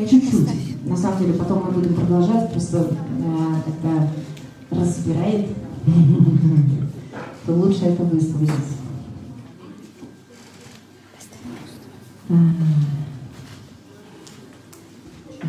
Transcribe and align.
Я 0.00 0.08
чуть-чуть. 0.08 0.86
На 0.86 0.96
самом 0.96 1.18
деле, 1.18 1.34
потом 1.34 1.62
мы 1.66 1.72
будем 1.72 1.94
продолжать, 1.94 2.50
просто 2.52 2.78
э, 2.78 3.54
когда 3.66 4.08
разбирает, 4.70 5.48
то 7.44 7.52
лучше 7.52 7.84
это 7.84 8.02
выслушать. 8.04 8.54
А, 12.30 12.34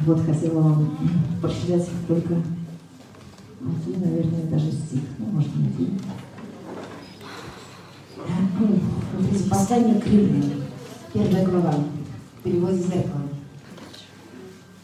вот 0.05 0.25
хотела 0.25 0.59
вам 0.59 0.97
прочитать 1.41 1.87
только 2.09 2.35
один, 3.61 4.01
наверное, 4.01 4.43
даже 4.51 4.69
стих. 4.69 4.99
Ну, 5.17 5.27
может, 5.27 5.55
не 5.55 5.67
один. 5.67 5.97
Смотрите, 9.15 9.49
послание 9.49 10.01
к 10.01 10.07
римлянам, 10.07 10.63
первая 11.13 11.45
глава, 11.45 11.75
в 12.39 12.43
переводе 12.43 12.79
зеркала. 12.79 13.21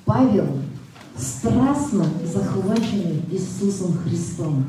Павел 0.07 0.47
страстно 1.17 2.05
захваченный 2.23 3.16
Иисусом 3.29 3.97
Христом. 3.99 4.67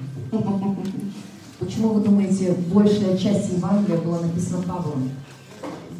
Почему 1.59 1.89
вы 1.95 2.01
думаете, 2.03 2.55
большая 2.73 3.17
часть 3.17 3.53
Евангелия 3.53 3.99
была 3.99 4.21
написана 4.21 4.63
Павлом? 4.63 5.11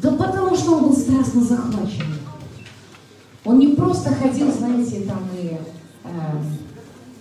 Да 0.01 0.11
потому 0.11 0.55
что 0.55 0.77
он 0.77 0.83
был 0.85 0.95
страстно 0.95 1.43
захвачен. 1.43 2.05
Он 3.43 3.59
не 3.59 3.69
просто 3.69 4.13
ходил, 4.13 4.51
знаете, 4.51 5.01
там 5.01 5.19
и 5.35 5.57
э, 6.03 6.09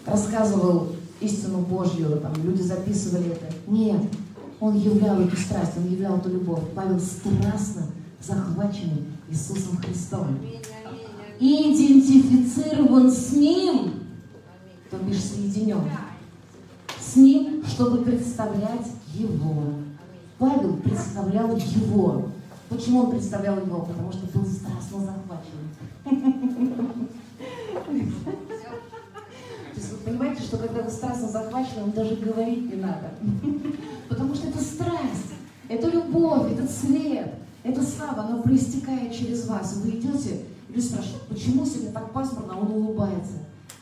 рассказывал 0.07 0.89
истину 1.21 1.59
Божью, 1.59 2.21
там 2.21 2.33
люди 2.45 2.63
записывали 2.63 3.33
это. 3.33 3.53
Нет, 3.67 4.03
он 4.61 4.77
являл 4.77 5.21
эту 5.21 5.37
страсть, 5.37 5.73
он 5.77 5.91
являл 5.91 6.19
эту 6.19 6.31
любовь. 6.31 6.63
Павел 6.75 7.01
страстно 7.01 7.87
захваченный 8.21 9.05
Иисусом 9.29 9.79
Христом. 9.79 10.39
Идентифицирован 11.41 13.11
с 13.13 13.33
Ним, 13.33 13.93
то 14.91 14.97
бишь 14.99 15.23
соединен. 15.23 15.83
С 16.99 17.17
Ним, 17.17 17.65
чтобы 17.67 18.05
представлять 18.05 18.87
Его. 19.15 19.65
Павел 20.39 20.77
представлял 20.77 21.57
Его. 21.57 22.31
Почему 22.69 23.01
он 23.01 23.11
представлял 23.11 23.59
Его? 23.59 23.81
Потому 23.81 24.13
что 24.13 24.27
был 24.27 24.47
страстно 24.47 25.01
захвачен. 25.01 25.69
То 27.85 29.81
есть 29.81 29.93
вы 29.93 29.99
понимаете, 30.05 30.43
что 30.43 30.59
когда 30.59 30.83
вы 30.83 30.91
страстно 30.91 31.29
захвачены, 31.29 31.83
вам 31.83 31.93
даже 31.93 32.17
говорить 32.17 32.71
не 32.71 32.81
надо. 32.81 33.11
Потому 34.09 34.35
что 34.35 34.49
это 34.49 34.59
страсть, 34.59 35.33
это 35.69 35.89
любовь, 35.89 36.53
это 36.53 36.67
цвет, 36.67 37.35
это 37.63 37.83
слава, 37.83 38.25
оно 38.25 38.43
проистекает 38.43 39.13
через 39.13 39.47
вас. 39.47 39.77
Вы 39.77 39.91
идете, 39.91 40.47
люди 40.69 40.85
спрашивают, 40.85 41.23
почему 41.29 41.65
сегодня 41.65 41.93
так 41.93 42.13
пасмурно, 42.13 42.55
а 42.55 42.59
он 42.59 42.71
улыбается. 42.71 43.39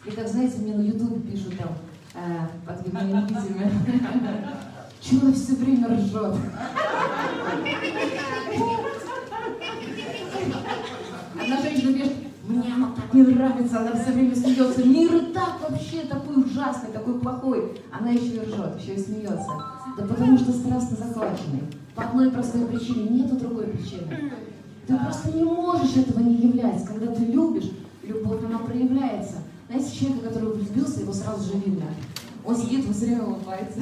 И 0.06 0.10
как, 0.12 0.28
знаете, 0.28 0.58
мне 0.58 0.74
на 0.74 0.82
ютубе 0.82 1.18
пишут 1.20 1.58
там, 1.58 1.70
э, 2.14 2.46
под 2.64 2.84
видео 2.84 3.00
видимо, 3.00 3.70
чего 5.00 5.32
все 5.32 5.54
время 5.56 5.88
ржет. 5.88 6.36
Одна 11.40 11.60
женщина 11.60 11.92
пишет, 11.92 12.12
мне 12.46 12.72
она 12.72 12.92
так 12.94 13.12
не 13.12 13.22
нравится, 13.22 13.80
она 13.80 14.00
все 14.00 14.12
время 14.12 14.36
смеется. 14.36 14.84
Мир 14.84 15.16
и 15.16 15.32
так 15.32 15.60
вообще 15.60 16.02
такой 16.02 16.44
ужасный, 16.44 16.92
такой 16.92 17.18
плохой. 17.18 17.82
Она 17.90 18.10
еще 18.10 18.36
и 18.36 18.40
ржет, 18.40 18.80
еще 18.80 18.94
и 18.94 19.02
смеется. 19.02 19.50
Да 19.98 20.06
потому 20.06 20.38
что 20.38 20.52
страстно 20.52 20.96
захваченный. 20.96 21.64
По 21.96 22.04
одной 22.04 22.30
простой 22.30 22.64
причине, 22.66 23.08
нету 23.08 23.34
другой 23.36 23.66
причины. 23.66 24.32
Ты 24.86 24.96
просто 24.96 25.36
не 25.36 25.42
можешь 25.42 25.96
этого 25.96 26.20
не 26.20 26.36
являть. 26.36 26.84
Когда 26.84 27.12
ты 27.12 27.24
любишь, 27.24 27.70
любовь, 28.04 28.44
она 28.44 28.58
проявляется. 28.58 29.38
Знаете, 29.68 29.98
человека, 29.98 30.28
который 30.28 30.52
влюбился, 30.52 31.00
его 31.00 31.12
сразу 31.12 31.52
же 31.52 31.58
видно. 31.58 31.86
Он 32.44 32.56
сидит, 32.56 32.84
все 32.94 33.06
время 33.06 33.24
улыбается. 33.24 33.80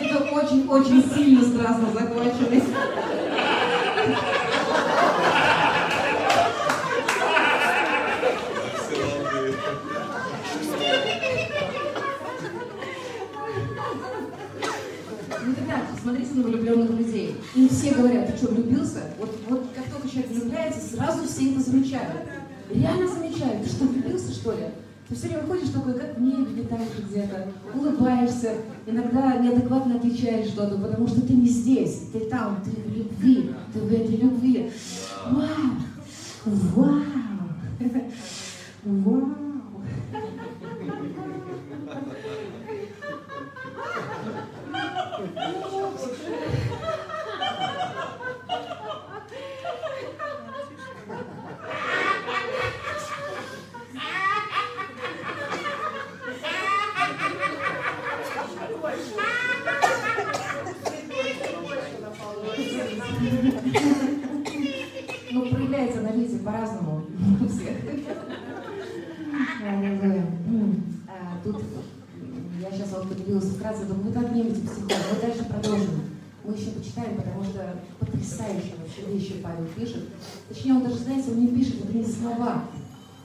Это 0.00 0.24
очень-очень 0.32 1.14
сильно 1.14 1.42
страстно 1.42 1.88
захваченный. 1.92 2.62
На 16.34 16.42
влюбленных 16.42 16.90
людей. 16.90 17.36
Им 17.54 17.68
все 17.68 17.94
говорят, 17.94 18.30
ты 18.30 18.36
что, 18.36 18.48
влюбился? 18.48 19.00
Вот, 19.18 19.34
вот 19.48 19.66
как 19.74 19.84
только 19.86 20.08
человек 20.08 20.30
влюбляется, 20.30 20.96
сразу 20.96 21.26
все 21.26 21.52
это 21.52 21.60
замечают. 21.60 22.28
Реально 22.70 23.08
замечают, 23.08 23.62
ты 23.64 23.68
что, 23.70 23.84
влюбился, 23.84 24.32
что 24.32 24.52
ли? 24.52 24.64
Ты 25.08 25.14
все 25.14 25.28
время 25.28 25.42
ходишь 25.46 25.68
такой, 25.68 25.94
как 25.94 26.16
в 26.16 26.22
небе 26.22 26.62
летаешь 26.62 26.88
где-то, 27.10 27.48
улыбаешься, 27.74 28.54
иногда 28.86 29.36
неадекватно 29.36 29.96
отвечаешь 29.96 30.48
что-то, 30.48 30.78
потому 30.78 31.06
что 31.06 31.20
ты 31.20 31.34
не 31.34 31.48
здесь, 31.48 32.04
ты 32.12 32.20
там, 32.20 32.62
ты 32.64 32.70
в 32.70 32.96
любви, 32.96 33.50
ты 33.72 33.80
в 33.80 33.92
этой 33.92 34.16
любви. 34.16 34.70
Вау! 35.30 35.46
Вау! 36.46 37.02
Вау! 38.84 39.34
Ну, 65.32 65.46
проявляется 65.50 66.00
на 66.00 66.12
виде 66.12 66.38
по-разному 66.38 67.04
у 67.40 67.48
всех. 67.48 67.76
Аллилуйя. 69.66 70.26
А, 71.08 71.42
Тут 71.42 71.62
я 72.60 72.70
сейчас 72.70 72.92
вот 72.92 73.08
поделилась 73.08 73.44
вкратце, 73.44 73.84
думаю, 73.86 74.04
вы 74.06 74.12
так 74.12 74.32
немете 74.32 74.60
психолог, 74.60 75.02
мы 75.12 75.20
дальше 75.20 75.44
продолжим. 75.44 76.00
Мы 76.44 76.54
еще 76.54 76.70
почитаем, 76.70 77.16
потому 77.16 77.42
что 77.44 77.76
потрясающие 78.24 78.74
вообще 78.76 79.02
вещи 79.12 79.42
Павел 79.42 79.66
пишет. 79.76 80.08
Точнее, 80.48 80.74
он 80.74 80.84
даже, 80.84 80.96
знаете, 80.96 81.30
он 81.30 81.40
не 81.40 81.48
пишет, 81.48 81.84
это 81.84 81.96
не 81.96 82.04
слова. 82.04 82.64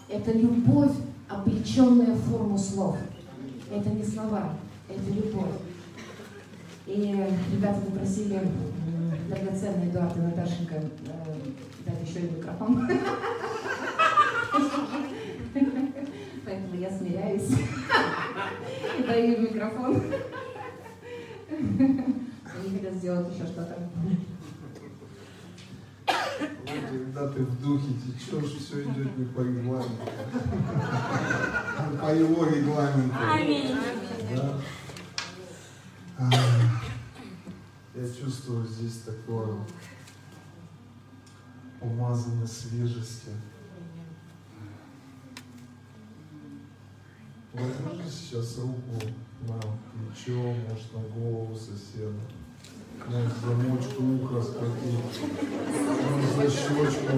Это 0.10 0.32
любовь, 0.32 0.92
облеченная 1.28 2.14
в 2.16 2.22
форму 2.24 2.58
слов. 2.58 2.98
Это 3.72 3.90
не 3.90 4.04
слова, 4.04 4.54
это 4.90 5.12
любовь. 5.12 5.56
И 6.88 7.16
ребята 7.52 7.82
попросили 7.82 8.42
драгоценный 9.30 9.90
Эдуард 9.90 10.18
и 10.18 10.22
Наташенька 10.22 10.76
э, 10.76 10.88
дать 11.86 12.10
еще 12.10 12.22
и 12.22 12.32
микрофон. 12.32 12.90
Поэтому 16.46 16.76
я 16.80 16.90
смиряюсь 16.90 17.52
и 18.98 19.04
даю 19.04 19.42
микрофон. 19.42 20.02
Они 21.52 22.78
хотят 22.78 22.96
сделать 22.96 23.36
еще 23.36 23.46
что-то. 23.46 23.78
Когда 26.66 27.28
ты 27.30 27.44
в 27.44 27.62
духе 27.62 27.94
течешь, 27.94 28.58
все 28.60 28.84
идет 28.84 29.18
не 29.18 29.26
по 29.26 29.42
регламенту. 29.42 30.04
а 30.32 31.98
По 32.02 32.14
его 32.16 32.46
регламенту. 32.46 33.16
Да? 34.36 34.62
А, 36.18 36.30
Я 37.96 38.08
чувствую 38.14 38.66
здесь 38.68 39.02
такое 39.06 39.58
помазание 41.80 42.48
свежести. 42.48 43.32
Возьми 47.54 48.04
сейчас 48.10 48.58
руку 48.60 49.02
на 49.48 49.60
плечо, 49.60 50.40
может 50.40 50.94
на 50.94 51.02
голову 51.20 51.56
соседа. 51.58 52.14
Может 53.08 53.34
замочку 53.44 54.04
уха 54.04 54.42
схватить. 54.42 55.04
За 56.36 56.50
щечку. 56.50 57.16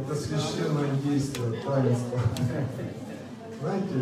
Это 0.00 0.14
священное 0.14 0.90
действие, 1.02 1.60
таинство. 1.64 2.20
Знаете, 3.60 4.00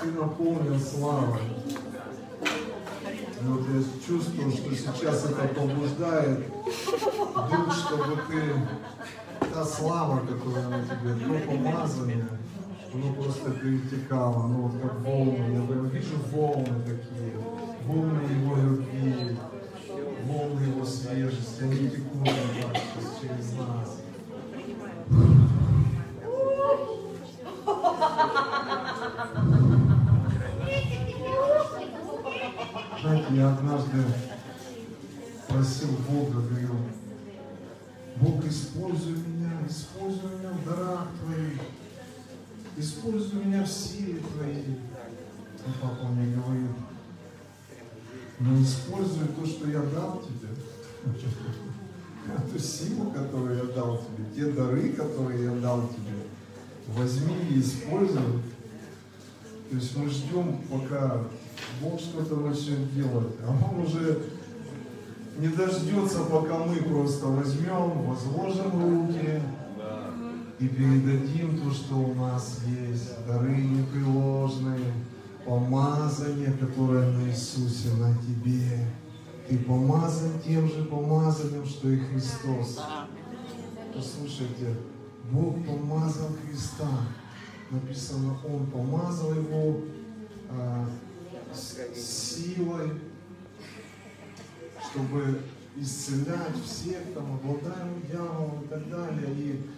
ты 0.00 0.10
наполнен 0.12 0.78
славой. 0.78 1.40
Вот 3.42 3.62
я 3.74 3.82
чувствую, 4.06 4.52
что 4.52 4.70
сейчас 4.74 5.24
это 5.24 5.48
побуждает 5.48 6.46
дух, 7.34 7.74
чтобы 7.74 8.16
ты, 8.28 9.48
та 9.52 9.64
слава, 9.64 10.20
которая 10.20 10.68
на 10.68 10.84
тебе, 10.84 11.14
то 11.14 11.50
помазание, 11.50 12.28
оно 12.94 13.12
просто 13.14 13.50
перетекало, 13.50 14.46
ну 14.46 14.68
вот 14.68 14.80
как 14.80 15.00
волны. 15.00 15.38
Я 15.54 15.66
прям 15.66 15.88
вижу 15.88 16.14
волны 16.30 16.82
такие, 16.84 17.32
волны 17.92 18.22
его 18.22 18.56
любви, 18.56 19.36
волны 20.24 20.60
его 20.60 20.84
свежести, 20.84 21.62
они 21.62 21.90
текут 21.90 22.28
через 23.20 23.52
нас. 23.52 23.98
Знаете, 33.00 33.26
я 33.32 33.48
однажды 33.50 34.04
просил 35.48 35.88
Бога, 36.08 36.40
говорю, 36.40 36.76
Бог, 38.16 38.44
используй 38.46 39.16
меня, 39.16 39.52
используй 39.68 40.30
меня 40.38 40.50
в 40.50 40.64
дарах 40.64 41.08
Твоих, 41.20 41.60
используй 42.76 43.44
меня 43.44 43.64
в 43.64 43.68
силе 43.68 44.20
Твоей. 44.20 44.78
И 45.66 45.70
папа 45.80 46.06
мне 46.06 46.34
говорит, 46.34 46.70
но 48.42 48.60
используй 48.60 49.28
то, 49.28 49.46
что 49.46 49.70
я 49.70 49.80
дал 49.80 50.20
тебе, 50.22 50.48
эту 52.36 52.58
силу, 52.58 53.10
которую 53.12 53.56
я 53.56 53.64
дал 53.72 53.98
тебе, 53.98 54.26
те 54.34 54.52
дары, 54.52 54.90
которые 54.90 55.44
я 55.44 55.54
дал 55.60 55.88
тебе, 55.88 56.18
возьми 56.88 57.36
и 57.50 57.60
используй. 57.60 58.42
То 59.70 59.76
есть 59.76 59.96
мы 59.96 60.08
ждем, 60.08 60.58
пока 60.70 61.24
Бог 61.80 62.00
что-то 62.00 62.36
начнет 62.36 62.92
делать, 62.94 63.34
а 63.46 63.56
Он 63.70 63.86
уже 63.86 64.22
не 65.38 65.48
дождется, 65.48 66.24
пока 66.24 66.58
мы 66.58 66.76
просто 66.76 67.26
возьмем, 67.26 68.02
возложим 68.02 69.06
руки 69.06 69.40
и 70.58 70.68
передадим 70.68 71.60
то, 71.60 71.72
что 71.72 71.94
у 71.94 72.14
нас 72.14 72.58
есть, 72.66 73.24
дары 73.26 73.56
непреложные, 73.56 74.92
помазание, 75.44 76.52
которое 76.52 77.10
на 77.10 77.28
Иисусе, 77.28 77.90
на 77.94 78.14
тебе. 78.16 78.86
Ты 79.48 79.58
помазан 79.58 80.40
тем 80.44 80.68
же 80.68 80.84
помазанием, 80.84 81.66
что 81.66 81.88
и 81.88 81.98
Христос. 81.98 82.80
Послушайте, 83.94 84.76
Бог 85.30 85.64
помазал 85.66 86.28
Христа. 86.46 86.88
Написано, 87.70 88.36
Он 88.44 88.66
помазал 88.66 89.34
его 89.34 89.80
а, 90.50 90.86
силой, 91.94 92.92
чтобы 94.90 95.42
исцелять 95.76 96.62
всех, 96.64 97.14
там, 97.14 97.34
обладаемых 97.34 98.06
дьяволом 98.10 98.62
и 98.62 98.68
так 98.68 98.88
далее. 98.90 99.34
И 99.36 99.70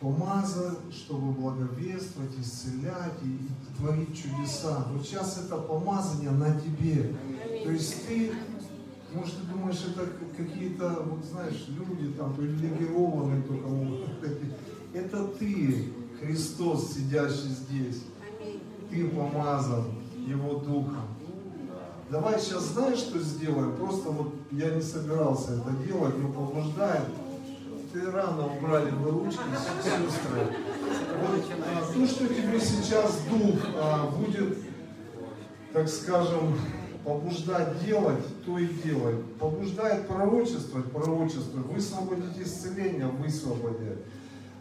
помазал, 0.00 0.78
чтобы 0.90 1.32
благовествовать, 1.32 2.38
исцелять 2.40 3.22
и, 3.22 3.28
и 3.28 3.48
творить 3.76 4.16
чудеса. 4.16 4.86
Вот 4.92 5.04
сейчас 5.04 5.44
это 5.44 5.56
помазание 5.56 6.30
на 6.30 6.58
тебе. 6.60 7.14
То 7.64 7.70
есть 7.70 8.06
ты, 8.06 8.32
может, 9.12 9.36
ты 9.36 9.52
думаешь, 9.52 9.84
это 9.88 10.08
какие-то, 10.36 11.06
вот 11.06 11.24
знаешь, 11.24 11.66
люди 11.68 12.12
там 12.12 12.34
привилегированные 12.34 13.42
только 13.42 13.68
могут. 13.68 14.08
Это 14.94 15.26
ты, 15.26 15.92
Христос, 16.20 16.92
сидящий 16.94 17.48
здесь. 17.48 18.02
Ты 18.90 19.08
помазан 19.08 19.86
Его 20.24 20.60
Духом. 20.60 21.08
Давай 22.10 22.38
сейчас 22.38 22.68
знаешь, 22.68 22.98
что 22.98 23.18
сделаем? 23.18 23.74
Просто 23.76 24.10
вот 24.10 24.34
я 24.52 24.70
не 24.70 24.82
собирался 24.82 25.54
это 25.54 25.70
делать, 25.84 26.16
но 26.16 26.28
побуждаем. 26.28 27.06
Ты 27.94 28.10
рано 28.10 28.46
убрали 28.46 28.90
вы 28.90 29.10
ручки, 29.12 29.38
сестры. 29.78 30.40
Вот, 31.20 31.44
а, 31.64 31.92
то, 31.94 32.06
что 32.08 32.26
тебе 32.26 32.58
сейчас 32.58 33.20
Дух 33.30 33.60
а, 33.76 34.10
будет, 34.10 34.58
так 35.72 35.88
скажем, 35.88 36.58
побуждать 37.04 37.84
делать, 37.84 38.24
то 38.44 38.58
и 38.58 38.66
делай. 38.66 39.14
Побуждает 39.38 40.08
пророчествовать, 40.08 40.90
пророчествуй. 40.90 41.62
Высвободить 41.72 42.36
исцеление, 42.44 43.06
высвободи. 43.06 43.96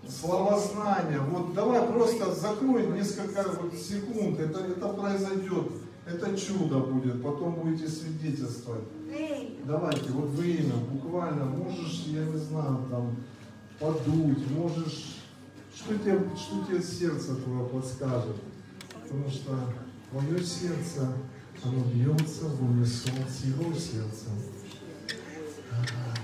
Словознание. 0.07 1.21
Вот 1.21 1.55
давай 1.55 1.81
просто 1.87 2.35
закрой 2.35 2.85
несколько 2.85 3.49
вот 3.49 3.73
секунд, 3.73 4.39
это, 4.39 4.59
это 4.59 4.89
произойдет. 4.89 5.71
Это 6.05 6.37
чудо 6.37 6.81
будет, 6.81 7.23
потом 7.23 7.55
будете 7.55 7.87
свидетельствовать. 7.87 8.83
Давайте, 9.65 10.11
вот 10.11 10.31
время, 10.31 10.73
буквально, 10.91 11.45
можешь, 11.45 12.03
я 12.07 12.25
не 12.25 12.37
знаю, 12.37 12.85
там, 12.89 13.15
подуть, 13.79 14.51
можешь, 14.51 15.17
что 15.73 15.97
тебе, 15.97 16.19
что 16.35 16.65
тебе 16.65 16.81
сердце 16.81 17.35
твое 17.35 17.65
подскажет. 17.69 18.35
Потому 18.91 19.29
что 19.29 19.57
твое 20.11 20.43
сердце, 20.43 21.13
оно 21.63 21.83
бьется 21.85 22.45
в 22.45 22.69
унисон 22.69 23.25
с 23.29 23.45
его 23.45 23.73
сердцем. 23.73 24.33
Спасибо. 25.07 26.22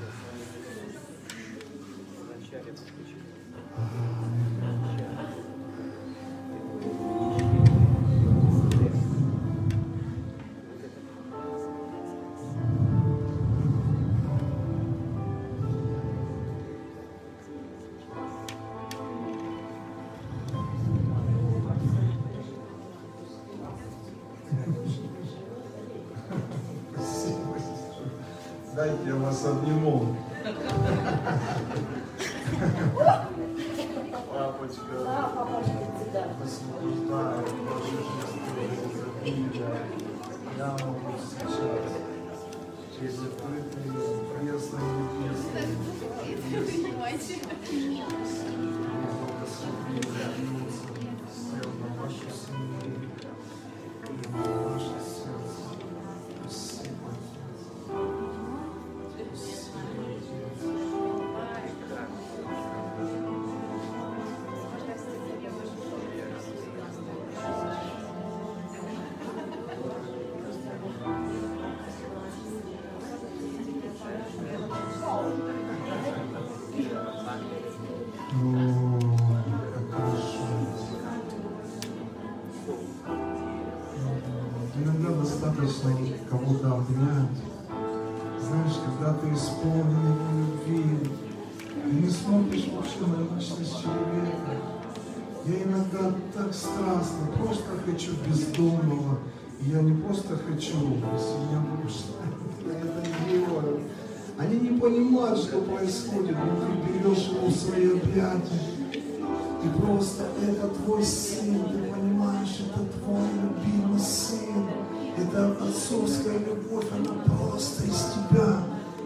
Любовь, 116.70 116.86
она 116.92 117.14
просто 117.24 117.84
из 117.84 118.14
тебя 118.14 118.64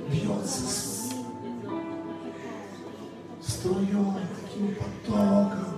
бьется 0.09 1.13
струей, 3.41 3.87
таким 4.41 4.75
потоком. 4.75 5.73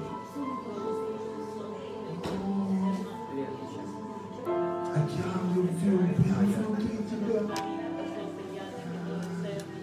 Океан 4.95 5.53
любви 5.55 6.15
прямо 6.15 6.67
внутри. 6.67 6.95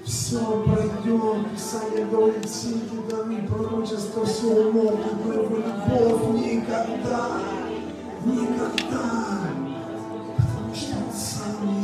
Все 0.04 0.62
пройдет, 0.62 1.50
Писание 1.52 2.06
говорит, 2.06 2.48
все 2.48 2.70
эти 2.70 3.10
даны, 3.10 3.46
пророчества, 3.46 4.24
все 4.24 4.46
умолкнет, 4.46 5.26
но 5.26 5.32
его 5.34 5.56
любовь 5.56 6.42
никогда, 6.42 7.38
никогда. 8.24 9.02
Потому 10.36 10.74
что 10.74 10.96
Он 10.96 11.12
сам 11.12 11.62
ты 11.62 11.81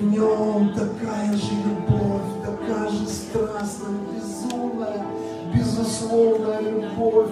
в 0.00 0.04
нем 0.04 0.74
такая 0.74 1.32
же 1.32 1.54
любовь, 1.64 2.44
такая 2.44 2.90
же 2.90 3.06
страстная, 3.06 3.98
безумная, 4.12 5.06
безусловная 5.54 6.60
любовь. 6.60 7.30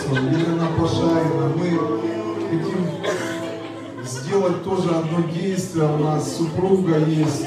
К 0.00 0.02
сердцу, 0.02 0.14
Елена 0.14 0.68
Пожарина. 0.78 1.48
Мы 1.56 1.68
хотим 2.48 4.04
сделать 4.04 4.64
тоже 4.64 4.90
одно 4.90 5.20
действие. 5.28 5.86
У 5.86 5.98
нас 5.98 6.36
супруга 6.36 6.98
есть. 6.98 7.46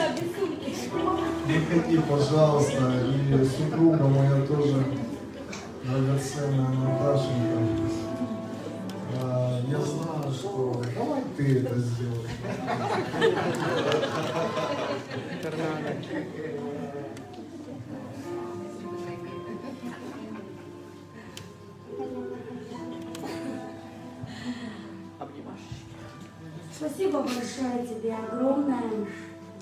Приходи, 1.45 1.97
пожалуйста. 1.97 2.93
И 3.09 3.45
супруга 3.45 4.03
моя 4.05 4.41
тоже 4.45 4.85
драгоценная 5.83 6.69
Наташенька. 6.69 7.57
А, 9.21 9.59
Я 9.69 9.79
знаю, 9.81 10.31
что... 10.33 10.81
Давай 10.95 11.23
ты 11.35 11.59
это 11.59 11.75
сделаешь. 11.79 12.29
Спасибо 26.93 27.21
большое 27.21 27.87
тебе, 27.87 28.13
огромное, 28.13 29.07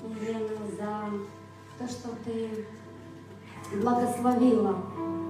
Елена, 0.02 0.48
за 0.76 1.08
то, 1.78 1.90
что 1.90 2.08
ты 2.26 2.66
благословила 3.78 4.76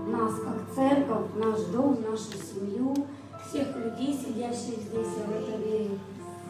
нас 0.09 0.35
как 0.41 0.75
церковь, 0.75 1.27
наш 1.37 1.61
дом, 1.67 2.03
нашу 2.03 2.33
семью, 2.33 3.07
всех 3.47 3.77
людей, 3.77 4.15
сидящих 4.15 4.81
здесь, 4.81 5.15
я 5.17 5.27
в 5.27 5.31
это 5.31 5.57
верю, 5.59 6.01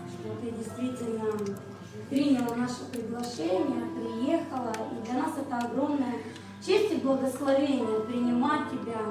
что 0.09 0.35
ты 0.41 0.53
действительно 0.53 1.25
приняла 2.09 2.57
наше 2.57 2.87
приглашение, 2.91 3.91
приехала, 3.95 4.73
и 4.73 5.05
для 5.05 5.23
нас 5.23 5.33
это 5.37 5.67
огромная 5.67 6.15
честь 6.65 6.93
и 6.93 6.97
благословение 6.97 8.01
принимать 8.07 8.71
тебя. 8.71 9.03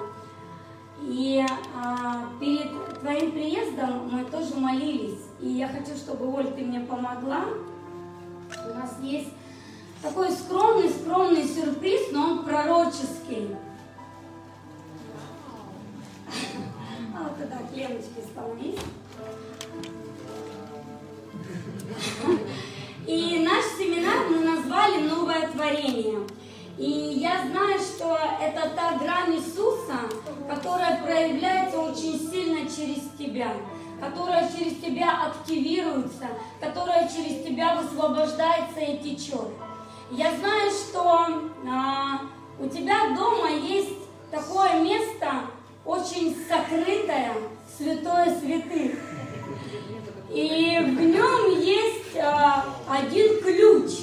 И 1.04 1.46
а, 1.76 2.30
перед 2.40 3.00
твоим 3.00 3.32
приездом 3.32 4.10
мы 4.10 4.26
тоже 4.26 4.56
молились. 4.56 5.31
И 5.42 5.50
я 5.50 5.68
хочу, 5.68 5.96
чтобы, 5.98 6.32
Оль, 6.32 6.52
ты 6.54 6.64
мне 6.64 6.82
помогла. 6.82 7.46
У 8.70 8.74
нас 8.74 8.98
есть 9.02 9.30
такой 10.04 10.32
скромный-скромный 10.32 11.44
сюрприз, 11.46 12.12
но 12.12 12.32
он 12.32 12.46
пророческий. 12.46 13.56
А 17.16 17.24
вот 17.24 17.38
к 17.38 17.76
Леночке 17.76 18.22
становись. 18.32 18.80
И 23.08 23.44
наш 23.44 23.66
семинар 23.78 24.30
мы 24.30 24.40
назвали 24.40 25.08
«Новое 25.08 25.48
творение». 25.50 26.20
И 26.78 26.90
я 27.20 27.48
знаю, 27.48 27.80
что 27.80 28.18
это 28.42 28.70
та 28.76 28.98
грань 28.98 29.36
Иисуса, 29.36 30.00
которая 30.50 31.04
проявляется 31.04 31.80
очень 31.80 32.20
сильно 32.30 32.62
через 32.62 33.04
тебя, 33.20 33.54
которая 34.01 34.51
через 34.51 34.77
тебя 34.77 35.27
активируется, 35.27 36.27
которая 36.60 37.08
через 37.08 37.46
тебя 37.46 37.75
высвобождается 37.75 38.79
и 38.79 38.98
течет. 38.98 39.50
Я 40.10 40.36
знаю, 40.36 40.72
что 40.72 41.39
а, 41.70 42.22
у 42.60 42.67
тебя 42.67 43.15
дома 43.15 43.50
есть 43.51 43.93
такое 44.31 44.81
место, 44.81 45.27
очень 45.86 46.36
сокрытое, 46.50 47.31
святое 47.77 48.39
святых. 48.39 48.98
И 50.31 50.79
в 50.81 51.00
нем 51.00 51.60
есть 51.60 52.17
а, 52.17 52.65
один 52.89 53.39
ключ, 53.41 54.00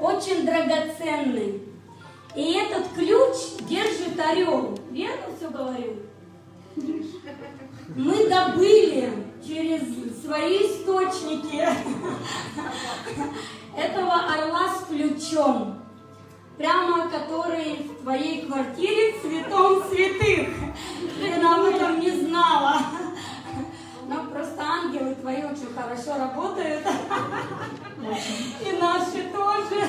очень 0.00 0.46
драгоценный. 0.46 1.62
И 2.34 2.52
этот 2.54 2.88
ключ 2.94 3.66
держит 3.68 4.18
орел. 4.18 4.78
Верно 4.90 5.26
все 5.36 5.50
говорю? 5.50 5.96
Мы 7.94 8.28
добыли 8.28 9.10
через 9.46 9.80
свои 10.22 10.58
источники 10.58 11.66
этого 13.76 14.14
орла 14.14 14.74
с 14.74 14.84
ключом. 14.86 15.82
Прямо 16.58 17.08
который 17.08 17.88
в 17.88 18.02
твоей 18.02 18.44
квартире 18.44 19.14
в 19.14 19.22
святом 19.22 19.82
святых. 19.88 20.48
Ты 21.18 21.32
об 21.40 21.64
этом 21.64 22.00
не 22.00 22.10
знала. 22.10 22.80
Но 24.06 24.24
просто 24.24 24.60
ангелы 24.62 25.14
твои 25.14 25.44
очень 25.44 25.72
хорошо 25.74 26.18
работают. 26.18 26.84
И 28.66 28.72
наши 28.72 29.30
тоже. 29.32 29.86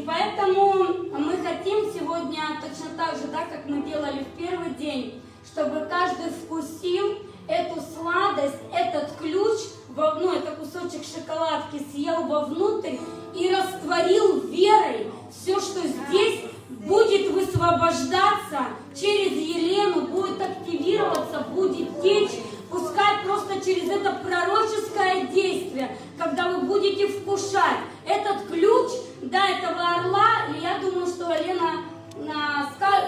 И 0.00 0.02
поэтому 0.02 0.86
мы 1.12 1.36
хотим 1.44 1.92
сегодня 1.92 2.40
точно 2.62 2.96
так 2.96 3.16
же, 3.16 3.26
да, 3.30 3.44
как 3.44 3.66
мы 3.66 3.82
делали 3.82 4.24
в 4.24 4.38
первый 4.38 4.70
день, 4.70 5.20
чтобы 5.44 5.86
каждый 5.90 6.30
вкусил 6.30 7.18
эту 7.46 7.82
сладость, 7.82 8.56
этот 8.72 9.14
ключ, 9.18 9.60
ну, 9.94 10.32
это 10.32 10.52
кусочек 10.52 11.02
шоколадки 11.04 11.84
съел 11.92 12.22
вовнутрь 12.22 12.96
и 13.34 13.54
растворил 13.54 14.40
верой. 14.46 15.08
Все, 15.30 15.60
что 15.60 15.80
здесь 15.80 16.46
будет 16.70 17.32
высвобождаться 17.32 18.68
через 18.98 19.32
Елену, 19.32 20.06
будет 20.06 20.40
активироваться, 20.40 21.40
будет 21.50 22.00
течь, 22.00 22.40
пускай 22.70 23.22
просто 23.22 23.62
через 23.62 23.90
это 23.90 24.18
пророческое 24.24 25.26
действие, 25.26 25.94
когда 26.16 26.48
вы 26.48 26.62
будете 26.62 27.06
вкушать 27.06 27.80
этот 28.06 28.46
ключ, 28.46 28.92
да, 29.22 29.48
этого 29.48 29.94
орла, 29.96 30.28
и 30.54 30.62
я 30.62 30.78
думаю, 30.78 31.06
что 31.06 31.28
Лена 31.28 31.84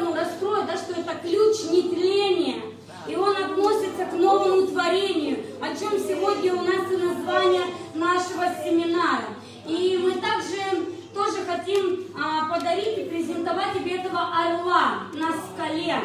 ну, 0.01 0.15
раскроет, 0.15 0.67
да, 0.67 0.77
что 0.77 0.93
это 1.01 1.15
ключ 1.23 1.71
нетления, 1.71 2.63
и 3.07 3.17
он 3.17 3.37
относится 3.37 4.07
к 4.07 4.13
новому 4.13 4.67
творению, 4.67 5.39
о 5.61 5.69
чем 5.69 5.99
сегодня 5.99 6.55
у 6.55 6.63
нас 6.63 6.91
и 6.91 6.97
название 6.97 7.63
нашего 7.95 8.47
семинара. 8.63 9.27
И 9.67 9.99
мы 10.03 10.13
также 10.21 10.87
тоже 11.15 11.45
хотим 11.47 12.07
а, 12.17 12.53
подарить 12.53 12.99
и 12.99 13.09
презентовать 13.09 13.75
тебе 13.75 13.99
этого 13.99 14.21
орла 14.21 15.05
на 15.15 15.33
скале. 15.33 15.97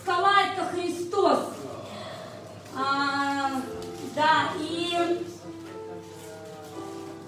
Скала 0.00 0.34
это 0.52 0.64
Христос. 0.74 1.38
А, 2.74 3.50
да, 4.14 4.48
и 4.60 5.24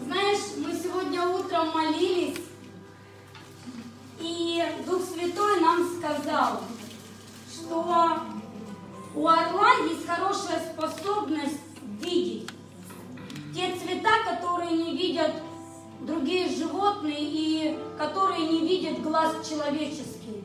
знаешь, 0.08 0.40
мы 0.56 0.72
сегодня 0.72 1.22
утром 1.28 1.68
молились, 1.70 2.38
и 4.18 4.64
Дух 4.86 5.02
Святой 5.04 5.60
нам 5.60 5.86
сказал, 5.98 6.62
что 7.52 8.22
у 9.14 9.26
орла 9.26 9.72
есть 9.86 10.06
хорошая 10.06 10.72
способность 10.72 11.60
видеть 12.00 12.48
те 13.54 13.76
цвета, 13.76 14.10
которые 14.24 14.72
не 14.72 14.96
видят 14.96 15.32
другие 16.00 16.48
животные 16.48 17.18
и 17.18 17.78
которые 17.98 18.48
не 18.48 18.60
видят 18.60 19.02
глаз 19.02 19.46
человеческий. 19.46 20.42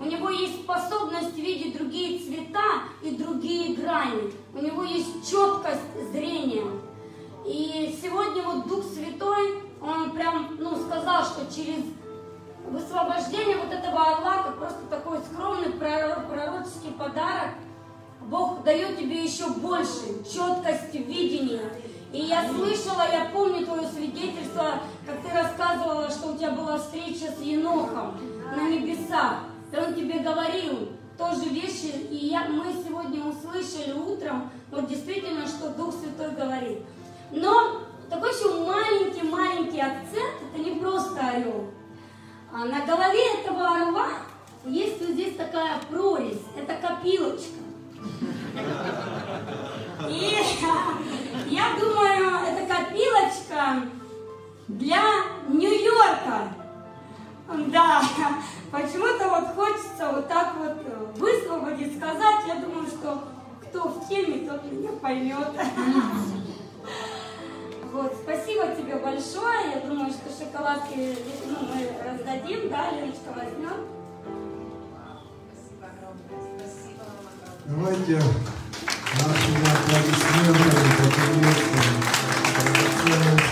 У 0.00 0.04
него 0.04 0.30
есть 0.30 0.62
способность 0.62 1.36
видеть 1.36 1.76
другие 1.76 2.18
цвета 2.18 2.84
и 3.02 3.10
другие 3.10 3.74
грани. 3.74 4.32
У 4.54 4.58
него 4.58 4.84
есть 4.84 5.30
четкость 5.30 6.12
зрения. 6.12 6.64
И 7.44 7.98
сегодня 8.02 8.42
вот 8.42 8.66
Дух 8.66 8.84
Святой, 8.84 9.62
он 9.80 10.12
прям, 10.12 10.56
ну, 10.58 10.76
сказал, 10.76 11.24
что 11.24 11.46
через 11.54 11.84
высвобождение 12.66 13.58
вот 13.58 13.72
этого 13.72 14.00
орла, 14.00 14.42
как 14.44 14.58
просто 14.58 14.80
такой 14.88 15.18
скромный 15.30 15.72
пророческий 15.72 16.92
подарок, 16.92 17.50
Бог 18.22 18.62
дает 18.62 18.98
тебе 18.98 19.22
еще 19.22 19.50
больше 19.50 20.24
четкости 20.24 20.96
видения 20.96 21.70
и 22.14 22.26
я 22.26 22.48
слышала, 22.48 23.02
я 23.12 23.28
помню 23.32 23.66
твое 23.66 23.88
свидетельство, 23.88 24.78
как 25.04 25.20
ты 25.20 25.36
рассказывала, 25.36 26.08
что 26.08 26.28
у 26.28 26.36
тебя 26.36 26.52
была 26.52 26.78
встреча 26.78 27.32
с 27.36 27.42
Енохом 27.42 28.16
на 28.54 28.68
небесах. 28.68 29.38
И 29.72 29.76
он 29.76 29.94
тебе 29.94 30.20
говорил 30.20 30.90
тоже 31.18 31.46
вещи, 31.46 32.06
и 32.08 32.28
я, 32.28 32.44
мы 32.44 32.72
сегодня 32.72 33.20
услышали 33.24 33.90
утром, 33.98 34.48
вот 34.70 34.86
действительно, 34.86 35.44
что 35.48 35.70
Дух 35.70 35.92
Святой 35.92 36.36
говорит. 36.36 36.82
Но 37.30 37.80
такой 38.10 38.30
еще 38.30 38.64
маленький-маленький 38.64 39.80
акцент, 39.80 40.34
это 40.52 40.62
не 40.62 40.76
просто 40.76 41.20
орел. 41.20 41.70
А 42.52 42.64
на 42.64 42.86
голове 42.86 43.40
этого 43.40 43.66
орла 43.66 44.08
есть 44.64 45.00
вот 45.00 45.10
здесь 45.10 45.36
такая 45.36 45.78
прорезь, 45.90 46.42
это 46.56 46.74
копилочка. 46.74 47.64
И 50.08 50.36
я 51.48 51.76
думаю, 51.78 52.44
это 52.46 52.72
копилочка 52.72 53.88
для 54.68 55.02
Нью-Йорка. 55.48 56.54
Да, 57.66 58.02
почему-то 58.70 59.28
вот 59.28 59.54
хочется 59.54 60.12
вот 60.12 60.28
так 60.28 60.54
вот 60.56 61.18
высвободить, 61.18 61.96
сказать. 61.98 62.46
Я 62.46 62.56
думаю, 62.56 62.86
что 62.86 63.24
кто 63.62 63.88
в 63.88 64.08
теме, 64.08 64.48
тот 64.48 64.64
меня 64.70 64.90
поймет. 65.00 65.48
Вот, 67.94 68.12
спасибо 68.20 68.74
тебе 68.74 68.96
большое. 68.96 69.70
Я 69.72 69.80
думаю, 69.88 70.10
что 70.10 70.28
шоколадки 70.28 71.16
ну, 71.46 71.56
мы 71.60 71.88
раздадим, 72.04 72.68
да, 72.68 72.90
Леночка 72.90 73.30
возьмет. 73.36 73.86
Давайте 77.66 78.16
нашими 79.14 79.62
аплодисментами 79.70 80.90
поприветствуем 82.98 83.43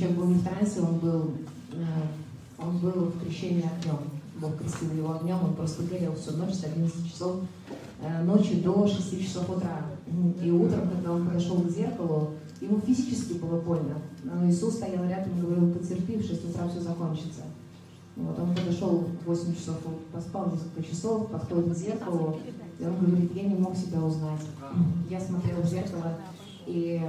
человек 0.00 0.18
был 0.18 0.26
не 0.26 0.34
в 0.34 0.44
трансе, 0.44 0.80
он 0.80 0.98
был, 0.98 1.32
э, 1.72 1.84
он 2.58 2.78
был 2.78 2.90
в 2.90 3.22
крещении 3.22 3.64
огнем. 3.64 3.98
Бог 4.40 4.56
крестил 4.58 4.92
его 4.92 5.16
огнем, 5.16 5.36
он 5.42 5.54
просто 5.54 5.82
горел 5.82 6.14
всю 6.14 6.36
ночь 6.36 6.54
с 6.54 6.64
11 6.64 7.10
часов 7.10 7.40
э, 8.00 8.22
ночи 8.22 8.60
до 8.62 8.86
6 8.86 9.22
часов 9.22 9.50
утра. 9.50 9.82
И 10.42 10.50
утром, 10.50 10.88
когда 10.90 11.12
он 11.12 11.26
подошел 11.26 11.60
к 11.60 11.70
зеркалу, 11.70 12.30
Ему 12.60 12.78
физически 12.80 13.34
было 13.34 13.58
больно. 13.60 13.96
Но 14.22 14.48
Иисус 14.48 14.74
стоял 14.74 15.04
рядом 15.08 15.36
и 15.38 15.40
говорил, 15.40 15.72
потерпи, 15.72 16.16
в 16.16 16.26
6 16.26 16.50
утра 16.50 16.68
все 16.68 16.80
закончится. 16.80 17.42
Вот, 18.16 18.38
он 18.38 18.54
подошел 18.54 19.06
в 19.24 19.26
8 19.26 19.54
часов, 19.54 19.76
он 19.86 19.94
поспал 20.12 20.52
несколько 20.52 20.82
часов, 20.82 21.30
подходит 21.30 21.72
к 21.72 21.76
зеркалу, 21.76 22.38
и 22.78 22.84
он 22.84 22.98
говорит, 22.98 23.34
я 23.34 23.44
не 23.44 23.54
мог 23.54 23.74
себя 23.76 24.00
узнать. 24.02 24.42
Я 25.08 25.20
смотрел 25.20 25.62
в 25.62 25.66
зеркало 25.66 26.18
и 26.66 27.00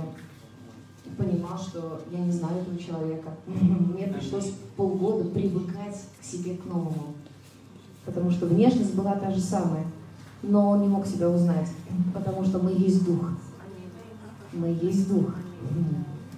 понимал, 1.17 1.58
что 1.58 2.02
я 2.12 2.19
не 2.19 2.32
знаю 2.32 2.62
этого 2.62 2.78
человека. 2.78 3.30
Мне 3.45 4.08
пришлось 4.08 4.52
полгода 4.76 5.26
привыкать 5.30 5.97
к 6.19 6.24
себе, 6.24 6.56
к 6.56 6.65
новому. 6.65 7.15
Потому 8.06 8.32
что 8.32 8.47
внешность 8.47 8.95
была 8.95 9.15
та 9.15 9.32
же 9.32 9.39
самая, 9.39 9.86
но 10.41 10.71
он 10.71 10.82
не 10.82 10.88
мог 10.88 11.06
себя 11.06 11.30
узнать, 11.30 11.67
потому 12.13 12.43
что 12.43 12.60
мы 12.60 12.71
есть 12.71 13.06
дух 13.06 13.30
мы 14.54 14.78
есть 14.82 15.08
Дух. 15.10 15.36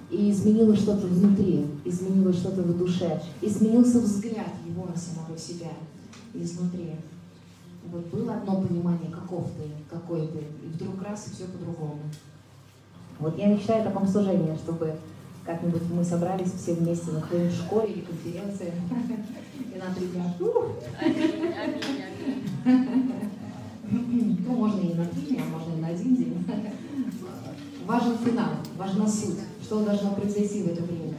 И 0.09 0.29
изменилось 0.29 0.81
что-то 0.81 1.07
внутри, 1.07 1.65
изменилось 1.85 2.37
что-то 2.37 2.61
в 2.61 2.77
душе, 2.77 3.21
изменился 3.41 3.99
взгляд 3.99 4.51
его 4.67 4.85
на 4.85 4.95
самого 4.95 5.37
себя 5.37 5.71
изнутри. 6.35 6.91
Вот 7.91 8.05
было 8.07 8.35
одно 8.35 8.61
понимание, 8.61 9.09
каков 9.09 9.47
ты, 9.57 9.63
какой 9.89 10.27
ты, 10.27 10.39
и 10.63 10.67
вдруг 10.67 11.01
раз, 11.01 11.27
и 11.27 11.31
все 11.31 11.45
по-другому. 11.45 11.99
Вот 13.19 13.37
я 13.37 13.47
мечтаю 13.47 13.81
о 13.81 13.85
таком 13.85 14.07
служении, 14.07 14.55
чтобы 14.55 14.95
как-нибудь 15.45 15.83
мы 15.91 16.03
собрались 16.03 16.51
все 16.53 16.73
вместе 16.73 17.11
на 17.11 17.21
какой-нибудь 17.21 17.55
школе 17.55 17.93
или 17.93 18.01
конференции, 18.01 18.73
и 19.73 19.77
на 19.77 19.93
три 19.93 20.07
дня. 20.07 20.33
Ну, 20.39 20.75
можно 24.55 24.81
и 24.81 24.93
на 24.93 25.05
три 25.05 25.21
дня, 25.21 25.43
можно 25.45 25.77
и 25.77 25.81
на 25.81 25.87
один 25.87 26.15
день. 26.15 26.45
Важен 27.85 28.17
финал, 28.17 28.51
важна 28.77 29.07
суть, 29.07 29.39
что 29.61 29.83
должно 29.83 30.15
произойти 30.15 30.63
в 30.63 30.67
это 30.67 30.83
время. 30.83 31.17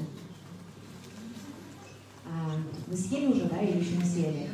А, 2.26 2.56
вы 2.86 2.96
съели 2.96 3.26
уже, 3.26 3.44
да, 3.44 3.58
или 3.58 3.80
еще 3.80 3.96
не 3.96 4.04
съели? 4.04 4.48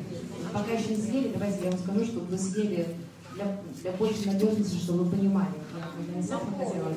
А 0.52 0.58
пока 0.58 0.72
еще 0.72 0.96
не 0.96 1.00
съели, 1.00 1.32
давайте 1.32 1.64
я 1.64 1.70
вам 1.70 1.78
скажу, 1.78 2.04
чтобы 2.04 2.26
вы 2.26 2.38
съели 2.38 2.96
для, 3.40 3.60
для 3.82 3.92
большей 3.92 4.26
надежности, 4.26 4.76
чтобы 4.76 5.04
вы 5.04 5.16
понимали. 5.16 5.54
Я 6.08 6.20
не 6.20 6.26
сам 6.26 6.40
хотела 6.56 6.88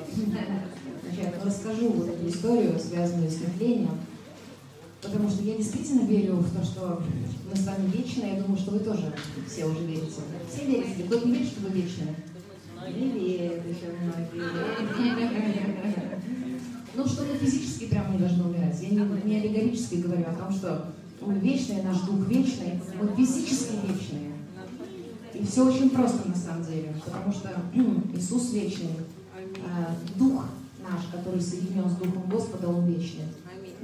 начать, 1.03 1.43
расскажу 1.43 1.89
вот 1.91 2.07
эту 2.07 2.27
историю, 2.27 2.79
связанную 2.79 3.29
с 3.29 3.39
мышлением, 3.41 3.97
потому 5.01 5.29
что 5.29 5.43
я 5.43 5.57
действительно 5.57 6.05
верю 6.07 6.35
в 6.37 6.55
то, 6.55 6.63
что 6.63 7.03
мы 7.49 7.55
с 7.55 7.65
вами 7.65 7.91
вечные, 7.91 8.35
я 8.35 8.41
думаю, 8.41 8.57
что 8.57 8.71
вы 8.71 8.79
тоже 8.79 9.13
все 9.47 9.65
уже 9.65 9.85
верите. 9.85 10.21
Все 10.51 10.65
верите? 10.65 11.03
Кто 11.03 11.19
не 11.19 11.31
верит, 11.33 11.47
что 11.47 11.61
вы 11.61 11.69
вечные? 11.69 12.15
Не 12.87 13.09
верят 13.09 13.63
еще 13.65 13.91
многие. 14.01 14.43
Ну, 16.95 17.07
что 17.07 17.23
мы 17.23 17.37
физически 17.37 17.87
прямо 17.87 18.13
не 18.13 18.19
должны 18.19 18.43
умирать. 18.43 18.79
Я 18.81 18.89
не, 18.89 18.99
не 19.23 19.39
аллегорически 19.39 19.95
говорю 19.95 20.25
о 20.27 20.35
том, 20.35 20.51
что 20.51 20.93
мы 21.21 21.39
вечные, 21.39 21.81
наш 21.81 22.01
дух 22.01 22.27
вечный, 22.27 22.79
мы 23.01 23.15
физически 23.15 23.77
вечные. 23.87 24.32
И 25.33 25.45
все 25.45 25.65
очень 25.67 25.89
просто 25.89 26.27
на 26.27 26.35
самом 26.35 26.63
деле, 26.65 26.93
потому 27.03 27.31
что 27.33 27.49
Иисус 28.13 28.53
вечный, 28.53 28.91
а, 29.65 29.95
Дух 30.17 30.45
наш, 30.83 31.05
который 31.11 31.41
соединен 31.41 31.89
с 31.89 31.95
Духом 31.95 32.29
Господа, 32.29 32.67
Он 32.69 32.85
вечный. 32.85 33.25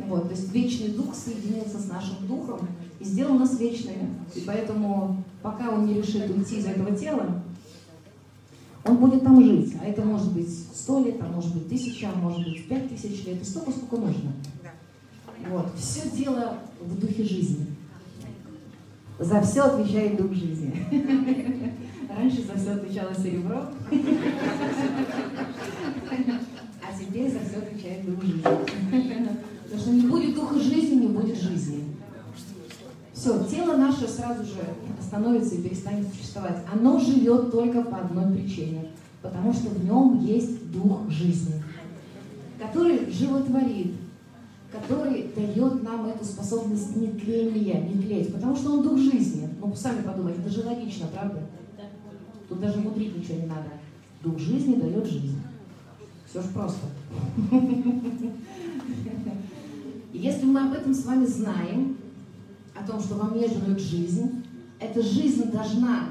Вот, 0.07 0.29
то 0.29 0.35
есть 0.35 0.51
вечный 0.53 0.89
Дух 0.89 1.15
соединился 1.15 1.79
с 1.79 1.87
нашим 1.87 2.27
Духом 2.27 2.67
и 2.99 3.03
сделал 3.03 3.37
нас 3.37 3.59
вечными. 3.59 4.09
И 4.35 4.41
поэтому, 4.41 5.23
пока 5.41 5.69
Он 5.71 5.85
не 5.85 5.95
решит 5.95 6.29
уйти 6.29 6.57
из 6.57 6.65
этого 6.65 6.95
тела, 6.95 7.41
Он 8.85 8.97
будет 8.97 9.23
там 9.23 9.43
жить. 9.43 9.75
А 9.81 9.85
это 9.85 10.03
может 10.03 10.31
быть 10.31 10.49
сто 10.73 11.03
лет, 11.03 11.17
а 11.21 11.25
может 11.25 11.53
быть 11.53 11.69
тысяча, 11.69 12.09
а 12.13 12.17
может 12.17 12.43
быть 12.43 12.67
пять 12.67 12.89
тысяч 12.89 13.25
лет, 13.25 13.41
и 13.41 13.45
столько, 13.45 13.71
сколько 13.71 13.97
нужно. 13.97 14.31
Вот. 15.49 15.73
Все 15.77 16.09
дело 16.11 16.59
в 16.79 16.99
духе 16.99 17.23
жизни. 17.23 17.65
За 19.19 19.41
все 19.41 19.63
отвечает 19.63 20.15
дух 20.17 20.33
жизни. 20.33 20.73
Раньше 22.09 22.43
за 22.43 22.55
все 22.55 22.71
отвечало 22.71 23.13
серебро, 23.13 23.65
а 26.81 26.99
теперь 26.99 27.29
за 27.31 27.39
все 27.39 27.57
отвечает 27.57 28.05
дух 28.05 28.23
жизни. 28.23 28.41
Потому 29.63 29.81
что 29.81 29.91
не 29.91 30.07
будет 30.07 30.35
духа 30.35 30.57
жизни, 30.59 31.01
не 31.01 31.07
будет 31.07 31.37
жизни. 31.37 31.83
Все, 33.13 33.43
тело 33.43 33.75
наше 33.75 34.07
сразу 34.07 34.45
же 34.45 34.61
остановится 34.97 35.55
и 35.55 35.61
перестанет 35.61 36.07
существовать. 36.13 36.63
Оно 36.73 36.97
живет 36.99 37.51
только 37.51 37.81
по 37.81 37.97
одной 37.97 38.33
причине. 38.33 38.85
Потому 39.21 39.51
что 39.51 39.69
в 39.69 39.83
нем 39.83 40.23
есть 40.23 40.71
дух 40.71 41.09
жизни, 41.09 41.61
который 42.57 43.11
животворит, 43.11 43.95
который 44.71 45.31
дает 45.35 45.83
нам 45.83 46.05
эту 46.05 46.23
способность 46.23 46.95
не 46.95 47.07
тления, 47.07 47.81
не 47.81 48.01
тлеть, 48.01 48.33
потому 48.33 48.55
что 48.55 48.73
он 48.73 48.83
дух 48.83 48.97
жизни. 48.99 49.49
Ну, 49.59 49.75
сами 49.75 50.01
подумайте, 50.01 50.39
это 50.41 50.49
же 50.49 50.63
логично, 50.63 51.07
правда? 51.07 51.41
Тут 52.47 52.59
даже 52.59 52.79
мудрить 52.79 53.17
ничего 53.17 53.39
не 53.39 53.47
надо. 53.47 53.69
Дух 54.23 54.39
жизни 54.39 54.75
дает 54.75 55.05
жизнь. 55.05 55.41
Все 56.29 56.41
же 56.41 56.47
просто. 56.49 56.85
Если 60.13 60.45
мы 60.45 60.61
об 60.61 60.73
этом 60.73 60.93
с 60.93 61.05
вами 61.05 61.25
знаем, 61.25 61.97
о 62.75 62.87
том, 62.87 62.99
что 62.99 63.15
во 63.15 63.25
мне 63.25 63.47
живет 63.47 63.79
жизнь, 63.79 64.43
эта 64.79 65.01
жизнь 65.01 65.51
должна 65.51 66.09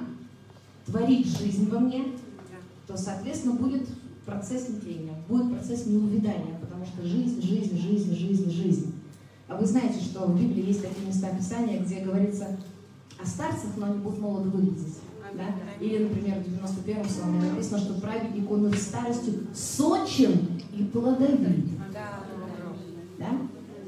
творить 0.86 1.26
жизнь 1.26 1.68
во 1.70 1.78
мне, 1.78 2.04
то, 2.86 2.96
соответственно, 2.96 3.54
будет 3.54 3.88
процесс 4.24 4.68
нетления, 4.68 5.14
будет 5.28 5.52
процесс 5.52 5.86
неувядания, 5.86 6.57
потому 6.78 6.86
что 6.86 7.06
жизнь, 7.06 7.42
жизнь, 7.42 7.78
жизнь, 7.78 8.14
жизнь, 8.14 8.50
жизнь. 8.50 8.94
А 9.48 9.56
вы 9.56 9.66
знаете, 9.66 10.00
что 10.00 10.26
в 10.26 10.40
Библии 10.40 10.66
есть 10.66 10.82
такие 10.82 11.06
места 11.06 11.28
Писания, 11.28 11.80
где 11.80 12.00
говорится 12.00 12.56
о 13.20 13.26
старцах, 13.26 13.70
но 13.76 13.86
они 13.86 13.98
будут 13.98 14.20
молодо 14.20 14.50
выглядеть. 14.50 14.98
Да? 15.34 15.54
Или, 15.80 16.04
например, 16.04 16.42
в 16.42 16.46
91-м 16.46 17.04
псалме 17.04 17.50
написано, 17.50 17.78
что 17.78 17.94
праведник 17.94 18.50
он 18.50 18.70
в 18.70 18.76
старостью 18.76 19.46
сочен 19.54 20.48
и 20.76 20.84
плодовит. 20.84 21.66
Да? 23.18 23.30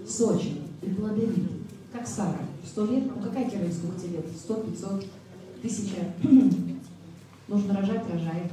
Сочен 0.06 0.58
и 0.82 0.90
плодовит. 0.90 1.50
Как 1.92 2.06
Сара. 2.06 2.40
Сто 2.64 2.86
лет, 2.86 3.04
ну 3.06 3.22
какая 3.22 3.48
тебе 3.48 3.70
сколько 3.72 4.00
тебе 4.00 4.16
лет? 4.18 4.26
Сто, 4.36 4.54
пятьсот, 4.54 5.04
тысяча. 5.62 6.12
Нужно 7.48 7.76
рожать, 7.76 8.04
рожай. 8.10 8.50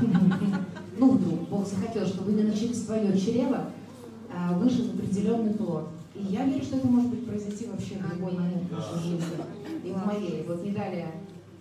Ну, 0.98 1.12
вдруг 1.12 1.48
Бог 1.48 1.66
захотел, 1.66 2.06
чтобы 2.06 2.32
именно 2.32 2.54
через 2.54 2.84
свое 2.84 3.18
чрево 3.18 3.66
а, 4.32 4.52
вышел 4.58 4.86
определенный 4.86 5.54
плод. 5.54 5.88
И 6.14 6.22
я 6.24 6.44
верю, 6.44 6.62
что 6.62 6.76
это 6.76 6.86
может 6.86 7.10
быть 7.10 7.26
произойти 7.26 7.66
вообще 7.66 7.96
в 7.96 8.12
любой 8.12 8.32
момент 8.32 8.68
в 8.68 8.72
нашей 8.72 8.98
жизни. 8.98 9.24
И 9.84 9.92
в 9.92 10.06
моей. 10.06 10.44
Вот 10.46 10.62
не 10.62 10.72
далее 10.72 11.08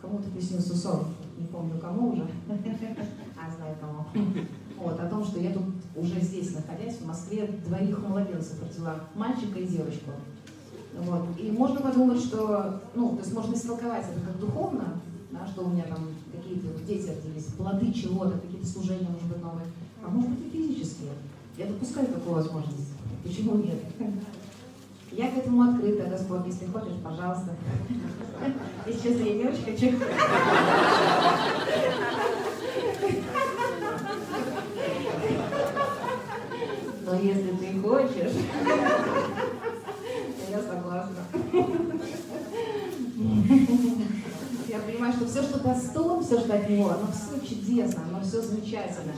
кому-то 0.01 0.29
приснился 0.29 0.75
сон, 0.75 1.05
не 1.37 1.45
помню 1.45 1.79
кому 1.79 2.13
уже, 2.13 2.27
а 2.49 3.55
знаю 3.55 3.75
кому. 3.79 4.05
Вот, 4.77 4.99
о 4.99 5.07
том, 5.07 5.23
что 5.23 5.39
я 5.39 5.51
тут 5.51 5.65
уже 5.95 6.19
здесь, 6.21 6.55
находясь 6.55 6.97
в 6.97 7.05
Москве, 7.05 7.47
двоих 7.67 7.99
младенцев 7.99 8.61
родила, 8.63 8.95
мальчика 9.13 9.59
и 9.59 9.67
девочку. 9.67 10.11
Вот. 10.97 11.23
И 11.39 11.51
можно 11.51 11.81
подумать, 11.81 12.19
что, 12.19 12.81
ну, 12.95 13.11
то 13.11 13.19
есть 13.19 13.33
можно 13.33 13.53
истолковать 13.53 14.05
это 14.09 14.19
как 14.25 14.39
духовно, 14.39 14.99
да, 15.29 15.45
что 15.45 15.65
у 15.65 15.69
меня 15.69 15.83
там 15.83 15.99
какие-то 16.51 16.83
дети 16.85 17.07
родились, 17.07 17.45
плоды 17.57 17.93
чего-то, 17.93 18.37
какие-то 18.39 18.67
служения, 18.67 19.07
может 19.09 19.27
быть, 19.27 19.41
новые, 19.41 19.65
а 20.03 20.09
может 20.09 20.31
быть 20.31 20.53
и 20.53 20.57
физические. 20.57 21.11
Я 21.57 21.67
допускаю 21.67 22.07
такую 22.07 22.35
возможность. 22.35 22.89
Почему 23.23 23.55
нет? 23.57 23.79
Я 25.11 25.29
к 25.29 25.37
этому 25.37 25.63
открыта, 25.63 26.09
Господь, 26.09 26.47
если 26.47 26.65
хочешь, 26.67 26.97
пожалуйста. 27.03 27.55
Если 28.87 29.09
честно, 29.09 29.23
я 29.23 29.49
очень 29.49 29.65
хочу. 29.65 29.97
Но 37.05 37.15
если 37.19 37.51
ты 37.57 37.81
хочешь, 37.81 38.35
я 40.49 40.61
согласна. 40.61 41.25
Я 44.67 44.79
понимаю, 44.91 45.13
что 45.13 45.25
все, 45.27 45.43
что 45.43 45.60
Господь, 45.60 46.25
все, 46.25 46.39
что 46.39 46.54
от 46.54 46.69
Него, 46.69 46.89
оно 46.89 47.08
все 47.12 47.39
чудесно, 47.47 48.04
оно 48.10 48.21
все 48.23 48.41
замечательно. 48.41 49.13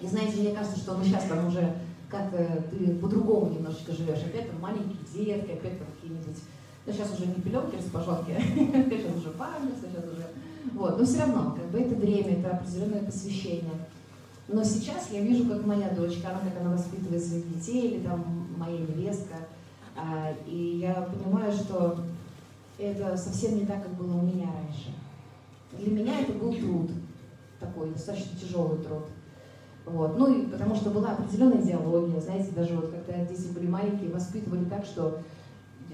И 0.00 0.06
знаете, 0.06 0.40
мне 0.40 0.52
кажется, 0.52 0.78
что 0.78 0.94
мы 0.94 1.04
сейчас 1.04 1.24
там 1.24 1.46
уже 1.46 1.74
как 2.12 2.30
ты 2.70 2.94
по-другому 2.96 3.50
немножечко 3.54 3.92
живешь. 3.92 4.18
Опять 4.18 4.50
там 4.50 4.60
маленькие 4.60 4.98
детки, 5.14 5.50
опять 5.50 5.78
там 5.78 5.88
какие-нибудь, 5.94 6.36
ну 6.84 6.92
сейчас 6.92 7.12
уже 7.14 7.26
не 7.26 7.34
пеленки, 7.42 7.76
распашонки, 7.76 8.36
сейчас 8.54 9.16
уже 9.16 9.30
памятницы, 9.30 9.86
сейчас 9.90 10.04
уже... 10.04 10.26
Вот, 10.74 10.98
но 10.98 11.04
все 11.04 11.20
равно, 11.20 11.56
как 11.56 11.70
бы 11.70 11.80
это 11.80 11.94
время, 11.94 12.38
это 12.38 12.50
определенное 12.50 13.02
посвящение. 13.02 13.72
Но 14.46 14.62
сейчас 14.62 15.08
я 15.10 15.22
вижу, 15.22 15.48
как 15.48 15.64
моя 15.64 15.88
дочка, 15.90 16.28
она 16.28 16.40
как 16.40 16.60
она 16.60 16.72
воспитывает 16.72 17.24
своих 17.24 17.48
детей, 17.48 17.92
или 17.92 18.04
там 18.04 18.48
моя 18.58 18.78
невестка, 18.78 19.36
а, 19.96 20.32
и 20.46 20.78
я 20.82 20.94
понимаю, 21.02 21.52
что 21.52 21.98
это 22.78 23.16
совсем 23.16 23.56
не 23.56 23.66
так, 23.66 23.82
как 23.82 23.94
было 23.94 24.16
у 24.16 24.22
меня 24.22 24.48
раньше. 24.52 24.94
Для 25.72 25.92
меня 25.92 26.20
это 26.20 26.32
был 26.32 26.52
труд, 26.54 26.90
такой 27.58 27.90
достаточно 27.90 28.38
тяжелый 28.38 28.78
труд. 28.82 29.04
Вот. 29.84 30.16
Ну 30.16 30.32
и 30.32 30.46
потому 30.46 30.74
что 30.74 30.90
была 30.90 31.12
определенная 31.12 31.60
идеология, 31.60 32.20
знаете, 32.20 32.52
даже 32.52 32.74
вот 32.74 32.90
когда 32.90 33.24
дети 33.24 33.48
были 33.48 33.66
маленькие, 33.66 34.10
воспитывали 34.10 34.64
так, 34.64 34.84
что 34.84 35.20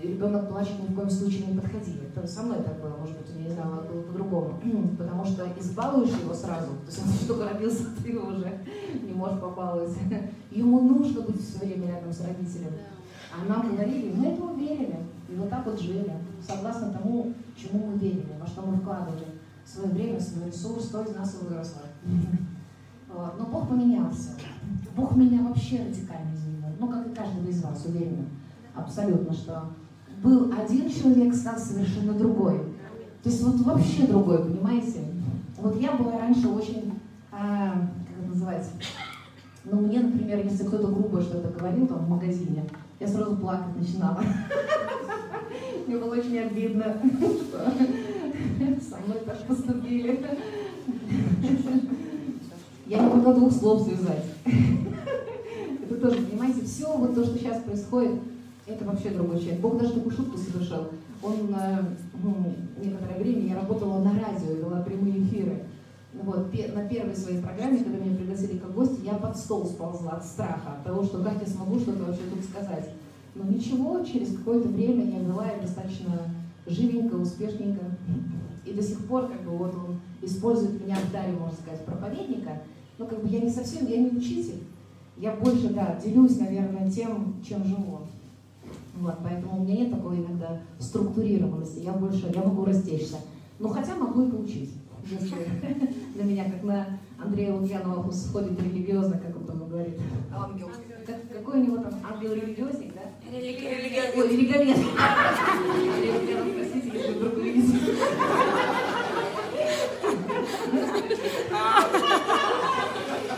ребенок 0.02 0.48
плачет 0.48 0.80
ни 0.82 0.92
в 0.92 0.94
коем 0.94 1.10
случае 1.10 1.46
не 1.46 1.58
подходи. 1.58 1.96
Это 2.06 2.26
со 2.26 2.42
мной 2.42 2.62
так 2.62 2.80
было, 2.80 2.96
может 2.96 3.16
быть, 3.18 3.30
я 3.36 3.44
не 3.44 3.50
знаю, 3.50 3.82
было 3.90 4.02
по-другому. 4.02 4.60
Потому 4.98 5.24
что 5.24 5.46
избалуешь 5.58 6.10
его 6.10 6.34
сразу, 6.34 6.72
то 6.84 6.86
есть 6.86 7.00
он 7.02 7.28
только 7.28 7.52
родился, 7.52 7.84
ты 8.02 8.18
уже 8.18 8.58
не 9.02 9.12
можешь 9.12 9.40
побаловать. 9.40 9.96
Ему 10.50 10.80
нужно 10.80 11.22
быть 11.22 11.40
все 11.42 11.64
время 11.64 11.88
рядом 11.88 12.12
с 12.12 12.20
родителем. 12.20 12.72
А 13.32 13.48
нам 13.48 13.70
говорили, 13.70 14.12
мы 14.14 14.26
этого 14.26 14.54
верили. 14.54 14.98
И 15.28 15.34
вот 15.34 15.50
так 15.50 15.66
вот 15.66 15.80
жили, 15.80 16.12
согласно 16.46 16.92
тому, 16.92 17.32
чему 17.56 17.88
мы 17.88 17.98
верили, 17.98 18.34
во 18.40 18.46
что 18.46 18.62
мы 18.62 18.76
вкладывали 18.78 19.26
свое 19.64 19.90
время, 19.90 20.20
свой 20.20 20.46
ресурс, 20.46 20.88
кто 20.88 21.02
из 21.02 21.14
нас 21.14 21.36
выросло. 21.42 21.82
Но 23.08 23.46
Бог 23.46 23.68
поменялся. 23.68 24.30
Бог 24.96 25.16
меня 25.16 25.42
вообще 25.42 25.80
радикально 25.80 26.34
изменил. 26.34 26.68
Ну, 26.78 26.88
как 26.88 27.06
и 27.06 27.14
каждого 27.14 27.48
из 27.48 27.62
вас, 27.62 27.84
уверена. 27.84 28.26
Абсолютно, 28.74 29.32
что 29.32 29.64
был 30.22 30.52
один 30.52 30.90
человек, 30.90 31.34
стал 31.34 31.58
совершенно 31.58 32.12
другой. 32.12 32.58
То 33.22 33.30
есть 33.30 33.42
вот 33.42 33.60
вообще 33.60 34.06
другой, 34.06 34.38
понимаете? 34.38 35.04
Вот 35.56 35.80
я 35.80 35.92
была 35.92 36.18
раньше 36.18 36.48
очень, 36.48 37.00
а, 37.32 37.72
как 37.72 38.18
это 38.18 38.28
называется, 38.28 38.70
Но 39.64 39.80
мне, 39.80 40.00
например, 40.00 40.44
если 40.44 40.64
кто-то 40.64 40.88
грубо 40.88 41.20
что-то 41.20 41.50
говорил 41.58 41.86
там 41.86 42.04
в 42.04 42.08
магазине, 42.08 42.64
я 43.00 43.08
сразу 43.08 43.36
плакать 43.36 43.76
начинала. 43.76 44.22
Мне 45.86 45.96
было 45.96 46.14
очень 46.14 46.38
обидно, 46.38 47.00
что 47.00 47.72
со 48.80 48.96
мной 48.98 49.18
так 49.24 49.46
поступили. 49.46 50.26
Я 52.86 53.00
не 53.00 53.14
могла 53.14 53.34
двух 53.34 53.52
слов 53.52 53.86
связать. 53.86 54.24
Это 55.82 55.94
тоже, 55.96 56.22
понимаете, 56.22 56.64
все 56.64 56.96
вот 56.96 57.14
то, 57.14 57.24
что 57.24 57.38
сейчас 57.38 57.62
происходит, 57.62 58.20
это 58.66 58.84
вообще 58.84 59.10
другой 59.10 59.38
человек. 59.40 59.60
Бог 59.60 59.78
даже 59.78 59.94
такую 59.94 60.14
шутку 60.14 60.36
совершил. 60.36 60.88
Он 61.22 61.54
э, 61.54 61.84
ну, 62.22 62.54
некоторое 62.82 63.18
время 63.18 63.48
я 63.48 63.54
работала 63.56 64.02
на 64.02 64.12
радио, 64.12 64.54
вела 64.54 64.82
прямые 64.82 65.22
эфиры. 65.22 65.64
Вот, 66.14 66.52
на 66.74 66.88
первой 66.88 67.14
своей 67.14 67.40
программе, 67.40 67.78
когда 67.78 67.98
меня 67.98 68.16
пригласили 68.16 68.58
как 68.58 68.74
гость, 68.74 68.98
я 69.04 69.14
под 69.14 69.36
стол 69.36 69.66
сползла 69.66 70.12
от 70.12 70.24
страха, 70.24 70.72
от 70.78 70.84
того, 70.84 71.04
что 71.04 71.22
как 71.22 71.40
я 71.40 71.46
смогу 71.46 71.78
что-то 71.78 72.04
вообще 72.04 72.22
тут 72.32 72.44
сказать. 72.44 72.90
Но 73.34 73.44
ничего, 73.44 74.02
через 74.02 74.36
какое-то 74.36 74.68
время 74.68 75.04
я 75.04 75.18
и 75.52 75.60
достаточно 75.60 76.34
живенько, 76.66 77.14
успешненько. 77.14 77.84
И 78.64 78.72
до 78.72 78.82
сих 78.82 79.06
пор, 79.06 79.28
как 79.28 79.42
бы, 79.42 79.50
вот 79.50 79.74
он 79.74 80.00
использует 80.22 80.82
меня 80.82 80.96
в 80.96 81.12
даре, 81.12 81.32
можно 81.32 81.56
сказать, 81.56 81.84
проповедника. 81.84 82.62
Но 82.98 83.06
как 83.06 83.22
бы 83.22 83.28
я 83.28 83.40
не 83.40 83.50
совсем, 83.50 83.86
я 83.86 83.98
не 83.98 84.10
учитель. 84.10 84.62
Я 85.16 85.36
больше, 85.36 85.70
да, 85.70 85.98
делюсь, 86.02 86.38
наверное, 86.38 86.90
тем, 86.90 87.36
чем 87.46 87.64
живу. 87.64 88.00
Вот, 89.00 89.14
поэтому 89.22 89.60
у 89.60 89.64
меня 89.64 89.76
нет 89.76 89.90
такой 89.90 90.16
иногда 90.16 90.60
структурированности. 90.78 91.80
Я 91.80 91.92
больше, 91.92 92.32
я 92.34 92.42
могу 92.42 92.64
растечься. 92.64 93.16
Но 93.58 93.68
хотя 93.68 93.94
могу 93.94 94.22
и 94.22 94.30
поучить. 94.30 94.70
Если 95.10 95.36
на 96.16 96.22
меня, 96.22 96.44
как 96.44 96.62
на 96.64 96.98
Андрея 97.18 97.54
Лукьянова, 97.54 98.10
сходит 98.12 98.60
религиозно, 98.60 99.18
как 99.18 99.34
он 99.36 99.46
там 99.46 99.66
говорит. 99.66 99.98
Ангел. 100.30 100.70
Как, 101.06 101.16
какой 101.32 101.60
у 101.60 101.64
него 101.64 101.78
там 101.78 101.94
ангел-религиозник, 102.04 102.92
да? 102.92 103.00
Религиовед. 103.32 104.16
Ой. 104.16 104.28
Религиовед, 104.28 104.76
простите, 106.56 106.90
если 106.98 107.12
вдруг 107.14 107.36
увидите. 107.38 107.78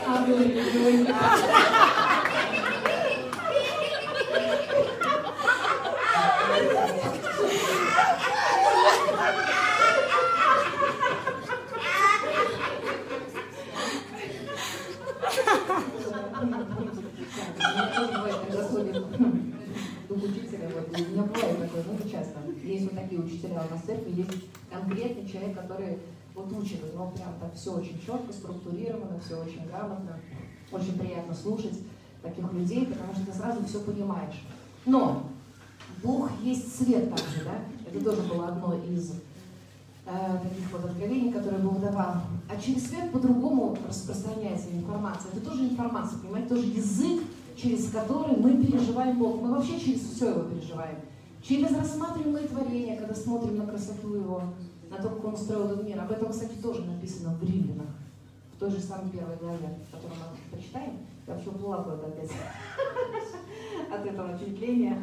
Ангел-религиозник. 0.08 1.14
Учителя, 20.60 20.68
вот, 20.74 21.00
у 21.00 21.12
меня 21.12 21.22
бывает 21.22 21.58
такое, 21.58 21.84
ну, 21.84 22.10
часто. 22.10 22.38
Есть 22.62 22.84
вот 22.84 22.94
такие 22.94 23.20
учителя 23.20 23.64
у 23.68 23.74
нас 23.74 23.82
в 23.82 23.86
церкви, 23.86 24.12
есть 24.16 24.30
конкретный 24.70 25.28
человек, 25.28 25.56
который 25.56 25.98
вот 26.34 26.52
учит, 26.52 26.82
у 26.84 26.94
него 26.94 27.10
прям 27.10 27.34
так 27.40 27.54
все 27.54 27.74
очень 27.74 28.00
четко, 28.00 28.32
структурировано, 28.32 29.18
все 29.20 29.42
очень 29.42 29.66
грамотно, 29.66 30.18
очень 30.70 30.98
приятно 30.98 31.34
слушать 31.34 31.78
таких 32.22 32.52
людей, 32.52 32.86
потому 32.86 33.14
что 33.14 33.26
ты 33.26 33.32
сразу 33.32 33.64
все 33.64 33.80
понимаешь. 33.80 34.42
Но 34.86 35.24
Бог 36.02 36.30
есть 36.42 36.76
свет 36.76 37.10
также, 37.10 37.44
да? 37.44 37.58
Это 37.90 38.04
тоже 38.04 38.22
было 38.22 38.48
одно 38.48 38.74
из 38.74 39.12
э, 40.06 40.38
таких 40.42 40.72
вот 40.72 40.84
откровений, 40.84 41.32
которые 41.32 41.62
Бог 41.62 41.80
давал. 41.80 42.14
А 42.48 42.60
через 42.60 42.88
свет 42.88 43.10
по-другому 43.10 43.76
распространяется 43.88 44.70
информация. 44.70 45.32
Это 45.32 45.40
тоже 45.40 45.64
информация, 45.64 46.18
понимаете, 46.20 46.48
тоже 46.48 46.66
язык 46.66 47.22
через 47.60 47.90
который 47.90 48.36
мы 48.36 48.64
переживаем 48.64 49.18
Бог. 49.18 49.40
Мы 49.40 49.50
вообще 49.50 49.78
через 49.78 50.00
все 50.00 50.30
его 50.30 50.42
переживаем. 50.42 50.96
Через 51.42 51.72
рассматриваемые 51.76 52.48
творения, 52.48 52.96
когда 52.96 53.14
смотрим 53.14 53.56
на 53.56 53.66
красоту 53.66 54.14
его, 54.14 54.42
на 54.88 54.96
то, 54.96 55.08
как 55.08 55.24
он 55.24 55.34
устроил 55.34 55.66
этот 55.66 55.86
мир. 55.86 56.00
Об 56.00 56.10
этом, 56.10 56.30
кстати, 56.30 56.54
тоже 56.62 56.84
написано 56.84 57.34
в 57.34 57.42
Римлянах, 57.42 57.88
в 58.54 58.58
той 58.58 58.70
же 58.70 58.80
самой 58.80 59.10
первой 59.10 59.36
главе, 59.36 59.78
которую 59.90 60.18
мы 60.18 60.56
прочитаем. 60.56 60.98
Я 61.26 61.34
вообще 61.34 61.50
плакаю 61.50 61.96
опять 61.96 62.30
от 63.92 64.06
этого 64.06 64.36
впечатления, 64.36 65.02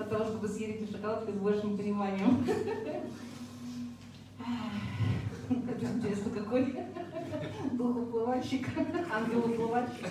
от 0.00 0.10
того, 0.10 0.24
чтобы 0.24 0.48
съесть 0.48 0.90
шоколадку 0.90 1.32
с 1.32 1.34
большим 1.34 1.76
пониманием. 1.76 2.44
Интересно, 5.50 6.30
какой 6.30 6.74
духоплывальщик, 7.72 8.68
ангел-уплывальщик. 9.12 10.06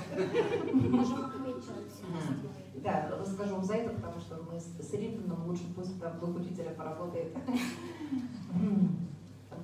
Да, 2.84 3.12
расскажу 3.20 3.56
вам 3.56 3.64
за 3.64 3.74
это, 3.76 3.90
потому 3.92 4.20
что 4.20 4.36
мы 4.50 4.60
с 4.60 4.94
Ритманом 4.94 5.48
лучше 5.48 5.64
пусть 5.76 6.00
там 6.00 6.20
дух 6.20 6.36
учителя 6.40 6.72
поработает. 6.72 7.36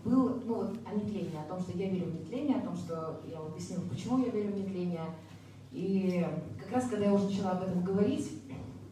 Был, 0.03 0.41
ну 0.45 0.53
вот, 0.55 0.77
о 0.86 0.93
нетлении, 0.93 1.39
о 1.39 1.49
том, 1.49 1.60
что 1.60 1.77
я 1.77 1.89
верю 1.89 2.12
в 2.12 2.15
нетление, 2.15 2.58
о 2.58 2.65
том, 2.65 2.75
что 2.75 3.21
я 3.27 3.39
объяснила, 3.39 3.81
почему 3.89 4.19
я 4.19 4.29
верю 4.29 4.53
в 4.53 4.60
нетление. 4.60 5.05
И 5.71 6.25
как 6.60 6.71
раз, 6.73 6.89
когда 6.89 7.05
я 7.05 7.13
уже 7.13 7.25
начала 7.25 7.51
об 7.51 7.63
этом 7.63 7.84
говорить, 7.84 8.31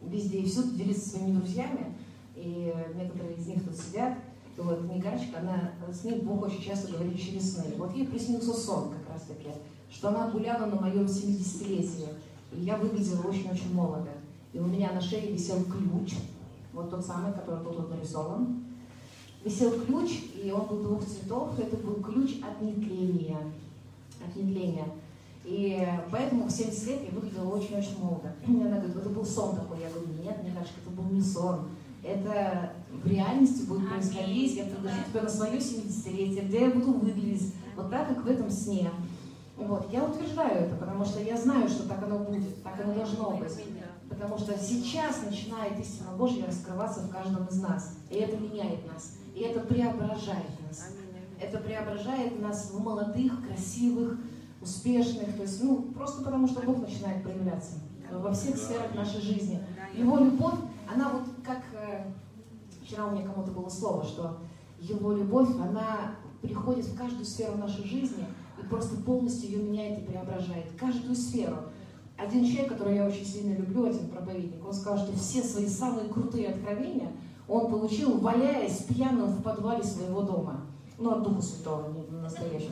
везде 0.02 0.38
и 0.38 0.46
всюду 0.46 0.74
делиться 0.74 1.10
своими 1.10 1.36
друзьями, 1.36 1.94
и 2.34 2.74
некоторые 2.96 3.36
из 3.36 3.46
них 3.46 3.64
тут 3.64 3.76
сидят, 3.76 4.18
то 4.56 4.62
вот 4.62 4.82
Мигарочка, 4.82 5.38
она, 5.40 5.72
с 5.92 6.04
ней 6.04 6.20
Бог 6.20 6.42
очень 6.42 6.62
часто 6.62 6.92
говорит 6.92 7.20
через 7.20 7.54
сны. 7.54 7.74
Вот 7.76 7.94
ей 7.94 8.06
приснился 8.06 8.52
сон 8.52 8.90
как 8.90 9.14
раз 9.14 9.22
таки, 9.22 9.50
что 9.90 10.08
она 10.08 10.30
гуляла 10.30 10.66
на 10.66 10.76
моем 10.76 11.06
70-летии, 11.06 12.08
и 12.56 12.62
я 12.62 12.76
выглядела 12.76 13.28
очень-очень 13.28 13.72
молодо. 13.72 14.10
И 14.52 14.58
у 14.58 14.64
меня 14.64 14.92
на 14.92 15.00
шее 15.00 15.32
висел 15.32 15.64
ключ, 15.64 16.14
вот 16.72 16.90
тот 16.90 17.04
самый, 17.04 17.32
который 17.32 17.62
был 17.64 17.72
тут 17.72 17.90
нарисован. 17.90 18.64
Висел 19.44 19.72
ключ, 19.84 20.22
и 20.42 20.50
он 20.50 20.66
был 20.66 20.82
двух 20.82 21.04
цветов, 21.04 21.58
это 21.58 21.76
был 21.76 21.94
ключ 21.94 22.40
от 22.42 22.62
нетления. 22.62 23.38
От 24.26 24.34
нетления. 24.36 24.86
И 25.44 25.86
поэтому 26.10 26.44
в 26.44 26.50
70 26.50 26.86
лет 26.86 27.00
я 27.04 27.10
выглядела 27.10 27.54
очень-очень 27.54 27.98
молодо. 27.98 28.32
Она 28.46 28.78
говорит, 28.78 28.96
это 28.96 29.10
был 29.10 29.24
сон 29.24 29.56
такой. 29.56 29.78
Я 29.80 29.90
говорю, 29.90 30.08
нет, 30.22 30.42
мне 30.42 30.52
кажется, 30.52 30.80
это 30.82 30.90
был 30.90 31.04
не 31.10 31.20
сон 31.20 31.66
это 32.04 32.72
в 33.02 33.06
реальности 33.06 33.66
будет 33.66 33.88
происходить. 33.88 34.56
Я 34.56 34.64
приглашу 34.64 34.98
тебя 35.10 35.22
на 35.22 35.28
свое 35.28 35.58
70-летие, 35.58 36.46
где 36.46 36.60
я 36.60 36.70
буду 36.70 36.92
выглядеть 36.92 37.54
вот 37.76 37.90
так, 37.90 38.08
как 38.08 38.24
в 38.24 38.26
этом 38.28 38.50
сне. 38.50 38.90
Вот. 39.56 39.92
Я 39.92 40.04
утверждаю 40.04 40.66
это, 40.66 40.76
потому 40.76 41.04
что 41.04 41.20
я 41.20 41.36
знаю, 41.36 41.68
что 41.68 41.88
так 41.88 42.02
оно 42.02 42.18
будет, 42.18 42.62
так 42.62 42.80
оно 42.80 42.94
должно 42.94 43.30
быть. 43.36 43.52
Потому 44.08 44.38
что 44.38 44.58
сейчас 44.58 45.22
начинает 45.24 45.78
истина 45.78 46.10
Божья 46.16 46.46
раскрываться 46.46 47.00
в 47.00 47.10
каждом 47.10 47.46
из 47.46 47.60
нас. 47.60 47.96
И 48.10 48.16
это 48.16 48.36
меняет 48.36 48.86
нас. 48.92 49.16
И 49.34 49.40
это 49.40 49.60
преображает 49.60 50.50
нас. 50.68 50.90
Это 51.40 51.58
преображает 51.58 52.40
нас 52.40 52.70
в 52.70 52.82
молодых, 52.82 53.46
красивых, 53.46 54.18
успешных. 54.60 55.36
То 55.36 55.42
есть, 55.42 55.62
ну, 55.62 55.82
просто 55.94 56.22
потому 56.22 56.46
что 56.46 56.62
Бог 56.62 56.80
начинает 56.80 57.22
проявляться 57.22 57.74
во 58.10 58.32
всех 58.32 58.56
сферах 58.56 58.94
нашей 58.94 59.20
жизни. 59.20 59.60
Его 59.94 60.18
любовь, 60.18 60.58
она 60.92 61.10
вот 61.10 61.24
как 61.44 61.62
э, 61.74 62.04
вчера 62.82 63.06
у 63.06 63.12
меня 63.12 63.26
кому-то 63.26 63.50
было 63.50 63.68
слово, 63.68 64.04
что 64.04 64.38
его 64.78 65.12
любовь, 65.12 65.48
она 65.56 66.16
приходит 66.42 66.84
в 66.84 66.96
каждую 66.96 67.24
сферу 67.24 67.56
нашей 67.56 67.84
жизни 67.84 68.26
просто 68.68 68.96
полностью 68.96 69.50
ее 69.50 69.62
меняет 69.62 69.98
и 69.98 70.02
преображает. 70.02 70.66
Каждую 70.78 71.14
сферу. 71.14 71.56
Один 72.16 72.44
человек, 72.44 72.72
которого 72.72 72.94
я 72.94 73.06
очень 73.06 73.26
сильно 73.26 73.56
люблю, 73.56 73.86
один 73.86 74.08
проповедник, 74.08 74.64
он 74.64 74.72
сказал, 74.72 75.04
что 75.04 75.16
все 75.16 75.42
свои 75.42 75.66
самые 75.66 76.08
крутые 76.08 76.50
откровения 76.50 77.10
он 77.48 77.70
получил, 77.70 78.18
валяясь 78.18 78.84
пьяным 78.84 79.26
в 79.26 79.42
подвале 79.42 79.82
своего 79.82 80.22
дома. 80.22 80.60
Ну, 80.96 81.10
от 81.10 81.24
Духа 81.24 81.42
Святого, 81.42 81.92
не 81.92 82.04
настоящего. 82.20 82.70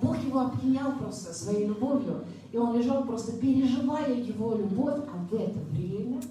Бог 0.00 0.16
его 0.24 0.40
опьянял 0.40 0.92
просто 0.92 1.34
своей 1.34 1.66
любовью, 1.66 2.24
и 2.50 2.56
он 2.56 2.74
лежал 2.76 3.04
просто 3.04 3.32
переживая 3.38 4.14
его 4.14 4.54
любовь, 4.54 5.00
а 5.06 5.18
в 5.30 5.34
это 5.34 5.60
время 5.70 6.22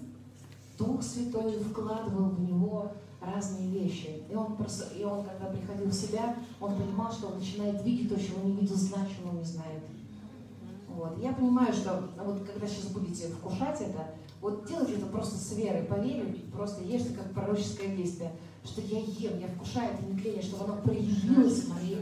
Дух 0.80 1.04
Святой 1.04 1.60
вкладывал 1.60 2.30
в 2.30 2.42
него 2.42 2.92
разные 3.22 3.70
вещи. 3.70 4.24
И 4.30 4.36
он, 4.36 4.56
просто, 4.56 4.94
и 4.96 5.04
он, 5.04 5.24
когда 5.24 5.46
приходил 5.46 5.88
в 5.88 5.94
себя, 5.94 6.36
он 6.60 6.76
понимал, 6.76 7.12
что 7.12 7.28
он 7.28 7.38
начинает 7.38 7.84
видеть 7.84 8.10
то, 8.10 8.20
чего 8.20 8.44
не 8.44 8.54
видел, 8.58 8.76
знать, 8.76 9.08
чего 9.16 9.32
не 9.38 9.44
знает. 9.44 9.84
Вот. 10.90 11.18
Я 11.20 11.32
понимаю, 11.32 11.72
что 11.74 12.10
вот 12.24 12.44
когда 12.46 12.68
сейчас 12.68 12.88
будете 12.88 13.28
вкушать 13.30 13.82
это, 13.82 14.08
вот 14.42 14.68
делайте 14.68 14.96
это 14.96 15.06
просто 15.06 15.38
с 15.38 15.54
верой, 15.54 15.84
поверьте, 15.84 16.42
просто 16.52 16.84
ешьте 16.84 17.14
как 17.14 17.32
пророческое 17.32 17.96
действие, 17.96 18.32
что 18.64 18.82
я 18.82 19.00
ем, 19.00 19.40
я 19.40 19.48
вкушаю 19.48 19.94
это 19.94 20.06
нетление, 20.06 20.42
чтобы 20.42 20.66
оно 20.66 20.82
проявилось 20.82 21.64
в 21.64 21.74
моей 21.74 21.98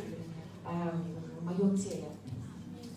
э, 0.66 0.92
в 1.40 1.46
моем 1.46 1.78
теле. 1.78 2.06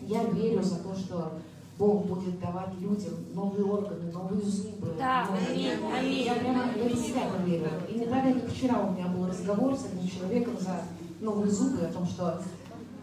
Я 0.01 0.25
верю 0.25 0.63
за 0.63 0.77
то, 0.79 0.95
что 0.95 1.39
Бог 1.79 2.07
будет 2.07 2.39
давать 2.41 2.75
людям 2.81 3.15
новые 3.35 3.65
органы, 3.65 4.13
новые 4.13 4.43
зубы. 4.43 4.95
Да, 4.99 5.27
новые... 5.27 5.73
аминь, 5.73 5.93
аминь. 5.93 6.25
Я 6.25 6.35
прямо 6.35 6.65
я 6.77 6.87
это 6.87 6.97
свято 6.97 7.43
верю. 7.45 7.67
И 7.89 7.99
не 7.99 8.07
так, 8.07 8.25
как 8.25 8.51
вчера 8.51 8.81
у 8.81 8.93
меня 8.93 9.07
был 9.09 9.27
разговор 9.27 9.75
с 9.77 9.87
одним 9.87 10.09
человеком 10.09 10.55
за 10.61 10.83
новые 11.21 11.51
зубы, 11.51 11.81
о 11.81 11.93
том, 11.93 12.07
что 12.07 12.43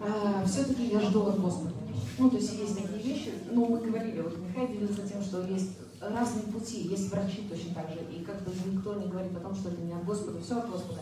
а, 0.02 0.46
все-таки 0.46 0.88
я 0.88 1.00
жду 1.02 1.24
от 1.24 1.40
Господа. 1.40 1.74
Ну, 2.18 2.30
то 2.30 2.38
есть 2.38 2.58
есть 2.60 2.78
такие 2.78 3.14
вещи, 3.14 3.34
ну, 3.52 3.66
мы 3.66 3.80
говорили, 3.80 4.22
вот 4.22 4.38
Михаил 4.38 4.68
делился 4.68 5.08
тем, 5.08 5.22
что 5.22 5.42
есть 5.48 5.72
разные 6.02 6.44
пути, 6.46 6.88
есть 6.88 7.12
врачи 7.12 7.48
точно 7.50 7.76
так 7.76 7.90
же, 7.90 8.00
и 8.14 8.24
как 8.24 8.44
бы 8.44 8.52
никто 8.72 8.96
не 8.96 9.08
говорит 9.08 9.36
о 9.36 9.40
том, 9.40 9.56
что 9.56 9.70
это 9.70 9.82
не 9.82 9.94
от 9.94 10.06
Господа, 10.06 10.40
все 10.42 10.58
от 10.58 10.70
Господа. 10.70 11.02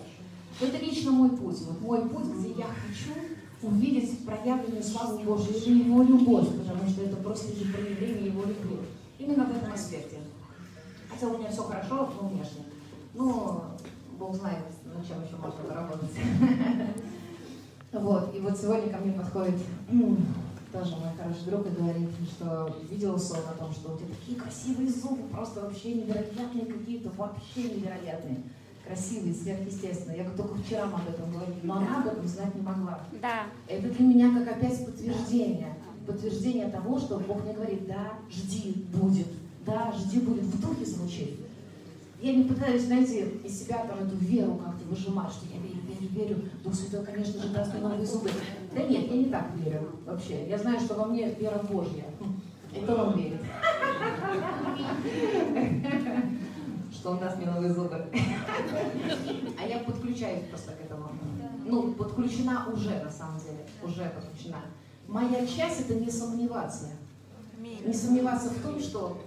Это 0.59 0.77
лично 0.77 1.11
мой 1.11 1.29
путь, 1.29 1.59
вот 1.61 1.81
мой 1.81 2.09
путь, 2.09 2.27
где 2.39 2.49
я 2.51 2.65
хочу 2.65 3.13
увидеть 3.61 4.25
проявленную 4.25 4.83
славу 4.83 5.19
Божию 5.19 5.55
или 5.57 5.83
Его 5.83 6.03
любовь, 6.03 6.47
потому 6.49 6.89
что 6.89 7.03
это 7.03 7.15
просто 7.17 7.53
лишь 7.53 7.73
проявление 7.73 8.27
Его 8.27 8.43
любви. 8.43 8.77
Именно 9.19 9.45
в 9.45 9.57
этом 9.57 9.73
аспекте. 9.73 10.17
Хотя 11.09 11.27
у 11.27 11.37
меня 11.37 11.49
все 11.49 11.63
хорошо, 11.63 12.09
ну, 12.21 12.27
внешне. 12.29 12.63
Ну, 13.13 13.63
Бог 14.19 14.35
знает, 14.35 14.59
над 14.85 15.07
чем 15.07 15.23
еще 15.23 15.35
можно 15.37 15.63
поработать. 15.63 16.11
Вот, 17.93 18.35
и 18.35 18.39
вот 18.41 18.55
сегодня 18.57 18.91
ко 18.91 18.97
мне 18.97 19.13
подходит 19.13 19.55
тоже 20.73 20.95
мой 20.97 21.09
хороший 21.17 21.45
друг 21.45 21.65
и 21.67 21.69
говорит, 21.69 22.09
что 22.29 22.75
видел 22.89 23.17
сон 23.17 23.39
о 23.49 23.57
том, 23.57 23.71
что 23.71 23.93
у 23.93 23.97
тебя 23.97 24.09
такие 24.09 24.37
красивые 24.37 24.89
зубы, 24.89 25.23
просто 25.29 25.61
вообще 25.61 25.93
невероятные 25.93 26.65
какие-то, 26.65 27.09
вообще 27.17 27.63
невероятные 27.63 28.43
красивые, 28.87 29.33
сверхъестественные. 29.33 30.19
Я 30.19 30.29
только 30.31 30.55
вчера 30.55 30.83
об 30.83 31.07
этом 31.07 31.31
говорила, 31.31 31.57
но 31.63 31.77
она 31.77 32.01
об 32.01 32.07
этом 32.07 32.27
знать 32.27 32.55
не 32.55 32.61
могла. 32.61 32.99
Да. 33.21 33.43
Это 33.67 33.89
для 33.89 34.05
меня 34.05 34.31
как 34.31 34.57
опять 34.57 34.85
подтверждение. 34.85 35.75
Подтверждение 36.05 36.69
того, 36.69 36.97
что 36.97 37.19
Бог 37.19 37.43
мне 37.43 37.53
говорит, 37.53 37.85
да, 37.87 38.13
жди, 38.29 38.85
будет. 38.93 39.27
Да, 39.65 39.91
жди, 39.91 40.19
будет. 40.19 40.43
В 40.43 40.61
духе 40.61 40.85
звучит. 40.85 41.39
Я 42.21 42.33
не 42.33 42.45
пытаюсь, 42.45 42.85
знаете, 42.85 43.27
из 43.43 43.59
себя 43.61 43.85
там 43.85 43.99
эту 43.99 44.15
веру 44.15 44.55
как-то 44.55 44.85
выжимать, 44.85 45.31
что 45.31 45.45
я 45.53 45.59
верю, 45.61 45.81
верю, 45.87 46.09
верю. 46.13 46.49
Дух 46.63 46.73
Святой, 46.73 47.05
конечно 47.05 47.41
же, 47.41 47.49
даст 47.49 47.73
мне 47.73 47.81
новые 47.81 48.05
зубы. 48.05 48.31
Да 48.73 48.81
нет, 48.83 49.11
я 49.11 49.17
не 49.17 49.25
так 49.25 49.51
верю 49.57 49.91
вообще. 50.05 50.47
Я 50.47 50.57
знаю, 50.57 50.79
что 50.79 50.95
во 50.95 51.05
мне 51.05 51.31
вера 51.33 51.61
Божья. 51.69 52.05
Это 52.73 52.95
он 52.95 53.17
верит. 53.17 53.41
Что 56.97 57.11
он 57.11 57.19
даст 57.19 57.37
мне 57.37 57.45
новые 57.45 57.71
зубы. 57.73 58.05
А 59.59 59.67
я 59.67 59.79
подключаюсь 59.79 60.47
просто 60.49 60.71
к 60.71 60.81
этому. 60.81 61.09
Ну, 61.63 61.93
подключена 61.93 62.67
уже, 62.73 63.03
на 63.03 63.11
самом 63.11 63.39
деле. 63.39 63.65
Уже 63.83 64.09
подключена. 64.09 64.61
Моя 65.07 65.45
часть 65.45 65.81
это 65.81 65.95
не 65.95 66.09
сомневаться. 66.09 66.87
Не 67.85 67.93
сомневаться 67.93 68.49
в 68.49 68.61
том, 68.61 68.79
что 68.79 69.21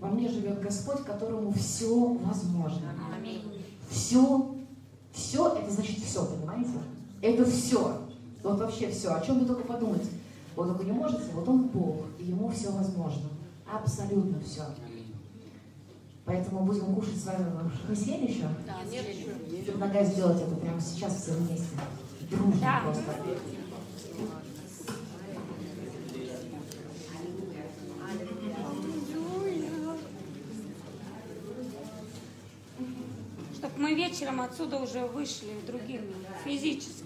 во 0.00 0.08
мне 0.08 0.28
живет 0.28 0.60
Господь, 0.60 1.04
которому 1.04 1.52
все 1.52 2.14
возможно. 2.14 2.92
Все, 3.88 4.56
все, 5.12 5.56
это 5.56 5.70
значит 5.70 5.98
все, 5.98 6.26
понимаете? 6.26 6.72
Это 7.22 7.44
все. 7.44 8.00
Вот 8.42 8.58
вообще 8.58 8.90
все. 8.90 9.14
О 9.14 9.20
чем 9.20 9.38
вы 9.38 9.46
только 9.46 9.62
подумать? 9.62 10.02
Вот 10.56 10.68
только 10.68 10.84
не 10.84 10.92
можете, 10.92 11.30
вот 11.32 11.48
он 11.48 11.68
Бог, 11.68 12.06
и 12.18 12.24
ему 12.24 12.48
все 12.50 12.70
возможно. 12.70 13.28
Абсолютно 13.72 14.40
все. 14.40 14.62
Поэтому 16.24 16.64
будем 16.64 16.94
кушать 16.94 17.16
с 17.20 17.26
вами. 17.26 17.46
Вы 17.88 17.94
съели 17.94 18.30
еще? 18.32 18.48
Да, 18.66 18.82
нет 18.90 19.04
еще. 19.08 19.26
Предлагаю 19.70 20.06
сделать 20.06 20.40
это 20.40 20.54
прямо 20.56 20.80
сейчас 20.80 21.20
все 21.22 21.32
вместе. 21.32 21.66
Дружно 22.30 22.60
Да. 22.60 22.80
просто. 22.84 23.02
Чтобы 33.54 33.78
мы 33.78 33.94
вечером 33.94 34.40
отсюда 34.40 34.78
уже 34.78 35.06
вышли 35.06 35.48
другими, 35.66 36.12
физически. 36.44 37.04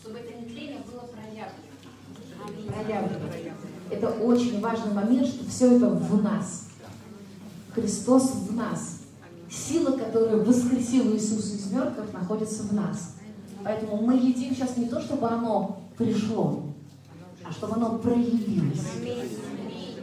Чтобы 0.00 0.18
это 0.18 0.38
нетление 0.38 0.80
было 0.80 1.00
проявлено. 1.06 1.50
Проявлено. 2.68 3.54
Это 3.90 4.08
очень 4.10 4.60
важный 4.60 4.92
момент, 4.92 5.26
что 5.28 5.45
все 5.56 5.76
это 5.76 5.88
в 5.88 6.22
нас. 6.22 6.66
Христос 7.74 8.30
в 8.46 8.54
нас. 8.54 8.98
Сила, 9.50 9.96
которая 9.96 10.36
воскресила 10.36 11.14
Иисуса 11.14 11.56
из 11.56 11.70
мертвых, 11.70 12.12
находится 12.12 12.62
в 12.64 12.74
нас. 12.74 13.14
Поэтому 13.64 14.02
мы 14.02 14.16
едим 14.16 14.54
сейчас 14.54 14.76
не 14.76 14.84
то, 14.84 15.00
чтобы 15.00 15.28
оно 15.28 15.80
пришло, 15.96 16.62
а 17.42 17.52
чтобы 17.52 17.76
оно 17.76 17.98
проявилось. 17.98 18.82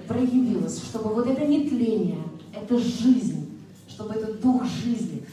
Проявилось, 0.07 0.83
чтобы 0.83 1.13
вот 1.13 1.27
это 1.27 1.45
нетление, 1.45 2.23
это 2.51 2.79
жизнь, 2.79 3.51
чтобы 3.87 4.15
это 4.15 4.33
дух 4.33 4.65
жизни. 4.65 5.23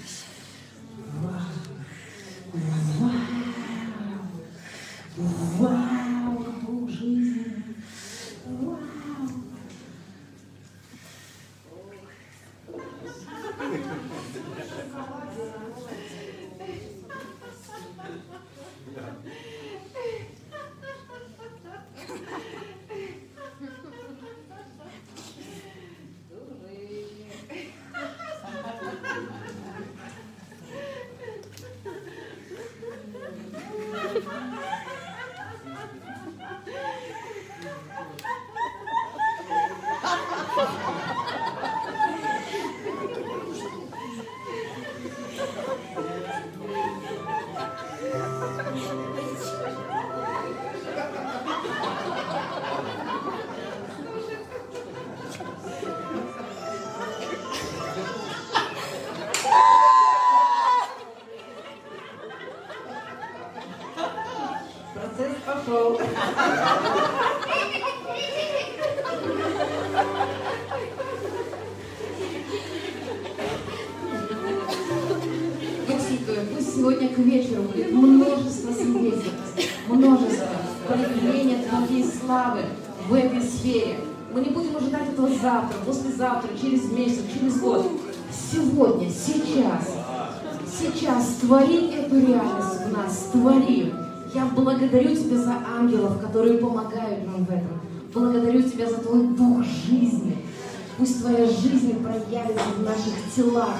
Пусть 101.01 101.23
Твоя 101.23 101.47
жизнь 101.47 102.03
проявится 102.03 102.69
в 102.77 102.83
наших 102.83 103.35
телах, 103.35 103.75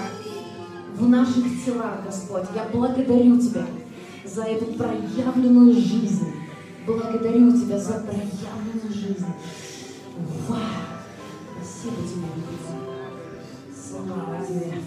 в 0.97 1.07
наших 1.07 1.63
телах, 1.63 2.03
Господь. 2.07 2.45
Я 2.55 2.67
благодарю 2.73 3.39
Тебя 3.39 3.67
за 4.25 4.45
эту 4.45 4.73
проявленную 4.73 5.75
жизнь. 5.75 6.33
Благодарю 6.87 7.53
Тебя 7.53 7.79
за 7.79 8.01
проявленную 8.01 8.91
жизнь. 8.91 9.27
Вау! 10.49 10.59
Спасибо 11.59 12.09
Тебе. 12.09 12.27
Слава 13.77 14.43
Тебе. 14.47 14.79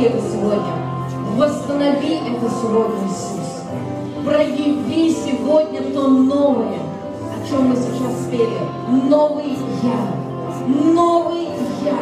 Это 0.00 0.20
сегодня. 0.30 0.74
Восстанови 1.36 2.20
это 2.24 2.48
сегодня, 2.48 3.08
Иисус. 3.08 3.64
Прояви 4.24 5.10
сегодня 5.10 5.92
то 5.92 6.06
новое, 6.06 6.78
о 7.34 7.48
чем 7.48 7.70
мы 7.70 7.74
сейчас 7.74 8.22
спели. 8.22 8.60
Новый 9.08 9.58
я. 9.82 10.92
Новый 10.92 11.48
я. 11.84 11.98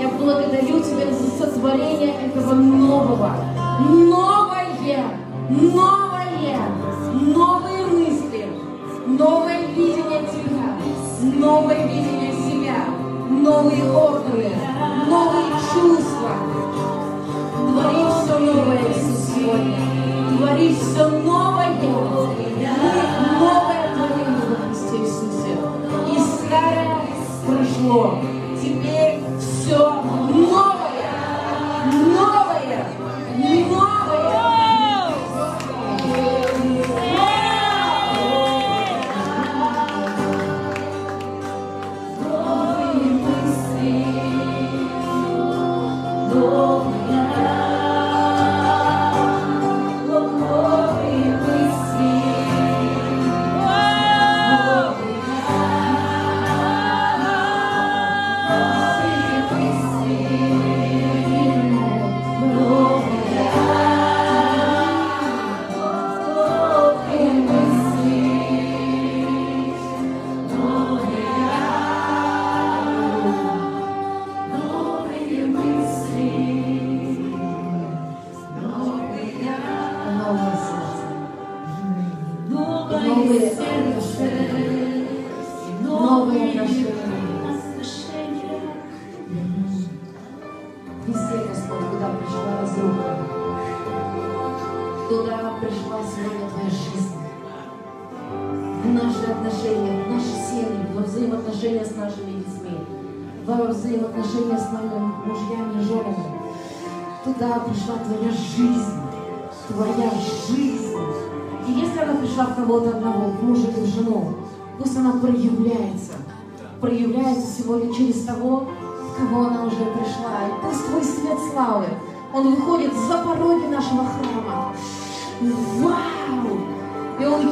Я 0.00 0.08
благодарю 0.16 0.78
Тебя 0.78 1.12
за 1.12 1.46
сотворение 1.46 2.14
этого 2.14 2.54
нового. 2.54 3.32
Новое. 3.80 5.02
Новое. 5.50 6.58
Новые 7.12 7.86
мысли. 7.86 8.46
Новое 9.04 9.66
видение 9.74 10.22
Тебя. 10.30 11.40
Новое 11.40 11.86
видение 11.88 12.32
себя. 12.32 12.84
Новые 13.28 13.92
органы. 13.92 14.65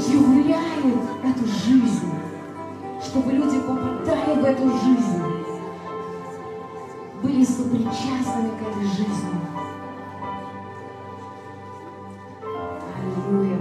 Являет 0.08 0.98
эту 1.22 1.46
жизнь, 1.46 2.10
чтобы 3.02 3.32
люди 3.32 3.58
попадали 3.60 4.40
в 4.40 4.44
эту 4.44 4.68
жизнь, 4.78 5.22
были 7.22 7.44
сопричастными 7.44 8.50
к 8.50 8.62
этой 8.62 8.86
жизни. 8.86 9.40
Аллилуйя. 12.96 13.58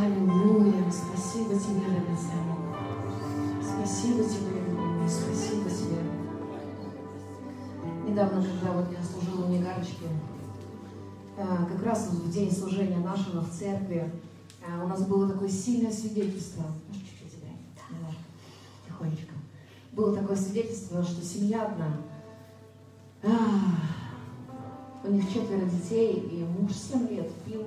Аллилуйя. 0.00 0.84
Спасибо 0.90 1.54
тебе, 1.54 1.80
дорогой 1.80 2.16
Спасибо 3.62 4.24
тебе. 4.24 5.08
Спасибо 5.08 5.70
тебе. 5.70 6.02
Недавно, 8.06 8.42
когда 8.42 8.72
вот 8.72 8.81
как 11.82 11.94
раз 11.94 12.10
в 12.10 12.30
день 12.30 12.52
служения 12.52 12.98
нашего 12.98 13.40
в 13.40 13.50
церкви, 13.50 14.08
а, 14.64 14.84
у 14.84 14.88
нас 14.88 15.04
было 15.04 15.28
такое 15.28 15.48
сильное 15.48 15.90
свидетельство. 15.90 16.62
Может, 16.86 17.02
чуть-чуть 17.02 17.32
тебя? 17.32 17.48
Давай. 17.90 18.16
Тихонечко. 18.86 19.34
Было 19.90 20.16
такое 20.16 20.36
свидетельство, 20.36 21.02
что 21.02 21.24
семья 21.24 21.66
одна. 21.66 21.96
Ах, 23.24 23.80
у 25.02 25.10
них 25.10 25.26
четверо 25.26 25.64
детей, 25.66 26.20
и 26.20 26.44
муж 26.44 26.72
7 26.72 27.08
лет 27.08 27.32
пил, 27.44 27.64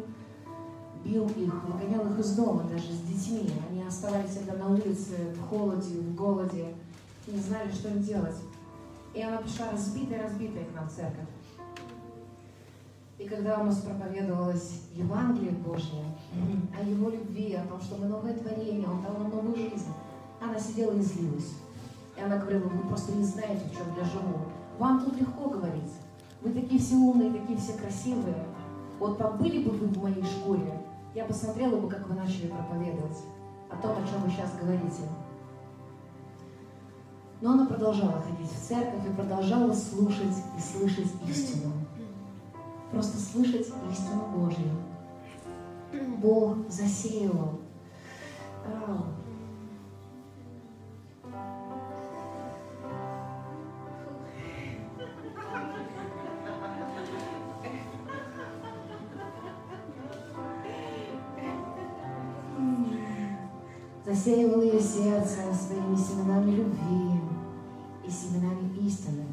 бил 1.03 1.27
их, 1.27 1.53
выгонял 1.65 2.09
их 2.13 2.19
из 2.19 2.35
дома 2.37 2.63
даже 2.63 2.93
с 2.93 3.01
детьми. 3.01 3.51
Они 3.69 3.83
оставались 3.83 4.29
всегда 4.31 4.53
на 4.53 4.69
улице, 4.69 5.35
в 5.37 5.49
холоде, 5.49 5.99
в 5.99 6.15
голоде, 6.15 6.73
не 7.27 7.39
знали, 7.39 7.69
что 7.69 7.89
им 7.89 8.01
делать. 8.01 8.37
И 9.13 9.21
она 9.21 9.37
пришла 9.39 9.71
разбитая-разбитая 9.71 10.63
к 10.63 10.73
нам 10.73 10.87
в 10.87 10.93
церковь. 10.93 11.27
И 13.17 13.27
когда 13.27 13.59
у 13.59 13.63
нас 13.63 13.77
проповедовалось 13.77 14.81
Евангелие 14.93 15.51
Божье, 15.51 16.03
о 16.77 16.83
Его 16.83 17.09
любви, 17.09 17.53
о 17.53 17.65
том, 17.65 17.79
что 17.79 17.95
мы 17.97 18.07
новое 18.07 18.33
творение, 18.33 18.87
Он 18.87 19.01
дал 19.01 19.13
нам 19.13 19.29
новую 19.29 19.55
жизнь, 19.55 19.87
она 20.41 20.59
сидела 20.59 20.91
и 20.93 21.01
злилась. 21.01 21.53
И 22.17 22.21
она 22.21 22.37
говорила, 22.37 22.67
вы 22.67 22.87
просто 22.89 23.13
не 23.13 23.23
знаете, 23.23 23.65
в 23.65 23.71
чем 23.71 23.87
я 23.97 24.03
живу. 24.03 24.39
Вам 24.79 25.03
тут 25.03 25.19
легко 25.19 25.49
говорить. 25.49 25.91
Вы 26.41 26.51
такие 26.51 26.79
все 26.79 26.95
умные, 26.95 27.31
такие 27.31 27.57
все 27.57 27.73
красивые. 27.73 28.45
Вот 28.99 29.17
побыли 29.17 29.63
бы 29.63 29.71
вы 29.71 29.87
в 29.87 30.01
моей 30.01 30.23
шкуре, 30.23 30.81
я 31.13 31.23
посмотрела 31.23 31.77
бы, 31.77 31.89
как 31.89 32.07
вы 32.09 32.15
начали 32.15 32.47
проповедовать 32.47 33.17
о 33.69 33.77
том, 33.77 33.91
о 33.91 34.07
чем 34.07 34.21
вы 34.21 34.29
сейчас 34.29 34.51
говорите. 34.61 35.03
Но 37.41 37.53
она 37.53 37.65
продолжала 37.65 38.21
ходить 38.21 38.51
в 38.51 38.67
церковь 38.67 39.05
и 39.07 39.13
продолжала 39.13 39.73
слушать 39.73 40.35
и 40.57 40.61
слышать 40.61 41.11
истину. 41.27 41.71
Просто 42.95 43.17
слышать 43.17 43.67
истину 43.91 44.23
Божью. 44.33 44.71
Бог 46.21 46.55
засеял. 46.69 47.59
засеивал 64.05 64.61
ее 64.61 64.79
сердце 64.79 65.53
своими 65.53 65.97
семенами 65.97 66.51
любви 66.51 67.19
и 68.05 68.09
семенами 68.09 68.73
истины. 68.77 69.25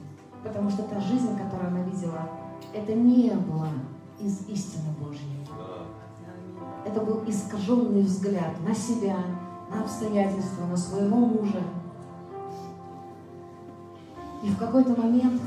Потому 0.43 0.69
что 0.69 0.83
та 0.83 0.99
жизнь, 0.99 1.39
которую 1.39 1.69
она 1.69 1.83
видела, 1.85 2.41
это 2.75 2.93
не 2.95 3.31
было 3.31 3.68
из 4.20 4.49
истины 4.49 4.93
Божьей. 5.01 5.47
Это 6.85 7.01
был 7.01 7.23
искаженный 7.27 8.03
взгляд 8.03 8.61
на 8.66 8.75
себя, 8.75 9.18
на 9.70 9.83
обстоятельства, 9.83 10.66
на 10.66 10.77
своего 10.77 11.16
мужа. 11.16 11.62
И 14.43 14.49
в 14.49 14.59
какой-то 14.59 15.01
момент, 15.01 15.41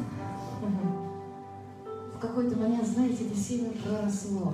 в 2.13 2.19
какой-то 2.19 2.57
момент, 2.57 2.87
знаете, 2.87 3.27
это 3.27 3.35
семя 3.35 3.71
проросло 3.83 4.53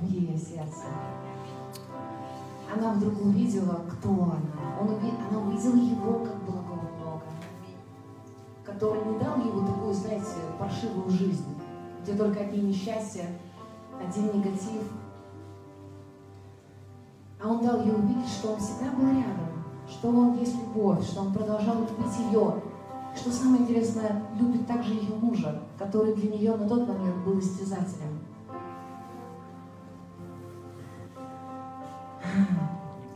в 0.00 0.06
ее 0.06 0.36
сердце 0.38 0.84
она 2.76 2.92
вдруг 2.92 3.20
увидела, 3.24 3.80
кто 3.90 4.10
она. 4.10 4.80
Он 4.80 4.90
уви... 4.90 5.12
Она 5.30 5.40
увидела 5.40 5.76
его 5.76 6.24
как 6.24 6.36
благого 6.44 6.88
Бога, 6.98 7.24
который 8.64 9.04
не 9.04 9.18
дал 9.18 9.38
ему 9.38 9.66
такую, 9.66 9.94
знаете, 9.94 10.26
паршивую 10.58 11.10
жизнь, 11.10 11.44
где 12.06 12.16
только 12.16 12.40
одни 12.40 12.60
несчастья, 12.60 13.26
один 14.00 14.26
негатив. 14.26 14.82
А 17.42 17.48
он 17.48 17.64
дал 17.64 17.82
ей 17.82 17.92
увидеть, 17.92 18.28
что 18.28 18.52
он 18.52 18.60
всегда 18.60 18.92
был 18.92 19.08
рядом, 19.08 19.64
что 19.88 20.08
он 20.08 20.38
есть 20.38 20.54
любовь, 20.54 21.04
что 21.04 21.22
он 21.22 21.32
продолжал 21.32 21.80
любить 21.80 22.18
ее, 22.30 22.62
что 23.16 23.30
самое 23.32 23.62
интересное, 23.62 24.22
любит 24.38 24.66
также 24.66 24.94
ее 24.94 25.14
мужа, 25.16 25.62
который 25.78 26.14
для 26.14 26.30
нее 26.30 26.54
на 26.54 26.68
тот 26.68 26.86
момент 26.86 27.24
был 27.24 27.40
истязателем. 27.40 28.20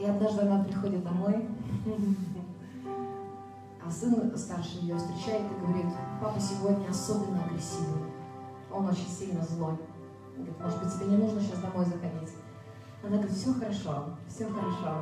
И 0.00 0.04
однажды 0.04 0.40
она 0.42 0.64
приходит 0.64 1.04
домой, 1.04 1.46
а 3.86 3.90
сын 3.90 4.36
старший 4.36 4.80
ее 4.80 4.96
встречает 4.96 5.42
и 5.42 5.66
говорит, 5.66 5.86
папа 6.20 6.40
сегодня 6.40 6.88
особенно 6.88 7.44
агрессивный. 7.44 8.19
Он 8.72 8.86
очень 8.86 9.08
сильно 9.08 9.42
злой. 9.42 9.72
Он 10.36 10.44
говорит, 10.44 10.60
может 10.60 10.82
быть, 10.82 10.94
тебе 10.94 11.06
не 11.06 11.16
нужно 11.16 11.40
сейчас 11.40 11.58
домой 11.58 11.84
заходить. 11.84 12.34
Она 13.02 13.16
говорит, 13.16 13.32
все 13.32 13.52
хорошо, 13.52 14.04
все 14.28 14.46
хорошо. 14.46 14.96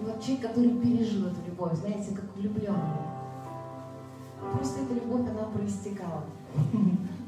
И 0.00 0.04
вот 0.04 0.20
человек, 0.22 0.46
который 0.46 0.78
пережил 0.78 1.26
эту 1.26 1.36
любовь, 1.46 1.74
знаете, 1.74 2.14
как 2.14 2.24
влюбленный. 2.34 3.10
Просто 4.54 4.80
эта 4.82 4.94
любовь, 4.94 5.28
она 5.28 5.44
проистекала. 5.52 6.24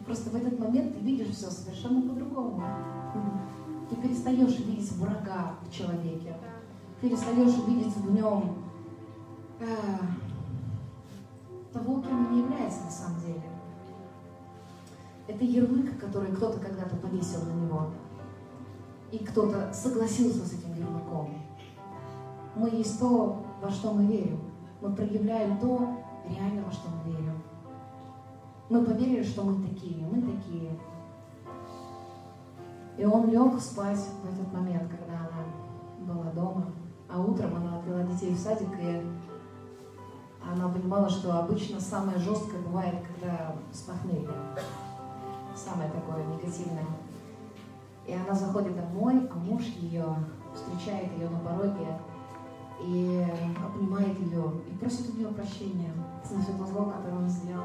Просто 0.06 0.30
в 0.30 0.34
этот 0.34 0.58
момент 0.58 0.94
ты 0.94 1.00
видишь 1.00 1.34
все 1.34 1.50
совершенно 1.50 2.00
по-другому. 2.08 2.62
Ты 3.90 3.96
перестаешь 3.96 4.58
видеть 4.60 4.90
врага 4.92 5.54
в 5.62 5.70
человеке. 5.70 6.34
Перестаешь 7.00 7.66
видеть 7.66 7.96
в 7.96 8.14
нем 8.14 8.64
э, 9.60 9.66
того, 11.72 12.00
кем 12.00 12.26
он 12.26 12.38
является 12.38 12.84
на 12.84 12.90
самом 12.90 13.20
деле. 13.20 13.51
Это 15.32 15.44
ярлык, 15.44 15.98
который 15.98 16.30
кто-то 16.32 16.60
когда-то 16.60 16.94
повесил 16.96 17.40
на 17.46 17.52
него. 17.52 17.86
И 19.10 19.18
кто-то 19.18 19.72
согласился 19.72 20.44
с 20.44 20.52
этим 20.52 20.74
ярлыком. 20.74 21.30
Мы 22.54 22.68
есть 22.68 23.00
то, 23.00 23.42
во 23.62 23.70
что 23.70 23.92
мы 23.94 24.04
верим. 24.04 24.40
Мы 24.82 24.92
проявляем 24.94 25.58
то, 25.58 25.88
реально 26.28 26.64
во 26.66 26.72
что 26.72 26.88
мы 26.90 27.12
верим. 27.12 27.42
Мы 28.68 28.84
поверили, 28.84 29.22
что 29.22 29.44
мы 29.44 29.66
такие, 29.66 30.06
мы 30.06 30.20
такие. 30.20 30.78
И 32.98 33.04
он 33.06 33.30
лег 33.30 33.58
спать 33.58 34.04
в 34.22 34.32
этот 34.34 34.52
момент, 34.52 34.90
когда 34.90 35.20
она 35.20 36.12
была 36.12 36.30
дома. 36.32 36.66
А 37.08 37.20
утром 37.20 37.54
она 37.56 37.78
отвела 37.78 38.02
детей 38.02 38.34
в 38.34 38.38
садик, 38.38 38.68
и 38.78 39.02
она 40.46 40.68
понимала, 40.68 41.08
что 41.08 41.38
обычно 41.38 41.80
самое 41.80 42.18
жесткое 42.18 42.60
бывает, 42.60 42.96
когда 43.06 43.54
с 43.72 43.80
похмелья. 43.80 44.28
Самое 45.54 45.90
такое 45.90 46.24
негативное. 46.24 46.86
И 48.06 48.12
она 48.12 48.34
заходит 48.34 48.74
домой, 48.74 49.28
а 49.30 49.34
муж 49.36 49.62
ее 49.62 50.04
встречает 50.54 51.12
ее 51.12 51.28
на 51.28 51.38
пороге 51.38 51.98
и 52.80 53.24
обнимает 53.64 54.18
ее 54.18 54.52
и 54.68 54.76
просит 54.78 55.14
у 55.14 55.16
нее 55.16 55.28
прощения 55.28 55.92
за 56.24 56.40
все 56.40 56.52
то 56.52 56.66
зло, 56.66 56.86
которое 56.86 57.18
он 57.18 57.28
сделал. 57.28 57.64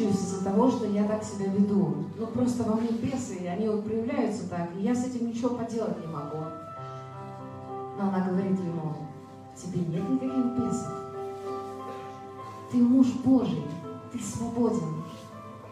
Мучаюсь 0.00 0.16
из-за 0.16 0.44
того, 0.44 0.70
что 0.70 0.86
я 0.86 1.04
так 1.04 1.22
себя 1.22 1.46
веду. 1.46 2.04
Ну 2.16 2.26
просто 2.28 2.64
во 2.64 2.76
мне 2.76 2.90
бесы, 2.90 3.36
и 3.36 3.46
они 3.46 3.68
вот 3.68 3.84
проявляются 3.84 4.48
так, 4.48 4.70
и 4.76 4.82
я 4.82 4.94
с 4.94 5.06
этим 5.06 5.28
ничего 5.28 5.50
поделать 5.50 6.00
не 6.00 6.06
могу. 6.06 6.38
Но 7.96 8.08
она 8.08 8.20
говорит 8.20 8.58
ему, 8.58 8.94
тебе 9.56 9.80
нет 9.80 10.08
никаких 10.08 10.44
бесов. 10.56 10.92
Ты 12.70 12.78
муж 12.78 13.08
Божий, 13.24 13.64
ты 14.12 14.20
свободен. 14.20 15.02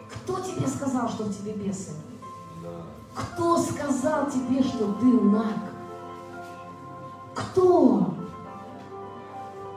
Кто 0.08 0.40
тебе 0.40 0.66
сказал, 0.66 1.08
что 1.08 1.24
в 1.24 1.36
тебе 1.36 1.52
бесы? 1.52 1.92
Кто 3.14 3.58
сказал 3.58 4.30
тебе, 4.30 4.62
что 4.62 4.94
ты 4.94 5.06
наг? 5.06 5.58
Кто? 7.34 8.14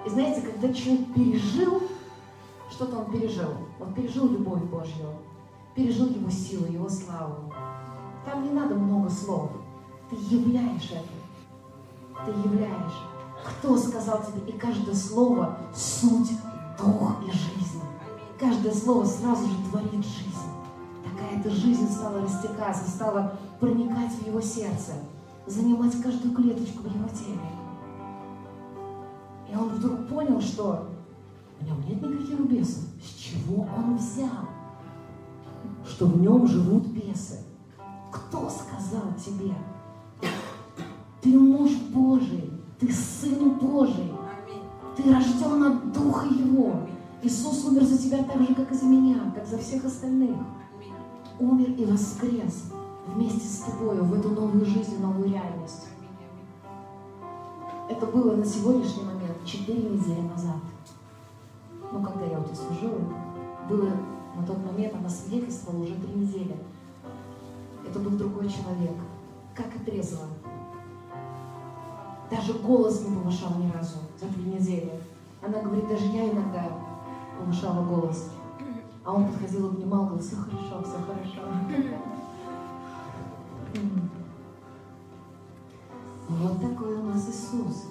И 0.05 0.09
знаете, 0.09 0.41
когда 0.41 0.73
человек 0.73 1.13
пережил, 1.13 1.81
что-то 2.81 2.97
он 2.97 3.11
пережил. 3.11 3.49
Он 3.79 3.93
пережил 3.93 4.27
любовь 4.27 4.63
Божью, 4.63 5.13
пережил 5.75 6.07
его 6.07 6.31
силу, 6.31 6.65
его 6.65 6.89
славу. 6.89 7.53
Там 8.25 8.43
не 8.43 8.49
надо 8.49 8.73
много 8.73 9.07
слов. 9.07 9.51
Ты 10.09 10.15
являешь 10.15 10.89
это. 10.91 12.25
Ты 12.25 12.31
являешь. 12.49 12.97
Кто 13.45 13.77
сказал 13.77 14.23
тебе? 14.23 14.51
И 14.51 14.57
каждое 14.57 14.95
слово– 14.95 15.57
суть, 15.75 16.31
дух 16.79 17.17
и 17.23 17.31
жизнь. 17.31 17.81
Каждое 18.39 18.73
слово 18.73 19.05
сразу 19.05 19.45
же 19.45 19.55
творит 19.69 20.03
жизнь. 20.03 20.51
Такая 21.03 21.39
эта 21.39 21.51
жизнь 21.51 21.87
стала 21.87 22.21
растекаться, 22.21 22.89
стала 22.89 23.37
проникать 23.59 24.11
в 24.11 24.25
его 24.25 24.41
сердце, 24.41 24.93
занимать 25.45 26.01
каждую 26.01 26.33
клеточку 26.33 26.81
в 26.81 26.95
его 26.95 27.07
теле. 27.09 27.39
И 29.51 29.55
он 29.55 29.69
вдруг 29.69 30.07
понял, 30.07 30.41
что 30.41 30.90
в 31.61 31.65
нем 31.65 31.81
нет 31.87 32.01
никаких 32.01 32.39
бесов. 32.39 32.83
С 33.01 33.19
чего 33.19 33.67
он 33.77 33.97
взял? 33.97 34.47
Что 35.87 36.07
в 36.07 36.19
нем 36.19 36.47
живут 36.47 36.87
бесы. 36.87 37.39
Кто 38.11 38.49
сказал 38.49 39.13
тебе? 39.23 39.53
Ты 41.21 41.37
муж 41.37 41.71
Божий, 41.93 42.51
ты 42.79 42.91
сын 42.91 43.51
Божий, 43.51 44.11
ты 44.97 45.13
рожден 45.13 45.63
от 45.63 45.93
Духа 45.93 46.25
Его. 46.25 46.87
Иисус 47.21 47.63
умер 47.65 47.83
за 47.83 47.97
тебя 47.97 48.23
так 48.23 48.41
же, 48.41 48.55
как 48.55 48.71
и 48.71 48.75
за 48.75 48.85
меня, 48.85 49.31
как 49.35 49.45
за 49.45 49.59
всех 49.59 49.85
остальных. 49.85 50.35
Умер 51.39 51.71
и 51.77 51.85
воскрес 51.85 52.71
вместе 53.07 53.47
с 53.47 53.59
тобой 53.59 54.01
в 54.01 54.13
эту 54.13 54.29
новую 54.29 54.65
жизнь, 54.65 54.99
новую 54.99 55.29
реальность. 55.29 55.87
Это 57.89 58.05
было 58.07 58.35
на 58.35 58.45
сегодняшний 58.45 59.03
момент, 59.03 59.45
четыре 59.45 59.83
недели 59.83 60.21
назад. 60.21 60.57
Ну, 61.91 62.01
когда 62.01 62.25
я 62.25 62.39
вот 62.39 62.55
служила, 62.55 62.99
было 63.69 63.89
на 64.35 64.45
тот 64.45 64.65
момент, 64.65 64.95
она 64.95 65.09
свидетельствовала 65.09 65.83
уже 65.83 65.95
три 65.95 66.13
недели. 66.13 66.55
Это 67.85 67.99
был 67.99 68.11
другой 68.11 68.49
человек, 68.49 68.95
как 69.53 69.75
и 69.75 69.79
трезво. 69.79 70.27
Даже 72.29 72.53
голос 72.53 73.01
не 73.01 73.13
повышал 73.13 73.49
ни 73.57 73.69
разу 73.71 73.97
за 74.19 74.27
три 74.27 74.43
недели. 74.43 74.93
Она 75.41 75.61
говорит, 75.61 75.89
даже 75.89 76.05
я 76.05 76.31
иногда 76.31 76.65
повышала 77.37 77.83
голос. 77.83 78.31
А 79.03 79.11
он 79.11 79.27
подходил, 79.27 79.67
обнимал, 79.67 80.05
говорил, 80.05 80.25
все 80.25 80.35
хорошо, 80.37 80.83
все 80.83 80.97
хорошо. 81.05 81.41
Вот 86.29 86.61
такой 86.61 86.95
у 86.95 87.03
нас 87.03 87.27
Иисус. 87.27 87.87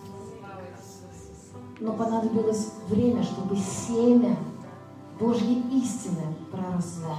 Но 1.81 1.95
понадобилось 1.95 2.73
время, 2.89 3.23
чтобы 3.23 3.57
семя 3.57 4.37
Божьей 5.19 5.65
истины 5.73 6.35
проросло. 6.53 7.17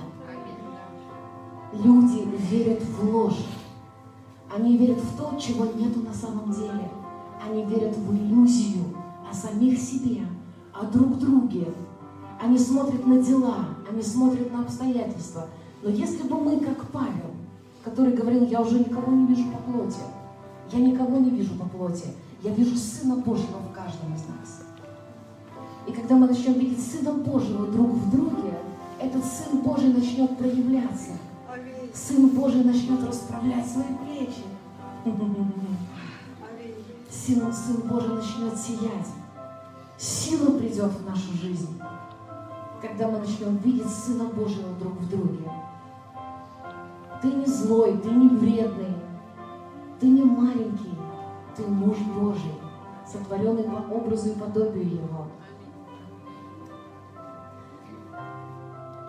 Люди 1.73 2.27
верят 2.49 2.83
в 2.83 3.15
ложь. 3.15 3.45
Они 4.55 4.77
верят 4.77 4.99
в 4.99 5.17
то, 5.17 5.35
чего 5.39 5.65
нету 5.65 6.01
на 6.01 6.13
самом 6.13 6.51
деле. 6.51 6.91
Они 7.43 7.63
верят 7.65 7.97
в 7.97 8.13
иллюзию 8.13 8.83
о 9.29 9.33
самих 9.33 9.79
себе, 9.79 10.21
о 10.73 10.85
друг 10.85 11.17
друге. 11.17 11.67
Они 12.39 12.57
смотрят 12.57 13.05
на 13.05 13.19
дела, 13.19 13.65
они 13.89 14.01
смотрят 14.03 14.51
на 14.51 14.61
обстоятельства. 14.61 15.47
Но 15.81 15.89
если 15.89 16.27
бы 16.27 16.39
мы, 16.39 16.59
как 16.59 16.85
Павел, 16.91 17.31
который 17.83 18.13
говорил, 18.13 18.45
я 18.45 18.61
уже 18.61 18.79
никого 18.79 19.11
не 19.11 19.25
вижу 19.25 19.49
по 19.49 19.71
плоти, 19.71 20.01
я 20.71 20.79
никого 20.79 21.17
не 21.17 21.31
вижу 21.31 21.55
по 21.55 21.65
плоти, 21.65 22.05
я 22.43 22.51
вижу 22.51 22.75
Сына 22.75 23.15
Божьего 23.17 23.57
в 23.57 23.70
каждом 23.83 24.13
из 24.13 24.21
нас. 24.27 24.61
И 25.87 25.91
когда 25.91 26.15
мы 26.15 26.27
начнем 26.27 26.53
видеть 26.53 26.83
Сына 26.85 27.13
Божьего 27.13 27.67
друг 27.67 27.91
в 27.91 28.11
друге, 28.11 28.53
этот 28.99 29.23
Сын 29.25 29.59
Божий 29.61 29.93
начнет 29.93 30.37
проявляться. 30.37 31.11
Сын 31.93 32.29
Божий 32.29 32.63
начнет 32.63 33.03
расправлять 33.03 33.67
свои 33.67 33.95
плечи. 34.05 34.43
Сын, 37.09 37.51
Сын 37.51 37.81
Божий 37.87 38.15
начнет 38.15 38.57
сиять. 38.57 39.07
Сила 39.97 40.57
придет 40.57 40.91
в 40.91 41.05
нашу 41.05 41.33
жизнь, 41.41 41.79
когда 42.81 43.07
мы 43.07 43.19
начнем 43.19 43.57
видеть 43.57 43.89
Сына 43.89 44.25
Божьего 44.25 44.73
друг 44.79 44.93
в 44.93 45.09
друге. 45.09 45.51
Ты 47.21 47.27
не 47.27 47.45
злой, 47.45 47.97
ты 47.97 48.09
не 48.09 48.29
вредный, 48.29 48.95
ты 49.99 50.07
не 50.07 50.23
маленький, 50.23 50.95
ты 51.55 51.63
муж 51.67 51.97
Божий, 52.17 52.55
сотворенный 53.11 53.63
по 53.63 53.93
образу 53.93 54.29
и 54.29 54.35
подобию 54.35 54.85
Его. 54.85 55.27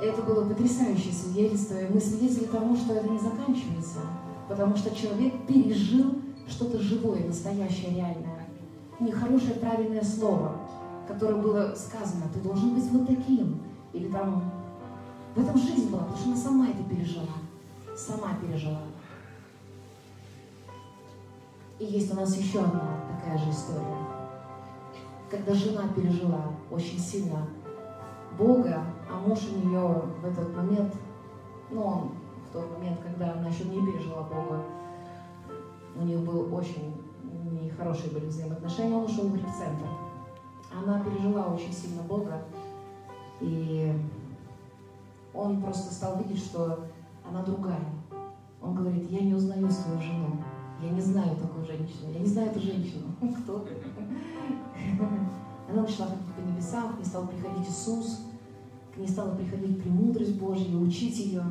Это 0.00 0.22
было 0.22 0.48
потрясающее 0.48 1.12
свидетельство, 1.12 1.76
и 1.76 1.92
мы 1.92 2.00
свидетели 2.00 2.46
тому, 2.46 2.76
что 2.76 2.94
это 2.94 3.08
не 3.08 3.18
заканчивается, 3.18 4.00
потому 4.48 4.76
что 4.76 4.94
человек 4.94 5.46
пережил 5.46 6.16
что-то 6.48 6.78
живое, 6.78 7.24
настоящее, 7.24 7.94
реальное. 7.94 8.48
Не 8.98 9.12
хорошее, 9.12 9.54
правильное 9.54 10.02
слово, 10.02 10.56
которое 11.06 11.40
было 11.40 11.74
сказано, 11.76 12.24
ты 12.34 12.40
должен 12.40 12.74
быть 12.74 12.84
вот 12.90 13.06
таким, 13.06 13.62
или 13.92 14.08
там 14.08 14.50
в 15.36 15.40
этом 15.40 15.56
жизнь 15.56 15.90
была, 15.90 16.02
потому 16.02 16.18
что 16.18 16.28
она 16.28 16.36
сама 16.36 16.68
это 16.68 16.82
пережила, 16.82 17.34
сама 17.96 18.34
пережила. 18.40 18.80
И 21.82 21.84
есть 21.84 22.12
у 22.12 22.14
нас 22.14 22.36
еще 22.36 22.60
одна 22.60 23.00
такая 23.08 23.36
же 23.36 23.50
история. 23.50 23.96
Когда 25.28 25.52
жена 25.52 25.88
пережила 25.88 26.44
очень 26.70 27.00
сильно 27.00 27.44
Бога, 28.38 28.84
а 29.10 29.18
муж 29.18 29.40
у 29.52 29.66
нее 29.66 30.02
в 30.22 30.24
этот 30.24 30.56
момент, 30.56 30.94
ну, 31.72 31.82
он 31.82 32.10
в 32.48 32.52
тот 32.52 32.70
момент, 32.78 33.00
когда 33.00 33.32
она 33.32 33.48
еще 33.48 33.64
не 33.64 33.84
пережила 33.84 34.22
Бога, 34.22 34.62
у 35.96 36.04
них 36.04 36.20
был 36.20 36.54
очень 36.54 36.94
нехорошие 37.50 38.12
были 38.12 38.26
взаимоотношения, 38.26 38.94
он 38.94 39.06
ушел 39.06 39.24
в 39.24 39.34
репцентр. 39.34 39.84
Она 40.72 41.02
пережила 41.02 41.46
очень 41.46 41.72
сильно 41.72 42.02
Бога, 42.02 42.44
и 43.40 43.92
он 45.34 45.60
просто 45.60 45.92
стал 45.92 46.18
видеть, 46.18 46.44
что 46.44 46.84
она 47.28 47.42
другая. 47.42 47.84
Он 48.62 48.72
говорит, 48.72 49.10
я 49.10 49.18
не 49.22 49.34
узнаю 49.34 49.68
свою 49.68 50.00
жену, 50.00 50.36
я 50.82 50.90
не 50.90 51.00
знаю 51.00 51.36
такую 51.36 51.64
женщину, 51.64 52.10
я 52.12 52.20
не 52.20 52.26
знаю 52.26 52.50
эту 52.50 52.60
женщину. 52.60 53.06
Кто? 53.42 53.66
Она 55.70 55.82
начала 55.82 56.08
ходить 56.08 56.34
по 56.36 56.40
небесам, 56.40 56.94
к 56.94 56.98
ней 56.98 57.04
стал 57.04 57.26
приходить 57.26 57.68
Иисус, 57.68 58.22
к 58.94 58.98
ней 58.98 59.08
стала 59.08 59.34
приходить 59.34 59.80
премудрость 59.80 60.38
Божья, 60.38 60.76
учить 60.76 61.18
ее, 61.18 61.44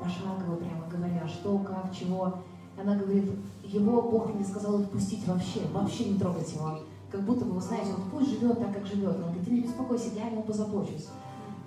пошагово 0.00 0.56
прямо 0.56 0.86
говоря, 0.90 1.26
что, 1.26 1.58
как, 1.58 1.92
чего. 1.92 2.34
Она 2.80 2.94
говорит, 2.94 3.28
его 3.64 4.02
Бог 4.02 4.32
мне 4.32 4.44
сказал 4.44 4.76
отпустить 4.76 5.26
вообще, 5.26 5.60
вообще 5.72 6.10
не 6.10 6.18
трогать 6.18 6.52
его. 6.52 6.78
Как 7.10 7.22
будто 7.22 7.44
бы, 7.44 7.52
вы 7.52 7.60
знаете, 7.60 7.90
вот 7.96 8.10
пусть 8.10 8.30
живет 8.30 8.58
так, 8.60 8.72
как 8.72 8.86
живет. 8.86 9.16
Он 9.16 9.22
говорит, 9.22 9.44
ты 9.44 9.50
не 9.50 9.60
беспокойся, 9.62 10.10
я 10.14 10.30
нем 10.30 10.42
позабочусь. 10.42 11.08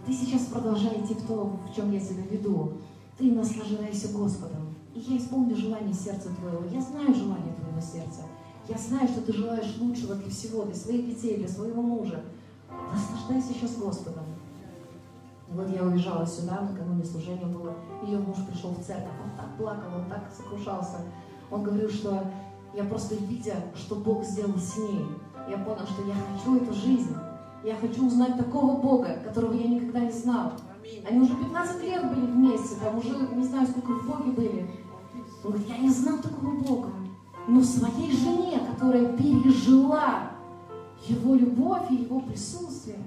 Ты 0.06 0.14
сейчас 0.14 0.44
продолжай 0.44 1.02
идти 1.02 1.16
в 1.16 1.28
то, 1.28 1.60
в 1.70 1.76
чем 1.76 1.92
я 1.92 2.00
тебя 2.00 2.24
веду. 2.30 2.74
Ты 3.18 3.32
наслаждайся 3.32 4.08
Господом. 4.18 4.71
И 4.94 5.00
я 5.00 5.18
исполню 5.18 5.56
желание 5.56 5.94
сердца 5.94 6.30
твоего. 6.30 6.64
Я 6.72 6.82
знаю 6.82 7.14
желание 7.14 7.54
твоего 7.54 7.80
сердца. 7.80 8.22
Я 8.68 8.78
знаю, 8.78 9.08
что 9.08 9.22
ты 9.22 9.34
желаешь 9.34 9.76
лучшего 9.80 10.16
для 10.16 10.30
всего, 10.30 10.64
для 10.64 10.76
своих 10.76 11.08
детей, 11.08 11.38
для 11.38 11.48
своего 11.48 11.82
мужа. 11.82 12.24
Наслаждайся 12.94 13.54
сейчас 13.54 13.78
Господом. 13.78 14.26
Вот 15.50 15.70
я 15.70 15.84
уезжала 15.84 16.26
сюда, 16.26 16.62
накануне 16.62 17.04
служения 17.04 17.46
было. 17.46 17.76
Ее 18.04 18.20
муж 18.20 18.38
пришел 18.50 18.72
в 18.72 18.84
церковь, 18.84 19.12
он 19.24 19.38
так 19.38 19.58
плакал, 19.58 20.00
он 20.00 20.10
так 20.10 20.32
сокрушался. 20.36 20.98
Он 21.50 21.64
говорил, 21.64 21.90
что 21.90 22.24
я 22.74 22.86
просто 22.86 23.16
видя, 23.16 23.56
что 23.76 23.96
Бог 23.96 24.24
сделал 24.24 24.58
с 24.58 24.78
ней, 24.78 25.06
я 25.50 25.58
понял, 25.58 25.86
что 25.86 26.06
я 26.08 26.14
хочу 26.14 26.56
эту 26.56 26.74
жизнь. 26.74 27.16
Я 27.64 27.76
хочу 27.76 28.08
узнать 28.08 28.38
такого 28.38 28.78
Бога, 28.82 29.20
которого 29.24 29.54
я 29.54 29.68
никогда 29.68 30.00
не 30.00 30.12
знал. 30.12 30.54
Они 31.08 31.20
уже 31.20 31.36
15 31.36 31.84
лет 31.84 32.10
были 32.10 32.26
вместе, 32.26 32.76
там 32.82 32.98
уже 32.98 33.10
не 33.36 33.44
знаю, 33.44 33.68
сколько 33.68 33.92
в 33.92 34.08
Боге 34.08 34.32
были. 34.32 34.70
Говорит, 35.44 35.68
я 35.68 35.78
не 35.78 35.90
знал 35.90 36.20
такого 36.20 36.56
Бога. 36.56 36.90
Но 37.48 37.64
своей 37.64 38.12
жене, 38.12 38.60
которая 38.60 39.18
пережила 39.18 40.32
его 41.08 41.36
любовь 41.36 41.90
и 41.90 41.96
его 41.96 42.20
присутствие, 42.22 43.00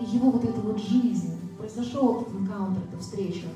И 0.00 0.04
его 0.04 0.30
вот 0.30 0.44
эта 0.44 0.60
вот 0.60 0.78
жизнь, 0.78 1.38
произошел 1.56 2.20
этот 2.20 2.34
энкаунтер, 2.34 2.82
эта 2.88 2.98
встреча, 2.98 3.46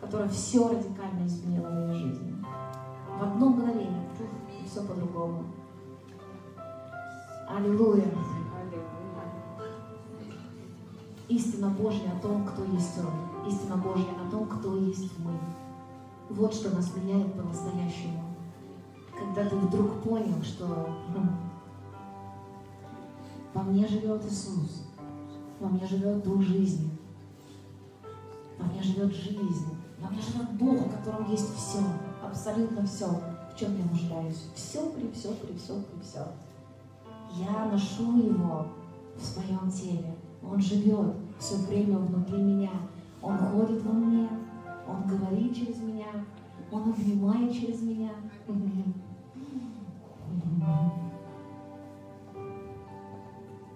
которая 0.00 0.28
все 0.28 0.68
радикально 0.68 1.26
изменила 1.26 1.68
в 1.68 1.88
моей 1.88 2.04
жизни. 2.04 2.44
В 3.18 3.22
одно 3.22 3.48
мгновение, 3.48 4.08
и 4.48 4.68
все 4.68 4.82
по-другому. 4.82 5.44
Аллилуйя. 7.48 8.06
Истина 11.28 11.68
Божья 11.68 12.12
о 12.16 12.20
том, 12.20 12.44
кто 12.44 12.64
есть 12.64 12.98
Он. 12.98 13.48
Истина 13.48 13.76
Божья 13.76 14.12
о 14.26 14.30
том, 14.30 14.46
кто 14.46 14.76
есть 14.76 15.12
мы. 15.18 15.32
Вот 16.34 16.54
что 16.54 16.74
нас 16.74 16.96
меняет 16.96 17.34
по-настоящему. 17.34 18.24
Когда 19.18 19.48
ты 19.50 19.54
вдруг 19.54 20.02
понял, 20.02 20.42
что 20.42 20.88
ну, 21.14 21.26
во 23.52 23.62
мне 23.64 23.86
живет 23.86 24.24
Иисус, 24.24 24.86
во 25.60 25.68
мне 25.68 25.86
живет 25.86 26.24
Дух 26.24 26.40
жизни, 26.40 26.90
во 28.58 28.64
мне 28.64 28.82
живет 28.82 29.14
жизнь, 29.14 29.76
во 30.00 30.08
мне 30.08 30.22
живет 30.22 30.50
Бог, 30.52 30.86
в 30.86 30.96
котором 30.96 31.30
есть 31.30 31.54
все, 31.54 31.80
абсолютно 32.24 32.86
все, 32.86 33.08
в 33.52 33.58
чем 33.58 33.76
я 33.76 33.84
нуждаюсь. 33.84 34.46
Все 34.54 34.88
при 34.90 35.10
все, 35.10 35.34
при 35.34 35.54
все, 35.58 35.74
при 35.82 36.00
все. 36.00 36.26
Я 37.36 37.66
ношу 37.66 38.16
Его 38.16 38.68
в 39.16 39.22
своем 39.22 39.70
теле. 39.70 40.16
Он 40.42 40.58
живет 40.58 41.14
все 41.38 41.56
время 41.56 41.98
внутри 41.98 42.38
меня. 42.38 42.70
Он 43.20 43.36
ходит 43.36 43.82
во 43.82 43.92
мне, 43.92 44.28
Он 44.86 45.06
говорит 45.06 45.54
через 45.54 45.80
меня, 45.80 46.08
Он 46.70 46.90
обнимает 46.90 47.52
через 47.52 47.82
меня. 47.82 48.10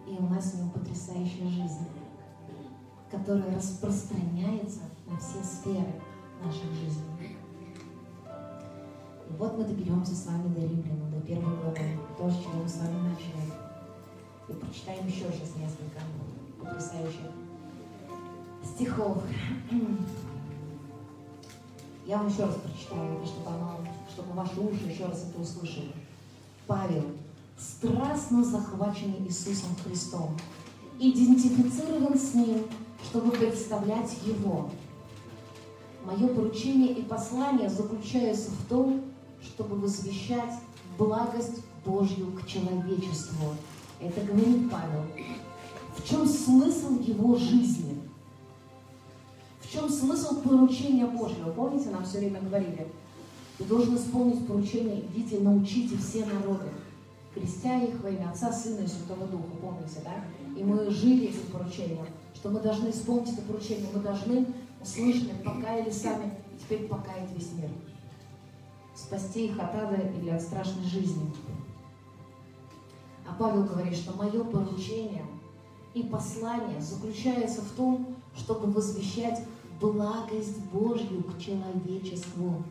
И 0.06 0.18
у 0.18 0.26
нас 0.28 0.50
с 0.50 0.54
Ним 0.54 0.70
потрясающая 0.70 1.48
жизнь, 1.48 1.88
которая 3.10 3.54
распространяется 3.54 4.80
на 5.06 5.16
все 5.18 5.42
сферы 5.42 6.00
нашей 6.44 6.68
жизни. 6.70 7.36
И 9.28 9.32
вот 9.38 9.58
мы 9.58 9.64
доберемся 9.64 10.14
с 10.14 10.26
вами 10.26 10.48
до 10.54 10.60
Римляна, 10.60 11.10
до 11.10 11.20
первой 11.20 11.56
главы, 11.56 11.98
то, 12.16 12.30
с 12.30 12.38
чего 12.42 12.62
мы 12.62 12.68
с 12.68 12.78
вами 12.78 13.08
начали. 13.08 13.52
И 14.48 14.52
прочитаем 14.52 15.06
еще 15.06 15.24
сейчас 15.32 15.56
несколько 15.56 16.00
потрясающих 16.60 17.32
стихов. 18.64 19.24
Я 22.06 22.18
вам 22.18 22.28
еще 22.28 22.44
раз 22.44 22.54
прочитаю 22.54 23.26
чтобы, 23.26 23.48
оно, 23.48 23.80
чтобы 24.08 24.32
ваши 24.34 24.60
уши 24.60 24.88
еще 24.88 25.06
раз 25.06 25.24
это 25.28 25.42
услышали. 25.42 25.90
Павел, 26.68 27.02
страстно 27.58 28.44
захваченный 28.44 29.26
Иисусом 29.26 29.74
Христом, 29.84 30.36
идентифицирован 31.00 32.16
с 32.16 32.34
Ним, 32.34 32.62
чтобы 33.02 33.32
представлять 33.32 34.16
Его. 34.24 34.70
Мое 36.04 36.28
поручение 36.28 36.92
и 36.92 37.02
послание 37.02 37.68
заключаются 37.68 38.52
в 38.52 38.68
том, 38.68 39.02
чтобы 39.42 39.74
возвещать 39.74 40.60
благость 40.96 41.60
Божью 41.84 42.30
к 42.32 42.46
человечеству. 42.46 43.56
Это 44.00 44.20
говорит 44.20 44.70
Павел. 44.70 45.02
В 45.96 46.08
чем 46.08 46.24
смысл 46.24 47.00
его 47.00 47.34
жизни? 47.34 47.95
В 49.66 49.72
чем 49.72 49.88
смысл 49.88 50.42
поручения 50.42 51.06
Божьего? 51.06 51.50
Помните, 51.50 51.90
нам 51.90 52.04
все 52.04 52.18
время 52.18 52.40
говорили, 52.40 52.86
ты 53.58 53.64
должен 53.64 53.96
исполнить 53.96 54.46
поручение, 54.46 55.00
идите, 55.00 55.40
научите 55.40 55.96
все 55.96 56.24
народы, 56.24 56.66
крестя 57.34 57.82
их 57.82 58.00
во 58.00 58.10
имя 58.10 58.30
Отца, 58.30 58.52
Сына 58.52 58.84
и 58.84 58.86
Святого 58.86 59.26
Духа, 59.26 59.56
помните, 59.60 60.00
да? 60.04 60.24
И 60.56 60.62
мы 60.62 60.88
жили 60.90 61.28
этим 61.28 61.50
поручением, 61.52 62.06
что 62.34 62.50
мы 62.50 62.60
должны 62.60 62.90
исполнить 62.90 63.32
это 63.32 63.42
поручение, 63.42 63.88
мы 63.92 64.00
должны, 64.00 64.46
услышали, 64.80 65.32
покаяли 65.44 65.90
сами, 65.90 66.32
и 66.54 66.58
теперь 66.60 66.86
покаять 66.86 67.32
весь 67.34 67.52
мир. 67.54 67.70
Спасти 68.94 69.46
их 69.46 69.58
от 69.58 69.74
ада 69.74 69.96
или 70.20 70.30
от 70.30 70.42
страшной 70.42 70.84
жизни. 70.84 71.32
А 73.28 73.34
Павел 73.36 73.64
говорит, 73.64 73.96
что 73.96 74.16
мое 74.16 74.44
поручение 74.44 75.26
и 75.92 76.04
послание 76.04 76.80
заключается 76.80 77.62
в 77.62 77.70
том, 77.70 78.14
чтобы 78.36 78.70
возвещать 78.70 79.42
благость 79.80 80.60
Божью 80.72 81.22
к 81.24 81.38
человечеству. 81.38 82.62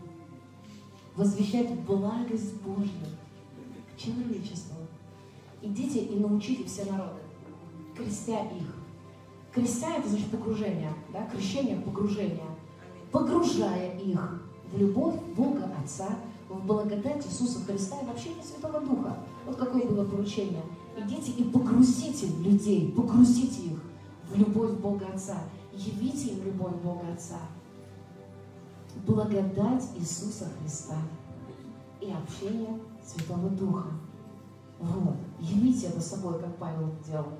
Возвещать 1.15 1.71
благость 1.81 2.53
Божью 2.61 3.07
к 3.93 3.99
человечеству. 3.99 4.77
Идите 5.61 5.99
и 5.99 6.19
научите 6.19 6.65
все 6.65 6.85
народы, 6.85 7.21
крестя 7.95 8.41
их. 8.43 8.75
Крестя– 9.53 9.95
это 9.97 10.09
значит 10.09 10.29
погружение, 10.29 10.93
да? 11.13 11.25
крещение– 11.27 11.77
погружение. 11.85 12.43
Погружая 13.11 13.97
их 13.97 14.43
в 14.71 14.77
любовь 14.77 15.15
Бога 15.37 15.71
Отца, 15.81 16.09
в 16.49 16.65
благодать 16.65 17.25
Иисуса 17.25 17.63
Христа 17.65 18.01
и 18.01 18.05
в 18.05 18.09
общение 18.09 18.43
Святого 18.43 18.81
Духа. 18.81 19.17
Вот 19.45 19.55
какое 19.55 19.85
было 19.85 20.03
поручение. 20.03 20.61
Идите 20.97 21.31
и 21.31 21.43
погрузите 21.45 22.27
людей, 22.43 22.91
погрузите 22.91 23.61
их 23.61 23.79
любовь 24.35 24.73
Бога 24.79 25.07
Отца. 25.13 25.37
Явите 25.73 26.33
им 26.33 26.45
любовь 26.45 26.75
Бога 26.83 27.11
Отца. 27.13 27.39
Благодать 29.05 29.83
Иисуса 29.97 30.47
Христа 30.59 30.97
и 31.99 32.11
общение 32.11 32.79
Святого 33.03 33.49
Духа. 33.49 33.89
Вот. 34.79 35.15
Явите 35.39 35.87
это 35.87 36.01
собой, 36.01 36.39
как 36.39 36.55
Павел 36.57 36.89
это 36.89 37.11
делал. 37.11 37.33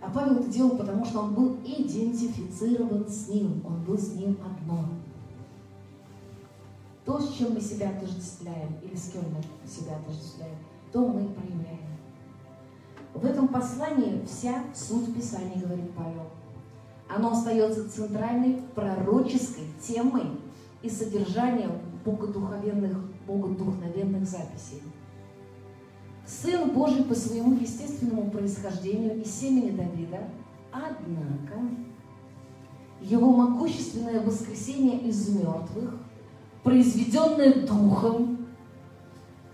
А 0.00 0.10
Павел 0.10 0.36
это 0.36 0.50
делал, 0.50 0.76
потому 0.76 1.04
что 1.04 1.20
он 1.20 1.34
был 1.34 1.56
идентифицирован 1.64 3.08
с 3.08 3.28
ним, 3.28 3.64
он 3.64 3.82
был 3.84 3.96
с 3.96 4.12
ним 4.14 4.38
одно. 4.44 4.84
То, 7.06 7.18
с 7.18 7.32
чем 7.34 7.54
мы 7.54 7.60
себя 7.60 7.90
отождествляем, 7.90 8.76
или 8.82 8.94
с 8.94 9.10
кем 9.10 9.22
мы 9.32 9.68
себя 9.68 9.96
отождествляем, 9.96 10.56
то 10.92 11.00
мы 11.06 11.28
проявляем. 11.28 11.93
В 13.14 13.24
этом 13.24 13.46
послании 13.46 14.24
вся 14.26 14.64
суть 14.74 15.14
Писания, 15.14 15.60
говорит 15.60 15.92
Павел. 15.96 16.26
Оно 17.08 17.32
остается 17.32 17.88
центральной 17.88 18.60
пророческой 18.74 19.64
темой 19.80 20.24
и 20.82 20.90
содержанием 20.90 21.72
богодуховенных, 22.04 22.98
богодухновенных 23.26 24.26
записей. 24.26 24.82
Сын 26.26 26.70
Божий 26.70 27.04
по 27.04 27.14
своему 27.14 27.54
естественному 27.54 28.30
происхождению 28.30 29.20
из 29.20 29.30
семени 29.30 29.70
Давида, 29.70 30.28
однако 30.72 31.60
его 33.00 33.30
могущественное 33.30 34.20
воскресение 34.20 34.98
из 35.02 35.28
мертвых, 35.28 35.94
произведенное 36.64 37.66
Духом, 37.66 38.43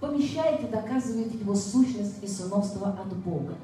помещает 0.01 0.63
и 0.63 0.67
доказывает 0.67 1.35
его 1.35 1.55
сущность 1.55 2.23
и 2.23 2.27
сыновство 2.27 2.89
от 2.89 3.15
Бога. 3.19 3.55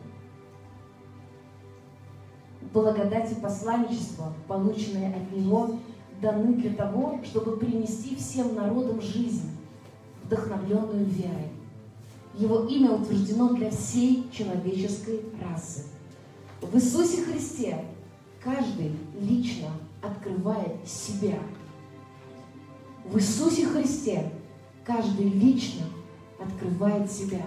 Благодать 2.73 3.33
и 3.33 3.37
посланничество, 3.37 4.33
полученные 4.47 5.15
от 5.15 5.33
Него, 5.33 5.79
даны 6.21 6.55
для 6.55 6.75
того, 6.75 7.21
чтобы 7.25 7.57
принести 7.57 8.17
всем 8.17 8.55
народам 8.55 9.01
жизнь, 9.01 9.51
вдохновленную 10.25 11.05
верой. 11.05 11.51
Его 12.35 12.65
имя 12.67 12.93
утверждено 12.93 13.51
для 13.55 13.71
всей 13.71 14.29
человеческой 14.31 15.23
расы. 15.41 15.85
В 16.61 16.75
Иисусе 16.77 17.23
Христе 17.23 17.83
каждый 18.43 18.93
лично 19.19 19.69
открывает 20.03 20.87
себя. 20.87 21.39
В 23.07 23.17
Иисусе 23.17 23.67
Христе 23.67 24.31
каждый 24.85 25.29
лично 25.29 25.85
открывает 26.39 27.11
себя. 27.11 27.43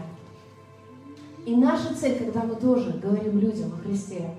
И 1.46 1.56
наша 1.56 1.96
цель, 1.96 2.18
когда 2.20 2.44
мы 2.44 2.56
тоже 2.56 2.92
говорим 3.02 3.40
людям 3.40 3.74
о 3.74 3.78
Христе, 3.78 4.36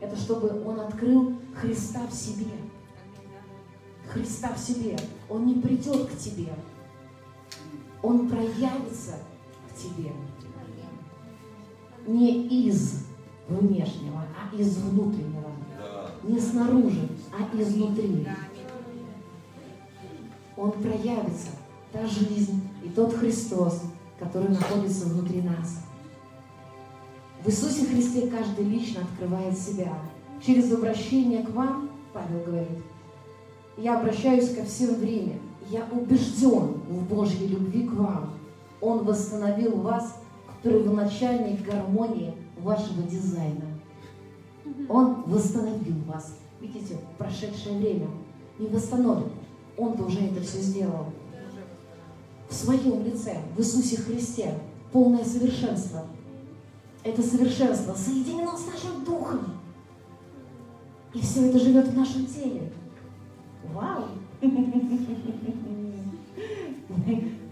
это 0.00 0.16
чтобы 0.16 0.62
Он 0.64 0.80
открыл 0.80 1.34
Христа 1.54 2.06
в 2.06 2.12
себе. 2.12 2.52
Христа 4.08 4.52
в 4.54 4.58
себе. 4.58 4.96
Он 5.28 5.46
не 5.46 5.54
придет 5.54 6.06
к 6.08 6.16
тебе. 6.16 6.52
Он 8.02 8.28
проявится 8.28 9.18
к 9.68 9.74
тебе. 9.76 10.12
Не 12.06 12.46
из 12.46 13.06
внешнего, 13.48 14.24
а 14.36 14.54
из 14.54 14.76
внутреннего. 14.76 15.50
Не 16.22 16.38
снаружи, 16.38 17.08
а 17.32 17.60
изнутри. 17.60 18.26
Он 20.56 20.72
проявится. 20.72 21.48
Та 21.92 22.06
жизнь 22.06 22.68
и 22.82 22.88
тот 22.88 23.14
Христос, 23.14 23.82
который 24.24 24.48
находится 24.48 25.06
внутри 25.06 25.42
нас. 25.42 25.84
В 27.42 27.48
Иисусе 27.48 27.86
Христе 27.86 28.28
каждый 28.28 28.64
лично 28.64 29.02
открывает 29.02 29.58
себя. 29.58 29.92
Через 30.44 30.72
обращение 30.72 31.42
к 31.42 31.50
вам, 31.50 31.90
Павел 32.12 32.42
говорит, 32.44 32.78
я 33.76 33.98
обращаюсь 33.98 34.54
ко 34.54 34.64
всем 34.64 34.94
в 34.94 35.04
Риме. 35.04 35.38
Я 35.68 35.86
убежден 35.90 36.80
в 36.88 37.08
Божьей 37.08 37.48
любви 37.48 37.86
к 37.86 37.92
вам. 37.92 38.34
Он 38.80 39.04
восстановил 39.04 39.76
вас 39.78 40.16
к 40.46 40.62
первоначальной 40.62 41.56
гармонии 41.56 42.34
вашего 42.60 43.02
дизайна. 43.02 43.64
Он 44.88 45.22
восстановил 45.26 45.96
вас. 46.06 46.36
Видите, 46.60 46.96
прошедшее 47.18 47.78
время 47.78 48.06
не 48.58 48.68
восстановит. 48.68 49.32
Он-то 49.76 50.04
уже 50.04 50.20
это 50.20 50.40
все 50.40 50.58
сделал. 50.60 51.06
В 52.48 52.54
своем 52.54 53.04
лице, 53.04 53.38
в 53.56 53.60
Иисусе 53.60 53.96
Христе, 53.96 54.54
полное 54.92 55.24
совершенство. 55.24 56.06
Это 57.02 57.22
совершенство 57.22 57.94
соединено 57.94 58.56
с 58.56 58.66
нашим 58.66 59.04
духом. 59.04 59.58
И 61.12 61.20
все 61.20 61.48
это 61.48 61.58
живет 61.58 61.88
в 61.88 61.96
нашем 61.96 62.26
теле. 62.26 62.72
Вау! 63.72 64.04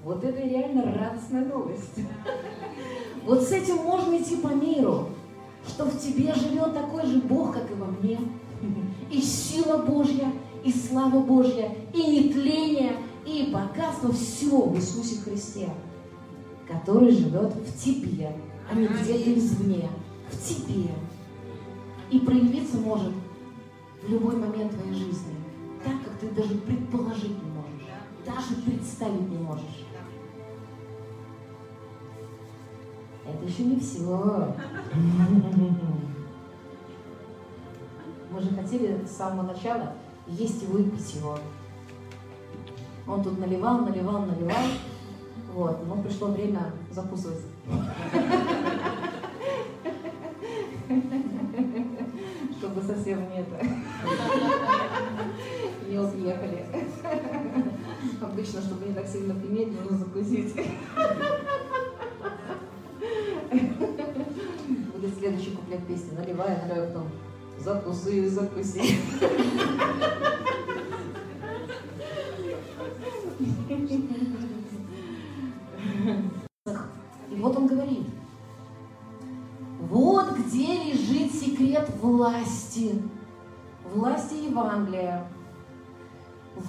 Вот 0.05 0.25
это 0.25 0.43
реально 0.43 0.99
радостная 0.99 1.45
новость. 1.45 2.01
Вот 3.25 3.43
с 3.43 3.53
этим 3.53 3.77
можно 3.77 4.21
идти 4.21 4.37
по 4.37 4.49
миру, 4.49 5.11
что 5.67 5.85
в 5.85 6.01
тебе 6.01 6.35
живет 6.35 6.75
такой 6.75 7.07
же 7.07 7.21
Бог, 7.21 7.55
как 7.55 7.71
и 7.71 7.75
во 7.75 7.87
мне. 7.87 8.19
И 9.11 9.21
сила 9.21 9.79
Божья, 9.79 10.33
и 10.65 10.73
слава 10.73 11.21
Божья, 11.21 11.71
и 11.95 11.99
нетление, 11.99 12.97
и 13.25 13.51
богатство, 13.53 14.13
все 14.13 14.67
в 14.67 14.77
Иисусе 14.77 15.21
Христе, 15.23 15.71
который 16.67 17.11
живет 17.11 17.55
в 17.55 17.79
тебе, 17.79 18.37
а 18.71 18.75
не 18.75 18.87
где-то 18.87 19.35
извне, 19.39 19.89
в 20.31 20.43
тебе. 20.43 20.95
И 22.11 22.19
проявиться 22.19 22.77
может 22.79 23.13
в 24.03 24.11
любой 24.11 24.37
момент 24.37 24.73
твоей 24.73 24.95
жизни, 24.95 25.35
так, 25.85 25.95
как 26.05 26.19
ты 26.19 26.29
даже 26.31 26.55
предположить 26.57 27.43
не 27.43 27.51
можешь, 27.51 27.89
даже 28.27 28.55
представить 28.65 29.29
не 29.31 29.39
можешь. 29.39 29.87
Это 33.25 33.45
еще 33.45 33.65
не 33.65 33.79
все. 33.79 34.55
Мы 38.31 38.41
же 38.41 38.51
хотели 38.51 39.05
с 39.07 39.17
самого 39.17 39.53
начала 39.53 39.95
есть 40.27 40.63
его 40.63 40.79
и 40.79 40.85
пить 40.85 41.15
его. 41.15 41.39
Он 43.07 43.23
тут 43.23 43.39
наливал, 43.39 43.79
наливал, 43.81 44.27
наливал. 44.27 44.65
Вот, 45.55 45.87
но 45.87 45.97
пришло 46.03 46.29
время 46.29 46.73
закусывать. 46.91 47.43
Чтобы 52.59 52.83
совсем 52.83 53.29
не 53.29 53.41
это. 53.41 53.67
Не 55.89 55.99
уехали. 55.99 56.67
Обычно, 58.23 58.63
чтобы 58.63 58.87
не 58.87 58.95
так 58.95 59.07
сильно 59.07 59.33
иметь, 59.33 59.79
нужно 59.79 59.99
закусить. 59.99 60.55
Будет 64.95 65.19
следующий 65.19 65.51
куплет 65.51 65.87
песни. 65.87 66.17
Наливай, 66.17 66.57
наливай 66.63 66.87
потом. 66.87 67.11
Закуси, 67.59 68.29
закуси. 68.29 68.99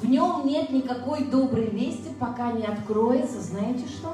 В 0.04 0.10
нем 0.10 0.46
нет 0.46 0.70
никакой 0.70 1.24
доброй 1.24 1.70
вести, 1.70 2.10
пока 2.20 2.52
не 2.52 2.66
откроется, 2.66 3.40
знаете 3.40 3.88
что? 3.88 4.14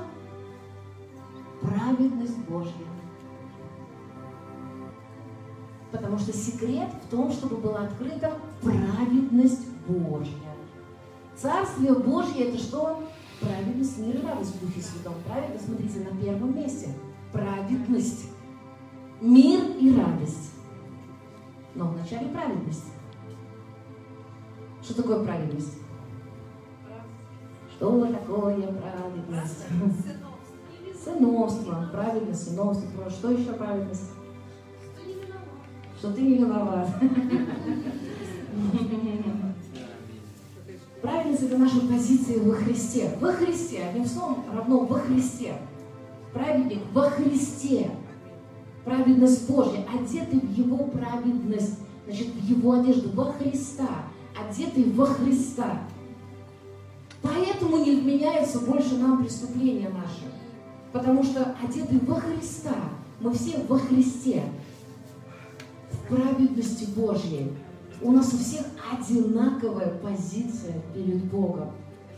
Праведность 1.61 2.37
Божья. 2.47 2.71
Потому 5.91 6.19
что 6.19 6.31
секрет 6.31 6.89
в 7.03 7.09
том, 7.09 7.31
чтобы 7.31 7.57
была 7.57 7.85
открыта 7.85 8.33
праведность 8.61 9.67
Божья. 9.87 10.37
Царствие 11.35 11.95
Божье– 11.95 12.45
это 12.49 12.59
что? 12.59 13.03
Праведность, 13.41 13.97
и 13.97 14.21
радость 14.23 14.55
в 14.57 14.59
Духе 14.59 14.81
Святом. 14.81 15.15
Праведность, 15.27 15.65
смотрите, 15.65 16.01
на 16.01 16.15
первом 16.21 16.55
месте. 16.55 16.89
Праведность. 17.31 18.29
Мир 19.21 19.59
и 19.79 19.95
радость. 19.95 20.51
Но 21.73 21.87
вначале 21.87 22.29
праведность. 22.29 22.85
Что 24.83 24.93
такое 25.01 25.23
праведность? 25.23 25.78
Что 27.79 28.05
такое 28.07 28.73
праведность? 28.73 29.63
Сыновство. 31.01 31.89
Праведность, 31.93 32.49
сыновство. 32.49 33.09
Что 33.09 33.31
еще 33.31 33.53
праведность? 33.53 34.11
Что 35.97 36.11
ты 36.11 36.21
не 36.21 36.39
виноват. 36.39 36.89
Праведность– 41.01 41.43
это 41.43 41.57
наша 41.57 41.79
позиция 41.87 42.43
во 42.43 42.51
Христе. 42.55 43.15
Во 43.21 43.31
Христе. 43.31 43.85
Одним 43.85 44.05
словом, 44.05 44.43
равно 44.53 44.79
во 44.79 44.99
Христе. 44.99 45.53
Праведник 46.33 46.81
во 46.91 47.03
Христе. 47.03 47.91
Праведность 48.83 49.49
Божья. 49.49 49.85
Одетый 49.93 50.41
в 50.41 50.51
Его 50.51 50.83
праведность. 50.87 51.79
Значит, 52.05 52.27
в 52.27 52.43
Его 52.43 52.73
одежду. 52.73 53.09
Во 53.13 53.31
Христа. 53.31 53.87
Одетый 54.37 54.91
во 54.91 55.05
Христа. 55.05 55.79
Поэтому 57.21 57.83
не 57.83 57.95
вменяется 57.95 58.59
больше 58.59 58.97
нам 58.97 59.23
преступления 59.23 59.89
наши. 59.89 60.31
Потому 60.91 61.23
что 61.23 61.55
одетый 61.61 61.99
во 61.99 62.15
Христа. 62.15 62.75
Мы 63.19 63.33
все 63.33 63.57
во 63.67 63.77
Христе. 63.77 64.43
В 65.91 66.07
праведности 66.07 66.85
Божьей. 66.95 67.51
У 68.01 68.11
нас 68.11 68.33
у 68.33 68.37
всех 68.37 68.65
одинаковая 68.91 69.97
позиция 69.99 70.81
перед 70.93 71.23
Богом. 71.25 71.71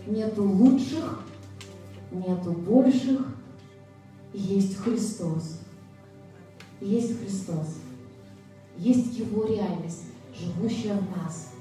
Нету 0.05 0.43
лучших, 0.43 1.21
нету 2.11 2.51
больших. 2.51 3.25
Есть 4.33 4.77
Христос. 4.77 5.59
Есть 6.79 7.19
Христос. 7.19 7.77
Есть 8.77 9.17
Его 9.17 9.45
реальность, 9.45 10.05
живущая 10.33 10.95
в 10.95 11.17
нас. 11.17 11.51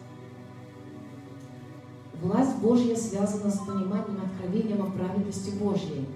Власть 2.21 2.59
Божья 2.59 2.95
связана 2.97 3.51
с 3.51 3.59
пониманием, 3.61 4.21
откровением 4.23 4.83
о 4.83 4.91
праведности 4.91 5.51
Божьей. 5.59 6.07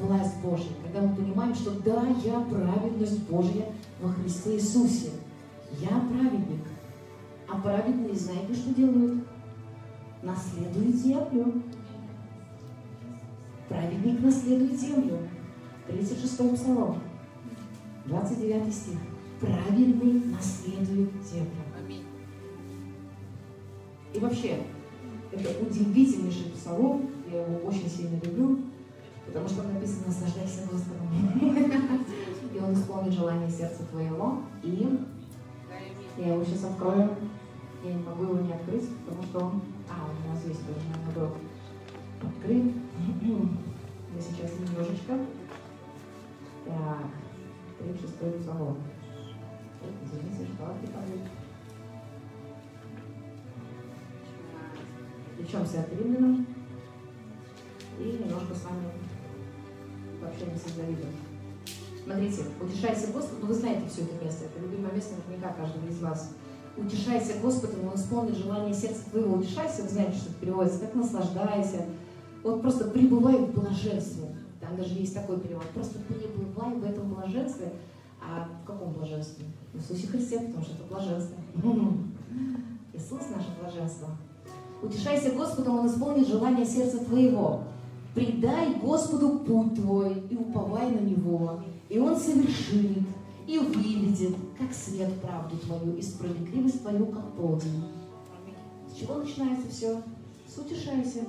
Власть 0.00 0.40
Божья. 0.40 0.70
Когда 0.84 1.06
мы 1.06 1.16
понимаем, 1.16 1.54
что 1.54 1.72
да, 1.80 2.06
я 2.24 2.40
праведность 2.42 3.22
Божья 3.28 3.66
во 4.00 4.10
Христе 4.10 4.54
Иисусе. 4.54 5.10
Я 5.80 5.88
праведник. 5.88 6.64
А 7.48 7.58
праведные, 7.58 8.14
знаете, 8.14 8.54
что 8.54 8.72
делают? 8.72 9.24
Наследуют 10.22 10.94
землю. 10.96 11.62
Праведник 13.68 14.20
наследует 14.20 14.80
землю. 14.80 15.18
36 15.88 16.54
псалом, 16.54 17.00
29 18.06 18.72
стих. 18.72 18.98
Праведный 19.40 20.22
наследует 20.32 21.10
землю. 21.24 21.50
И 24.14 24.18
вообще, 24.18 24.62
это 25.32 25.64
удивительнейший 25.64 26.52
псалом, 26.52 27.10
я 27.30 27.40
его 27.46 27.66
очень 27.66 27.88
сильно 27.88 28.20
люблю, 28.22 28.60
потому 29.26 29.48
что 29.48 29.62
написано 29.62 30.08
«Наслаждайся 30.08 30.68
Господом». 30.70 31.08
И 32.54 32.58
он 32.58 32.74
исполнит 32.74 33.14
желание 33.14 33.50
сердца 33.50 33.82
твоего. 33.90 34.42
И 34.62 34.88
я 36.18 36.34
его 36.34 36.44
сейчас 36.44 36.64
открою. 36.64 37.16
Я 37.82 37.94
не 37.94 38.02
могу 38.02 38.24
его 38.24 38.38
не 38.40 38.52
открыть, 38.52 38.88
потому 39.06 39.22
что 39.24 39.38
он... 39.38 39.62
А, 39.88 40.06
у 40.06 40.28
меня 40.28 40.38
здесь 40.38 40.58
тоже 40.58 40.86
надо 41.06 41.30
открыть. 42.22 42.74
Я 44.14 44.20
сейчас 44.20 44.58
немножечко. 44.60 45.18
Так, 46.66 47.06
36 47.78 48.42
псалом. 48.42 48.76
Извините, 50.04 50.52
шоколадки 50.52 50.86
падают. 50.86 51.22
Причемся 55.36 55.80
от 55.80 55.92
Римлянам. 55.92 56.46
И 57.98 58.04
немножко 58.04 58.54
с 58.54 58.64
вами 58.64 58.90
пообщаемся 60.20 60.68
с 60.68 60.72
Давидом. 60.72 61.10
Смотрите, 62.04 62.42
утешайся 62.60 63.12
Господу, 63.12 63.42
ну 63.42 63.46
вы 63.48 63.54
знаете 63.54 63.88
все 63.88 64.02
это 64.02 64.24
место, 64.24 64.46
это 64.46 64.60
любимое 64.60 64.92
место 64.92 65.14
наверняка 65.26 65.52
каждого 65.52 65.86
из 65.88 66.00
вас. 66.00 66.34
Утешайся 66.76 67.38
Господом, 67.40 67.88
Он 67.88 67.94
исполнит 67.94 68.36
желание 68.36 68.74
сердца 68.74 69.02
твоего. 69.10 69.36
Утешайся, 69.36 69.82
вы 69.82 69.88
знаете, 69.88 70.16
что 70.16 70.30
это 70.30 70.38
переводится, 70.40 70.80
как 70.80 70.94
наслаждайся. 70.94 71.84
Вот 72.42 72.62
просто 72.62 72.88
пребывай 72.88 73.36
в 73.36 73.52
блаженстве. 73.52 74.34
Там 74.60 74.76
даже 74.76 74.94
есть 74.94 75.14
такой 75.14 75.38
перевод. 75.38 75.64
Просто 75.74 75.98
пребывай 76.00 76.74
в 76.74 76.84
этом 76.84 77.12
блаженстве. 77.14 77.72
А 78.20 78.48
в 78.62 78.66
каком 78.66 78.92
блаженстве? 78.92 79.44
В 79.72 79.78
Иисусе 79.78 80.06
Христе, 80.06 80.40
потому 80.40 80.64
что 80.64 80.74
это 80.74 80.84
блаженство. 80.84 81.36
Иисус 82.94 83.20
наше 83.30 83.48
блаженство. 83.60 84.08
Утешайся 84.82 85.30
Господом, 85.30 85.78
Он 85.78 85.86
исполнит 85.86 86.26
желание 86.26 86.66
сердца 86.66 86.98
твоего. 87.04 87.62
Предай 88.14 88.74
Господу 88.74 89.38
путь 89.38 89.76
твой 89.76 90.24
и 90.28 90.36
уповай 90.36 90.90
на 90.90 90.98
Него, 90.98 91.60
и 91.88 91.98
Он 91.98 92.16
совершит 92.16 92.98
и 93.46 93.58
выведет, 93.58 94.36
как 94.58 94.72
свет, 94.72 95.20
правду 95.20 95.56
твою, 95.56 95.96
и 95.96 96.02
справедливость 96.02 96.82
твою, 96.82 97.06
как 97.06 97.32
полдень. 97.32 97.84
С 98.88 98.98
чего 98.98 99.16
начинается 99.16 99.68
все? 99.70 100.02
С 100.46 100.58
утешайся, 100.58 101.20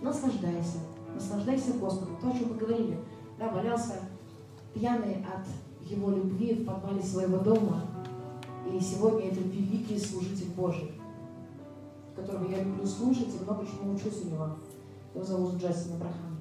наслаждайся, 0.00 0.78
наслаждайся 1.14 1.72
Господом. 1.74 2.16
То, 2.20 2.28
о 2.28 2.32
чем 2.32 2.50
мы 2.50 2.54
говорили, 2.56 2.98
да, 3.38 3.48
валялся 3.50 4.00
пьяный 4.72 5.24
от 5.24 5.46
его 5.90 6.10
любви 6.10 6.54
в 6.54 6.64
подвале 6.64 7.02
своего 7.02 7.38
дома, 7.38 7.82
и 8.72 8.80
сегодня 8.80 9.28
это 9.28 9.40
великий 9.40 9.98
служитель 9.98 10.50
Божий, 10.56 10.92
которого 12.18 12.50
я 12.50 12.62
люблю 12.62 12.86
слушать 12.86 13.28
и 13.34 13.44
много 13.44 13.64
чему 13.66 13.94
учусь 13.94 14.24
у 14.24 14.28
него. 14.28 14.50
Его 15.14 15.24
зовут 15.24 15.54
Джастин 15.56 15.94
Абрахам. 15.94 16.38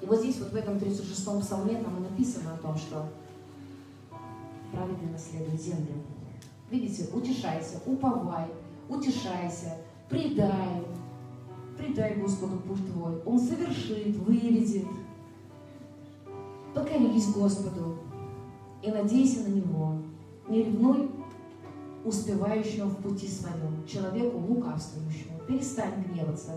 И 0.00 0.06
вот 0.06 0.20
здесь, 0.20 0.38
вот 0.38 0.52
в 0.52 0.56
этом 0.56 0.76
36-м 0.76 1.40
псалме, 1.40 1.82
там 1.82 1.96
и 1.98 2.00
написано 2.00 2.54
о 2.54 2.58
том, 2.58 2.76
что 2.76 3.06
праведный 4.72 5.10
наследует 5.12 5.60
землю. 5.60 5.94
Видите, 6.70 7.08
утешайся, 7.12 7.80
уповай, 7.86 8.46
утешайся, 8.88 9.78
предай, 10.08 10.84
предай 11.76 12.16
Господу 12.16 12.58
путь 12.58 12.86
твой. 12.92 13.22
Он 13.24 13.38
совершит, 13.38 14.16
выведет. 14.18 14.86
Покорись 16.74 17.32
Господу 17.32 17.98
и 18.82 18.90
надейся 18.90 19.48
на 19.48 19.54
Него. 19.54 19.94
Не 20.48 20.64
ревнуй 20.64 21.10
успевающего 22.08 22.86
в 22.86 22.96
пути 22.96 23.28
своем, 23.28 23.86
человеку 23.86 24.38
лукавствующему. 24.38 25.38
Перестань 25.46 26.04
гневаться 26.04 26.52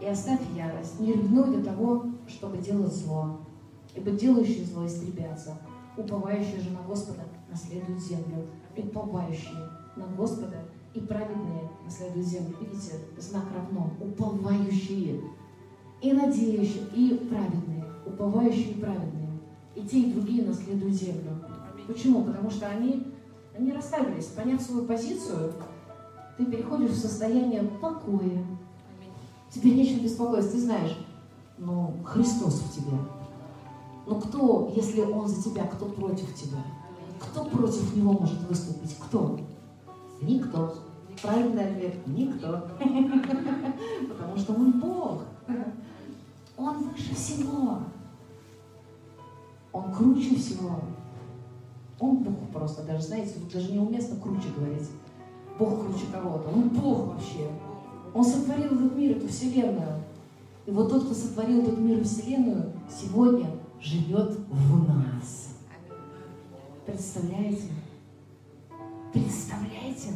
и 0.00 0.06
оставь 0.06 0.40
ярость. 0.56 0.98
Не 1.00 1.12
ревнуй 1.12 1.56
до 1.56 1.64
того, 1.64 2.06
чтобы 2.26 2.58
делать 2.58 2.92
зло, 2.94 3.40
ибо 3.94 4.10
делающие 4.12 4.64
зло 4.64 4.86
истребятся. 4.86 5.58
Уповающие 5.96 6.60
же 6.60 6.70
на 6.70 6.82
Господа 6.82 7.22
наследуют 7.50 8.02
землю. 8.02 8.46
Уповающие 8.76 9.68
на 9.96 10.06
Господа 10.16 10.64
и 10.94 11.00
праведные 11.00 11.70
наследуют 11.84 12.26
землю. 12.26 12.56
Видите, 12.60 12.94
знак 13.18 13.44
равно. 13.54 13.92
Уповающие 14.00 15.20
и 16.00 16.12
надеющие, 16.12 16.84
и 16.94 17.28
праведные. 17.28 17.84
Уповающие 18.06 18.72
и 18.72 18.80
праведные. 18.80 19.28
И 19.74 19.82
те, 19.82 20.00
и 20.00 20.12
другие 20.12 20.44
наследуют 20.44 20.94
землю. 20.94 21.44
Почему? 21.86 22.24
Потому 22.24 22.50
что 22.50 22.66
они, 22.66 23.11
они 23.56 23.72
расслабились. 23.72 24.26
Поняв 24.26 24.60
свою 24.60 24.86
позицию, 24.86 25.52
ты 26.36 26.44
переходишь 26.44 26.92
в 26.92 26.98
состояние 26.98 27.62
покоя. 27.62 28.44
Тебе 29.50 29.72
нечем 29.72 30.00
беспокоиться. 30.00 30.52
Ты 30.52 30.60
знаешь, 30.60 30.96
ну, 31.58 31.94
Христос 32.04 32.60
в 32.60 32.74
тебе. 32.74 32.96
Но 34.06 34.20
кто, 34.20 34.72
если 34.74 35.02
Он 35.02 35.28
за 35.28 35.42
тебя, 35.42 35.64
кто 35.66 35.86
против 35.86 36.34
тебя? 36.34 36.58
Кто 37.20 37.44
против 37.44 37.94
Него 37.94 38.12
может 38.12 38.42
выступить? 38.48 38.96
Кто? 38.98 39.38
Никто. 40.20 40.74
Правильный 41.20 41.70
ответ– 41.70 41.94
никто. 42.06 42.68
Потому 44.08 44.36
что 44.36 44.54
Он 44.54 44.80
Бог. 44.80 45.22
Он 46.56 46.88
выше 46.88 47.14
всего. 47.14 47.80
Он 49.72 49.92
круче 49.92 50.36
всего. 50.36 50.80
Он 52.02 52.16
Бог 52.16 52.34
просто, 52.52 52.82
даже, 52.82 53.04
знаете, 53.04 53.34
даже 53.52 53.72
неуместно 53.72 54.16
круче 54.16 54.48
говорить. 54.56 54.88
Бог 55.56 55.84
круче 55.84 56.06
кого-то. 56.12 56.48
Он 56.48 56.68
Бог 56.70 57.14
вообще. 57.14 57.48
Он 58.12 58.24
сотворил 58.24 58.74
этот 58.74 58.96
мир, 58.96 59.16
эту 59.16 59.28
вселенную. 59.28 60.02
И 60.66 60.72
вот 60.72 60.90
тот, 60.90 61.04
кто 61.04 61.14
сотворил 61.14 61.62
этот 61.62 61.78
мир 61.78 62.00
и 62.00 62.02
вселенную, 62.02 62.72
сегодня 62.90 63.52
живет 63.80 64.36
в 64.50 64.88
нас. 64.88 65.54
Представляете? 66.84 67.68
Представляете? 69.12 70.08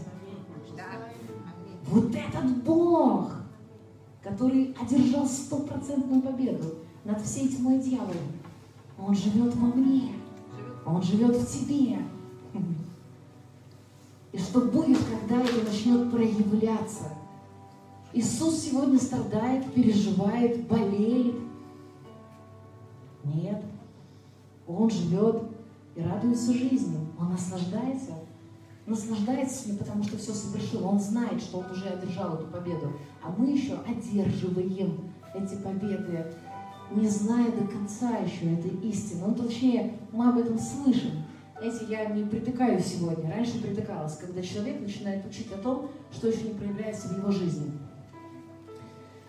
Вот 1.87 2.13
этот 2.13 2.65
Бог, 2.65 3.31
который 4.25 4.75
одержал 4.83 5.25
стопроцентную 5.25 6.21
победу 6.21 6.79
над 7.05 7.23
всей 7.23 7.47
тьмой 7.47 7.79
дьявола, 7.79 8.11
Он 8.99 9.15
живет 9.15 9.55
во 9.55 9.69
мне, 9.69 10.17
Он 10.87 11.03
живет 11.03 11.37
в 11.37 11.47
тебе. 11.47 11.99
И 14.33 14.39
что 14.39 14.61
будет, 14.61 14.99
когда 14.99 15.43
это 15.43 15.65
начнет 15.65 16.11
проявляться? 16.11 17.05
Иисус 18.13 18.61
сегодня 18.61 18.99
страдает, 18.99 19.73
переживает, 19.75 20.67
болеет. 20.69 21.35
Нет. 23.25 23.63
Он 24.69 24.89
живет 24.89 25.43
и 25.97 26.03
радуется 26.03 26.53
жизни. 26.53 26.99
Он 27.19 27.33
наслаждается. 27.33 28.13
Наслаждается 28.87 29.69
ним, 29.69 29.79
потому 29.79 30.05
что 30.05 30.17
все 30.17 30.33
совершил. 30.33 30.87
Он 30.87 31.01
знает, 31.01 31.41
что 31.43 31.59
он 31.59 31.71
уже 31.73 31.87
одержал 31.87 32.35
эту 32.35 32.47
победу. 32.47 32.93
А 33.23 33.35
мы 33.37 33.51
еще 33.51 33.75
одерживаем 33.81 35.11
эти 35.35 35.57
победы, 35.57 36.33
не 36.91 37.09
зная 37.09 37.51
до 37.51 37.67
конца 37.67 38.19
еще 38.19 38.53
этой 38.53 38.71
истины. 38.89 39.25
Ну, 39.27 39.35
точнее, 39.35 39.99
мы 40.13 40.29
об 40.29 40.39
этом 40.39 40.59
слышим. 40.59 41.25
Знаете, 41.59 41.87
я 41.89 42.07
не 42.07 42.25
притыкаю 42.25 42.81
сегодня. 42.81 43.31
Раньше 43.31 43.63
притыкалась, 43.63 44.17
когда 44.17 44.43
человек 44.43 44.81
начинает 44.81 45.25
учить 45.27 45.51
о 45.53 45.59
том, 45.59 45.89
что 46.13 46.29
еще 46.29 46.43
не 46.43 46.55
проявляется 46.55 47.09
в 47.09 47.17
его 47.17 47.31
жизни. 47.31 47.73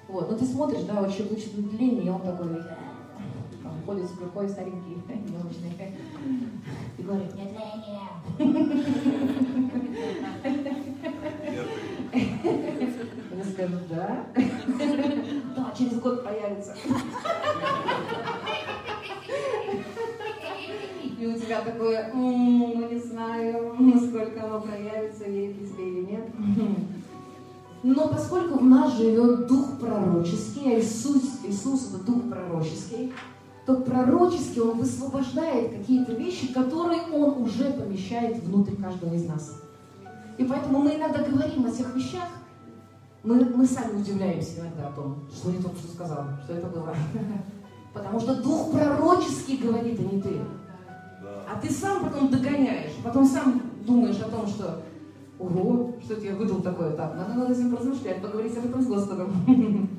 Вот, 0.08 0.30
ну 0.32 0.38
ты 0.38 0.45
смотришь, 0.45 0.84
да, 0.84 0.95
человек 1.10 1.34
учит 1.34 1.53
выделение, 1.53 2.05
и 2.05 2.10
он 2.10 2.22
такой, 2.22 2.47
там, 3.62 3.74
ходит 3.86 4.10
с 4.10 4.18
рукой 4.18 4.47
старенький, 4.47 4.95
необычный, 5.08 5.74
и 6.97 7.03
говорит, 7.03 7.36
нет 7.36 7.51
Я 13.38 13.43
скажу, 13.43 13.77
да. 13.89 14.25
Да, 15.55 15.73
через 15.77 15.99
год 15.99 16.23
появится. 16.23 16.73
И 21.19 21.25
у 21.25 21.38
тебя 21.38 21.61
такое, 21.61 22.11
ну 22.13 22.89
не 22.89 22.99
знаю, 22.99 23.75
сколько 23.97 24.43
оно 24.43 24.61
проявится, 24.61 25.25
верить 25.25 25.61
ли 25.61 25.67
тебе 25.67 25.89
или 25.89 26.11
нет. 26.11 26.29
Но 27.83 28.07
поскольку 28.07 28.57
в 28.57 28.63
нас 28.63 28.97
живет 28.97 29.47
дух 29.47 29.79
пророческий, 29.79 30.75
а 30.75 30.79
Иисус, 30.79 31.39
Иисус 31.43 31.93
это 31.93 32.03
дух 32.03 32.29
пророческий, 32.29 33.13
то 33.65 33.75
пророчески 33.75 34.59
Он 34.59 34.79
высвобождает 34.79 35.71
какие-то 35.77 36.13
вещи, 36.13 36.53
которые 36.53 37.01
Он 37.13 37.43
уже 37.43 37.71
помещает 37.71 38.43
внутрь 38.43 38.75
каждого 38.75 39.13
из 39.13 39.27
нас. 39.27 39.61
И 40.38 40.43
поэтому 40.43 40.79
мы 40.79 40.95
иногда 40.95 41.23
говорим 41.23 41.65
о 41.65 41.71
тех 41.71 41.95
вещах, 41.95 42.29
мы, 43.24 43.43
мы 43.45 43.65
сами 43.65 43.99
удивляемся 43.99 44.61
иногда 44.61 44.88
о 44.88 44.91
том, 44.91 45.24
что 45.34 45.51
я 45.51 45.61
только 45.61 45.78
что 45.78 45.93
сказал, 45.93 46.26
что 46.43 46.53
это 46.53 46.68
было. 46.68 46.93
Потому 47.93 48.20
что 48.20 48.41
дух 48.41 48.72
пророческий 48.72 49.57
говорит, 49.57 49.99
а 49.99 50.03
не 50.03 50.22
ты. 50.22 50.39
А 51.49 51.59
ты 51.59 51.70
сам 51.72 52.03
потом 52.03 52.30
догоняешь, 52.30 52.91
потом 53.03 53.26
сам 53.26 53.61
думаешь 53.86 54.20
о 54.20 54.30
том, 54.30 54.47
что 54.47 54.82
ого, 55.39 55.95
что 56.03 56.15
это 56.15 56.26
я 56.26 56.36
выдал 56.36 56.61
такое, 56.61 56.91
так, 56.91 57.15
надо 57.15 57.34
над 57.34 57.49
этим 57.49 57.72
поразмышлять, 57.72 58.22
поговорить 58.22 58.57
об 58.57 58.65
этом 58.65 58.82
с 58.82 58.88
Господом. 58.88 59.32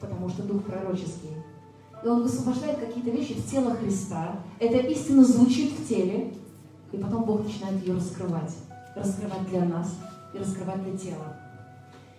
Потому 0.00 0.28
что 0.28 0.42
дух 0.42 0.62
пророческий. 0.64 1.30
И 2.04 2.08
он 2.08 2.22
высвобождает 2.22 2.78
какие-то 2.78 3.10
вещи 3.10 3.34
в 3.34 3.50
тело 3.50 3.74
Христа. 3.74 4.36
Эта 4.60 4.78
истина 4.88 5.24
звучит 5.24 5.72
в 5.72 5.88
теле, 5.88 6.34
и 6.92 6.96
потом 6.98 7.24
Бог 7.24 7.44
начинает 7.44 7.80
ее 7.84 7.94
раскрывать. 7.94 8.54
Раскрывать 8.94 9.48
для 9.48 9.64
нас 9.64 9.94
и 10.34 10.38
раскрывать 10.38 10.82
для 10.84 10.96
тела. 10.96 11.36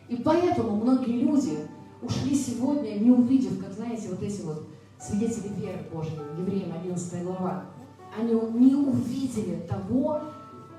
И 0.07 0.17
поэтому 0.17 0.77
многие 0.77 1.19
люди 1.19 1.67
ушли 2.01 2.35
сегодня, 2.35 2.91
не 2.99 3.11
увидев, 3.11 3.63
как, 3.63 3.73
знаете, 3.73 4.09
вот 4.09 4.21
эти 4.21 4.41
вот 4.41 4.67
свидетели 4.99 5.49
веры 5.55 5.79
Божьей, 5.91 6.19
Евреям 6.37 6.73
11 6.73 7.23
глава, 7.23 7.65
они 8.17 8.33
не 8.33 8.75
увидели 8.75 9.65
того, 9.67 10.21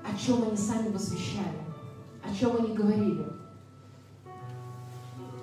о 0.03 0.17
чем 0.17 0.43
они 0.43 0.57
сами 0.57 0.89
возвещали, 0.89 1.59
о 2.23 2.33
чем 2.33 2.55
они 2.57 2.73
говорили. 2.73 3.25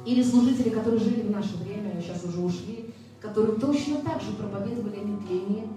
Или 0.05 0.23
служители, 0.23 0.71
которые 0.71 1.01
жили 1.01 1.23
в 1.23 1.31
наше 1.31 1.57
время, 1.57 2.01
сейчас 2.01 2.25
уже 2.25 2.41
ушли, 2.41 2.93
которые 3.21 3.59
точно 3.59 3.97
так 3.97 4.21
же 4.21 4.33
проповедовали 4.33 4.97
о 4.97 5.05
нетлении. 5.05 5.69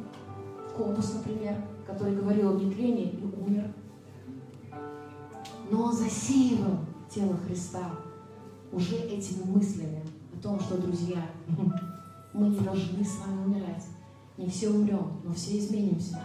Компас, 0.75 1.13
например, 1.15 1.55
который 1.85 2.15
говорил 2.15 2.51
о 2.51 2.59
нетлении 2.59 3.09
и 3.09 3.23
умер. 3.23 3.73
Но 5.71 5.83
он 5.83 5.93
засеивал 5.93 6.79
тело 7.13 7.35
Христа 7.45 7.91
уже 8.71 8.95
этими 8.95 9.43
мыслями 9.43 10.03
о 10.33 10.41
том, 10.41 10.59
что, 10.59 10.77
друзья, 10.77 11.25
мы 12.33 12.49
не 12.49 12.59
должны 12.59 13.03
с 13.03 13.17
вами 13.17 13.45
умирать. 13.45 13.85
Не 14.37 14.47
все 14.47 14.69
умрем, 14.69 15.19
но 15.23 15.33
все 15.33 15.59
изменимся. 15.59 16.21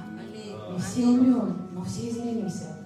Не 0.73 0.79
все 0.79 1.09
умрем, 1.09 1.57
но 1.73 1.83
все 1.83 2.11
изменимся. 2.11 2.79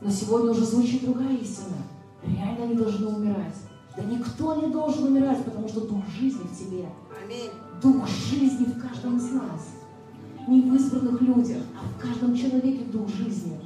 Но 0.00 0.10
сегодня 0.10 0.52
уже 0.52 0.64
звучит 0.64 1.04
другая 1.04 1.36
истина. 1.36 1.76
Реально 2.24 2.66
не 2.66 2.74
должны 2.74 3.08
умирать. 3.08 3.54
Да 3.96 4.04
никто 4.04 4.54
не 4.54 4.70
должен 4.70 5.04
умирать, 5.08 5.44
потому 5.44 5.68
что 5.68 5.80
Дух 5.80 6.04
жизни 6.20 6.44
в 6.44 6.56
тебе. 6.56 6.88
Дух 7.82 8.06
жизни 8.06 8.66
в 8.66 8.80
каждом 8.80 9.16
из 9.16 9.32
нас. 9.32 9.68
Не 10.46 10.62
в 10.62 10.74
избранных 10.74 11.20
людях, 11.20 11.62
а 11.76 11.88
в 11.88 12.00
каждом 12.00 12.36
человеке 12.36 12.84
Дух 12.84 13.08
жизни. 13.08 13.58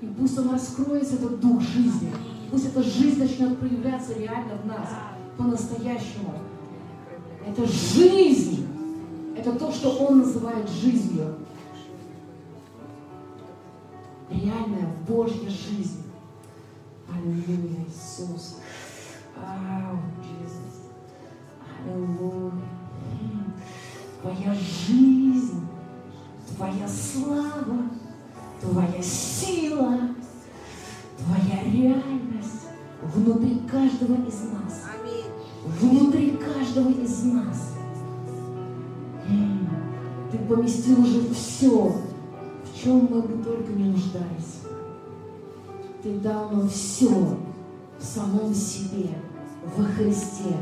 И 0.00 0.06
пусть 0.06 0.36
он 0.38 0.50
раскроется, 0.50 1.14
этот 1.14 1.40
Дух 1.40 1.60
жизни. 1.62 2.10
Пусть 2.50 2.66
эта 2.66 2.82
жизнь 2.82 3.18
начнет 3.18 3.58
проявляться 3.58 4.14
реально 4.14 4.56
в 4.62 4.66
нас, 4.66 4.88
по-настоящему. 5.36 6.34
Это 7.46 7.66
жизнь. 7.66 8.66
Это 9.36 9.52
то, 9.52 9.70
что 9.70 9.90
он 9.90 10.18
называет 10.18 10.68
жизнью. 10.68 11.36
Реальная 14.30 14.88
Божья 15.06 15.48
жизнь. 15.48 16.04
Аллилуйя, 17.08 17.84
Иисус. 17.86 18.56
Ау, 19.36 19.98
Иисус. 20.22 20.90
Аллилуйя. 21.84 22.52
Твоя 24.22 24.54
жизнь, 24.54 25.66
Твоя 26.56 26.88
слава, 26.88 27.90
Твоя 28.60 29.02
сила, 29.02 30.00
Твоя 31.16 31.62
реальность 31.64 32.15
внутри 33.16 33.62
каждого 33.70 34.14
из 34.26 34.40
нас. 34.52 34.82
Аминь. 34.94 35.24
Внутри 35.80 36.36
каждого 36.36 36.90
из 36.90 37.24
нас. 37.24 37.72
Ты 40.30 40.38
поместил 40.38 41.00
уже 41.00 41.22
все, 41.32 41.96
в 42.64 42.82
чем 42.82 43.08
мы 43.10 43.22
бы 43.22 43.42
только 43.42 43.72
не 43.72 43.90
нуждались. 43.90 44.60
Ты 46.02 46.18
дал 46.18 46.50
нам 46.50 46.68
все 46.68 47.08
в 47.98 48.04
самом 48.04 48.54
себе, 48.54 49.10
во 49.76 49.84
Христе, 49.84 50.56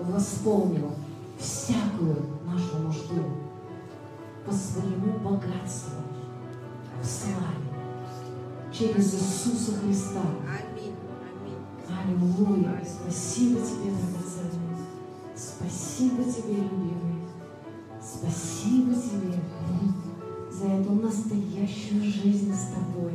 восполнил 0.00 0.90
всякую 1.38 2.16
нашу 2.44 2.78
нужду 2.78 3.24
по 4.44 4.52
своему 4.52 5.18
богатству 5.18 6.00
в 7.00 7.06
славе 7.06 7.70
через 8.72 9.14
Иисуса 9.14 9.72
Христа. 9.80 10.22
Аминь. 10.48 10.69
Аллилуйя. 11.90 12.82
Спасибо 12.84 13.60
тебе, 13.60 13.90
драгоценный. 13.90 14.76
Спасибо 15.34 16.22
тебе, 16.24 16.56
любимый. 16.56 17.20
Спасибо 18.00 18.94
тебе 18.94 19.40
за 20.50 20.66
эту 20.66 20.92
настоящую 20.92 22.02
жизнь 22.02 22.52
с 22.54 22.74
тобой. 22.74 23.14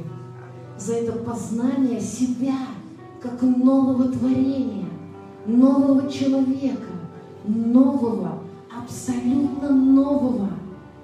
За 0.78 0.94
это 0.94 1.14
познание 1.20 2.02
себя 2.02 2.58
как 3.22 3.42
нового 3.42 4.10
творения, 4.10 4.90
нового 5.46 6.10
человека, 6.12 6.92
нового, 7.46 8.40
абсолютно 8.76 9.70
нового, 9.70 10.50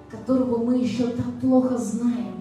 которого 0.09 0.63
мы 0.65 0.77
еще 0.77 1.07
так 1.07 1.39
плохо 1.39 1.77
знаем. 1.77 2.33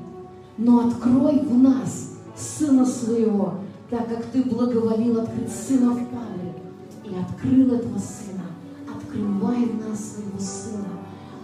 Но 0.56 0.88
открой 0.88 1.40
в 1.40 1.58
нас 1.58 2.10
Сына 2.36 2.86
Своего, 2.86 3.54
так 3.90 4.08
как 4.08 4.24
Ты 4.26 4.44
благоволил 4.44 5.20
открыть 5.20 5.52
Сына 5.52 5.90
в 5.90 6.06
Павле 6.06 6.54
и 7.04 7.14
открыл 7.14 7.74
этого 7.74 7.98
Сына. 7.98 8.46
Открывай 8.88 9.66
нас 9.66 10.14
Своего 10.14 10.38
Сына. 10.38 10.88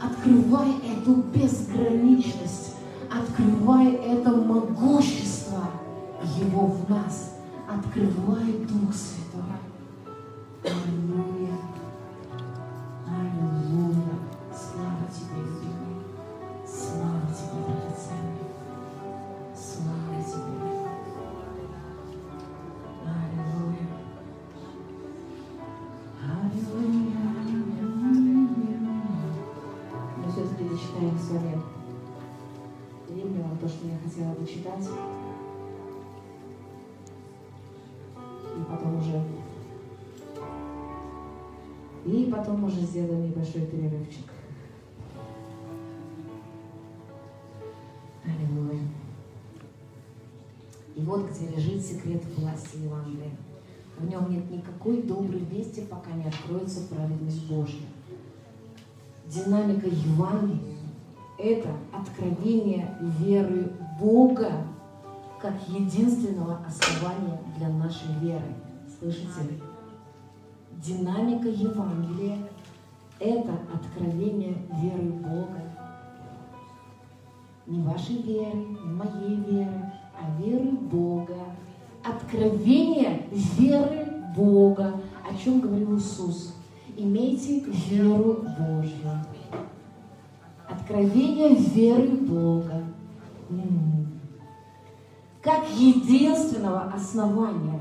Открывай 0.00 0.68
эту 0.96 1.14
безграничность. 1.34 2.74
Открывай 3.10 3.94
это 3.94 4.30
могущество 4.30 5.70
Его 6.40 6.66
в 6.66 6.88
нас. 6.88 7.34
Открывай 7.68 8.64
Дух 8.68 8.94
Святой. 8.94 9.42
Аллилуйя. 10.62 11.35
То, 33.66 33.72
что 33.72 33.88
я 33.88 33.98
хотела 33.98 34.32
бы 34.34 34.46
читать. 34.46 34.88
И 38.56 38.64
потом 38.70 38.98
уже 38.98 39.22
и 42.04 42.30
потом 42.30 42.64
уже 42.64 42.80
сделаем 42.82 43.24
небольшой 43.24 43.62
перерывчик. 43.62 44.26
Аллилуйя. 48.24 48.80
И 50.94 51.00
вот 51.00 51.28
где 51.28 51.48
лежит 51.48 51.84
секрет 51.84 52.22
власти 52.36 52.76
Евангелия. 52.76 53.32
В 53.98 54.08
нем 54.08 54.30
нет 54.30 54.48
никакой 54.48 55.02
доброй 55.02 55.40
вести, 55.40 55.80
пока 55.80 56.12
не 56.12 56.26
откроется 56.26 56.82
праведность 56.86 57.48
Божья. 57.48 57.86
Динамика 59.26 59.88
Евангелия– 59.88 60.60
это 61.38 61.68
откровение 61.92 62.96
веры 63.00 63.72
Бога 64.00 64.52
как 65.40 65.54
единственного 65.68 66.60
основания 66.66 67.38
для 67.58 67.68
нашей 67.68 68.12
веры. 68.20 68.54
Слышите? 68.98 69.60
Динамика 70.72 71.48
Евангелия– 71.48 72.38
это 73.20 73.52
откровение 73.72 74.56
веры 74.82 75.12
Бога. 75.12 75.62
Не 77.66 77.82
вашей 77.82 78.22
веры, 78.22 78.56
не 78.56 78.92
моей 78.92 79.36
веры, 79.36 79.92
а 80.20 80.40
веры 80.40 80.70
Бога. 80.70 81.36
Откровение 82.04 83.26
веры 83.30 84.06
Бога. 84.36 85.00
О 85.28 85.34
чем 85.34 85.60
говорил 85.60 85.96
Иисус? 85.98 86.54
Имейте 86.96 87.60
веру 87.60 88.44
Божью. 88.58 89.10
Откровение 90.88 91.56
веры 91.56 92.06
Бога. 92.10 92.84
Как 95.42 95.68
единственного 95.70 96.82
основания. 96.92 97.80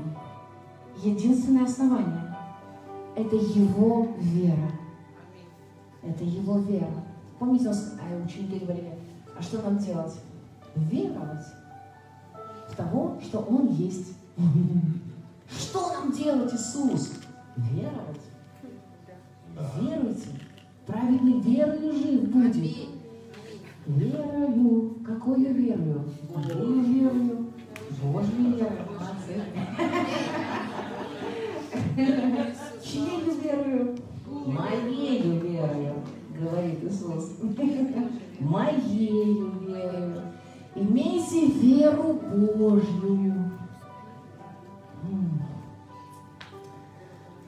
Единственное 1.04 1.66
основание– 1.66 2.36
это 3.14 3.36
Его 3.36 4.08
вера. 4.18 4.72
Это 6.02 6.24
Его 6.24 6.58
вера. 6.58 7.04
Помните, 7.38 7.68
а 7.68 8.24
ученики 8.24 8.58
говорили, 8.58 8.98
а 9.38 9.40
что 9.40 9.62
нам 9.62 9.78
делать? 9.78 10.18
Веровать 10.74 11.46
в 12.68 12.74
того, 12.74 13.20
что 13.22 13.38
Он 13.38 13.68
есть. 13.68 14.16
Что 15.48 15.92
нам 15.92 16.10
делать, 16.10 16.52
Иисус? 16.52 17.12
Веровать. 17.56 18.20
Веруйте. 19.80 20.28
Праведный 20.86 21.40
верою 21.40 21.92
жив 21.92 22.30
будет. 22.30 22.95
Верою. 23.86 24.96
Какую 25.04 25.54
верою? 25.54 26.04
Божью 26.34 26.82
верою. 26.82 27.46
Божью 28.02 28.56
верою. 28.56 28.86
Чьей 32.82 33.30
верою? 33.42 33.96
Моею 34.46 35.40
верою, 35.40 35.94
говорит 36.38 36.82
Иисус. 36.82 37.36
Моею 38.40 39.50
верою. 39.60 40.22
Имейте 40.74 41.46
веру 41.46 42.14
Божью. 42.56 43.34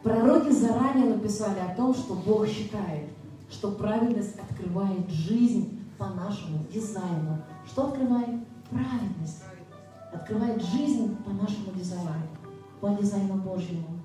Пророки 0.03 0.53
заранее 0.53 1.15
написали 1.15 1.59
о 1.59 1.75
том, 1.75 1.93
что 1.93 2.15
Бог 2.15 2.47
считает, 2.47 3.09
что 3.51 3.73
праведность 3.73 4.39
открывает 4.39 5.11
жизнь 5.11 5.78
по 5.99 6.07
нашему 6.07 6.61
дизайну. 6.73 7.43
Что 7.67 7.89
открывает? 7.89 8.41
Праведность. 8.71 9.43
Открывает 10.13 10.63
жизнь 10.63 11.17
по 11.25 11.31
нашему 11.31 11.73
дизайну, 11.75 12.13
по 12.81 12.91
дизайну 12.91 13.35
Божьему. 13.35 13.99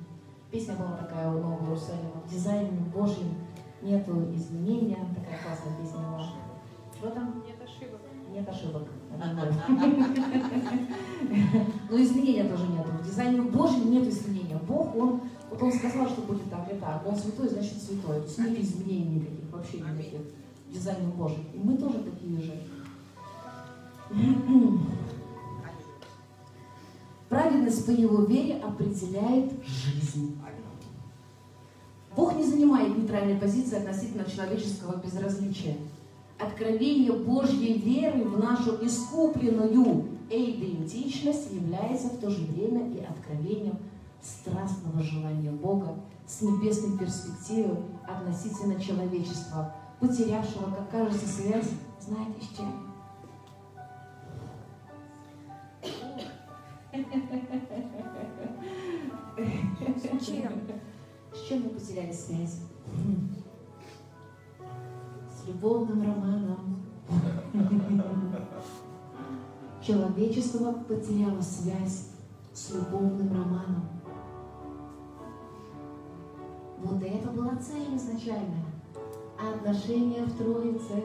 Песня 0.52 0.76
была 0.76 0.98
такая 0.98 1.30
у 1.30 1.40
Нового 1.40 1.66
Иерусалима. 1.66 2.22
В 2.26 2.30
дизайне 2.30 2.72
Божьем 2.94 3.36
нету 3.82 4.30
изменения. 4.34 4.98
Такая 5.16 5.40
классная 5.44 5.78
песня 5.80 6.00
была. 6.00 6.24
Что 6.98 7.10
там? 7.12 7.44
Нет 7.46 7.62
ошибок. 7.62 8.02
Нет 8.32 8.50
ошибок. 8.50 8.84
Но 11.90 12.02
изменения 12.02 12.50
тоже 12.50 12.68
нету. 12.68 12.92
В 12.92 13.06
дизайне 13.06 13.42
Божьем 13.42 13.92
нет 13.92 14.08
изменения. 14.08 14.60
Бог, 14.68 14.96
Он, 14.96 15.22
вот 15.50 15.62
Он 15.62 15.72
сказал, 15.72 16.08
что 16.08 16.22
будет 16.22 16.50
так 16.50 16.72
и 16.72 16.76
так. 16.78 17.06
Он 17.06 17.16
святой, 17.16 17.50
значит 17.50 17.82
святой. 17.82 18.28
С 18.28 18.38
ним 18.38 18.56
изменений 18.56 19.16
никаких, 19.16 19.52
вообще 19.52 19.80
никаких. 19.80 20.22
В 20.74 20.76
дизайне 20.76 21.08
Божьем. 21.14 21.46
И 21.54 21.60
мы 21.60 21.78
тоже 21.78 22.00
такие 22.00 22.42
же. 22.42 22.60
Праведность 27.30 27.86
по 27.86 27.92
его 27.92 28.24
вере 28.24 28.56
определяет 28.56 29.54
жизнь. 29.64 30.36
занимает 32.44 32.98
нейтральной 32.98 33.36
позиции 33.36 33.78
относительно 33.78 34.26
человеческого 34.26 34.98
безразличия. 34.98 35.78
Откровение 36.40 37.14
Божьей 37.14 37.78
веры 37.78 38.24
в 38.24 38.40
нашу 38.40 38.84
искупленную 38.84 40.06
идентичность 40.30 41.52
является 41.52 42.08
в 42.08 42.18
то 42.18 42.32
же 42.32 42.44
время 42.46 42.90
и 42.92 43.00
откровением 43.04 43.78
страстного 44.22 45.04
желания 45.04 45.52
Бога 45.52 45.96
с 46.26 46.42
небесной 46.42 46.98
перспективой 46.98 47.78
относительно 48.08 48.82
человечества, 48.82 49.76
потерявшего, 50.04 50.70
как 50.76 50.90
кажется, 50.90 51.26
связь, 51.26 51.70
знаете 52.00 52.42
с 52.42 52.58
чем? 52.58 52.90
Чем? 60.22 60.52
С 61.34 61.48
чем 61.48 61.64
мы 61.64 61.70
потеряли 61.70 62.12
связь? 62.12 62.60
С 65.30 65.48
любовным 65.48 66.02
романом. 66.02 66.84
Человечество 69.82 70.74
потеряло 70.74 71.42
связь 71.42 72.10
с 72.54 72.74
любовным 72.74 73.30
романом. 73.30 73.90
Вот 76.80 77.02
это 77.02 77.30
была 77.30 77.56
цель 77.56 77.96
изначально. 77.96 78.73
Отношения 79.50 80.24
в 80.24 80.38
Троице. 80.38 81.04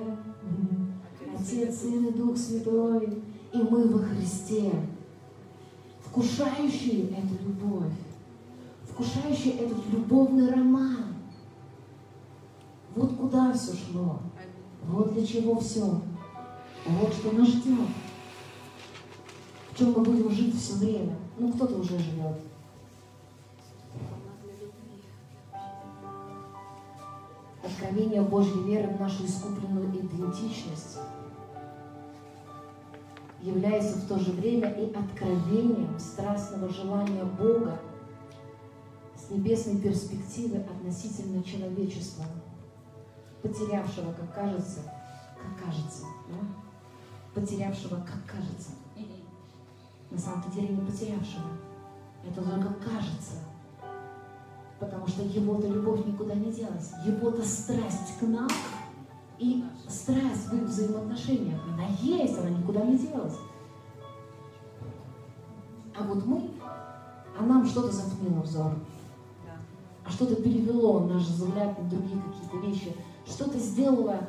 Отец, 1.35 1.81
Сын 1.81 2.07
и 2.07 2.13
Дух 2.13 2.37
Святой. 2.37 3.23
И 3.53 3.59
мы 3.59 3.89
во 3.89 3.99
Христе. 3.99 4.73
Вкушающие 6.05 7.11
эту 7.11 7.43
любовь. 7.45 7.93
Вкушающие 8.85 9.55
этот 9.55 9.79
любовный 9.93 10.51
роман. 10.51 11.15
Вот 12.95 13.17
куда 13.17 13.53
все 13.53 13.73
шло. 13.75 14.21
Вот 14.87 15.13
для 15.13 15.27
чего 15.27 15.59
все. 15.61 16.01
Вот 16.87 17.13
что 17.13 17.33
нас 17.33 17.49
ждет. 17.49 17.89
В 19.71 19.79
чем 19.79 19.93
мы 19.93 20.03
будем 20.03 20.31
жить 20.31 20.57
все 20.57 20.75
время. 20.75 21.17
Ну, 21.39 21.53
кто-то 21.53 21.77
уже 21.77 21.99
живет. 21.99 22.39
Откровение 27.81 28.23
Божьей 28.23 28.61
веры 28.65 28.89
в 28.89 29.01
нашу 29.01 29.25
искупленную 29.25 29.89
идентичность 29.91 30.99
является 33.41 33.99
в 33.99 34.09
то 34.09 34.19
же 34.19 34.33
время 34.33 34.69
и 34.71 34.93
откровением 34.93 35.97
страстного 35.97 36.69
желания 36.71 37.23
Бога 37.23 37.79
с 39.15 39.31
небесной 39.31 39.77
перспективы 39.77 40.57
относительно 40.57 41.41
человечества, 41.45 42.25
потерявшего, 43.43 44.13
как 44.13 44.35
кажется, 44.35 44.81
как 45.41 45.65
кажется, 45.65 46.05
да? 46.31 47.41
потерявшего, 47.41 47.95
как 48.01 48.27
кажется. 48.27 48.71
На 50.11 50.19
самом-то 50.19 50.51
деле 50.51 50.71
не 50.71 50.85
потерявшего. 50.85 51.47
Это 52.29 52.43
только 52.43 52.75
кажется. 52.75 53.35
Потому 54.79 55.07
что 55.09 55.23
его-то 55.23 55.67
любовь 55.67 56.07
никуда 56.07 56.35
не 56.35 56.53
делась. 56.53 56.93
Его-то 57.05 57.43
страсть 57.45 58.19
к 58.21 58.23
нам 58.23 58.49
и 59.39 59.65
страсть 59.89 60.47
в 60.49 60.55
их 60.55 60.63
взаимоотношениях. 60.63 61.61
Она 61.73 61.87
есть, 62.01 62.39
она 62.39 62.51
никуда 62.51 62.83
не 62.83 62.99
делась. 62.99 63.37
А 65.99 66.05
вот 66.05 66.25
мы, 66.25 66.51
а 67.39 67.43
нам 67.45 67.67
что-то 67.67 67.91
затмило 67.91 68.41
взор. 68.43 68.73
А 70.05 70.11
что-то 70.11 70.37
перевело 70.37 71.01
наш 71.01 71.23
взгляд 71.23 71.77
на 71.79 71.89
другие 71.89 72.23
какие-то 72.23 72.67
вещи. 72.67 72.97
Что-то 73.27 73.59
сделало 73.59 74.21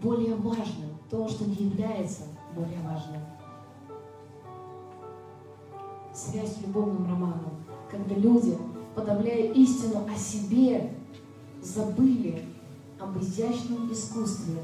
более 0.00 0.34
важным. 0.36 0.90
То, 1.10 1.28
что 1.28 1.44
не 1.44 1.54
является 1.54 2.22
более 2.54 2.80
важным. 2.82 3.20
Связь 6.14 6.56
с 6.56 6.62
любовным 6.62 7.04
романом. 7.06 7.64
Когда 7.90 8.14
люди, 8.14 8.56
подавляя 8.94 9.52
истину 9.52 10.06
о 10.08 10.18
себе, 10.18 10.92
забыли 11.62 12.44
об 12.98 13.18
изящном 13.20 13.92
искусстве 13.92 14.60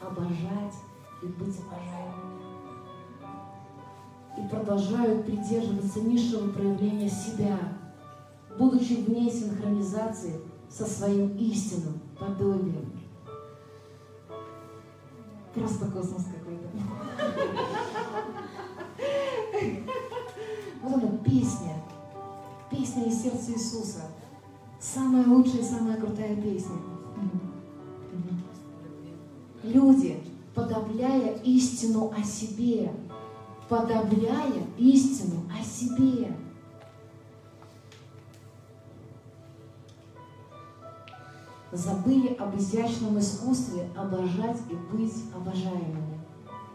обожать 0.00 0.74
и 1.22 1.26
быть 1.26 1.56
обожаемыми. 1.60 2.42
И 4.38 4.48
продолжают 4.48 5.24
придерживаться 5.26 6.00
низшего 6.00 6.50
проявления 6.50 7.08
себя, 7.08 7.58
будучи 8.58 8.94
вне 8.94 9.30
синхронизации 9.30 10.40
со 10.68 10.84
своим 10.86 11.36
истинным 11.36 12.00
подобием. 12.18 12.92
Просто 15.54 15.84
космос 15.90 16.24
какой-то. 16.24 16.68
Песня 22.82 23.04
из 23.04 23.22
сердца 23.22 23.52
Иисуса. 23.52 24.00
Самая 24.80 25.24
лучшая, 25.24 25.62
самая 25.62 25.96
крутая 25.98 26.34
песня. 26.34 26.74
Люди, 29.62 30.20
подавляя 30.52 31.36
истину 31.44 32.12
о 32.12 32.24
себе, 32.24 32.92
подавляя 33.68 34.66
истину 34.78 35.48
о 35.56 35.62
себе, 35.64 36.36
забыли 41.70 42.34
об 42.34 42.56
изящном 42.56 43.16
искусстве 43.16 43.88
обожать 43.96 44.58
и 44.68 44.74
быть 44.92 45.22
обожаемыми. 45.32 46.18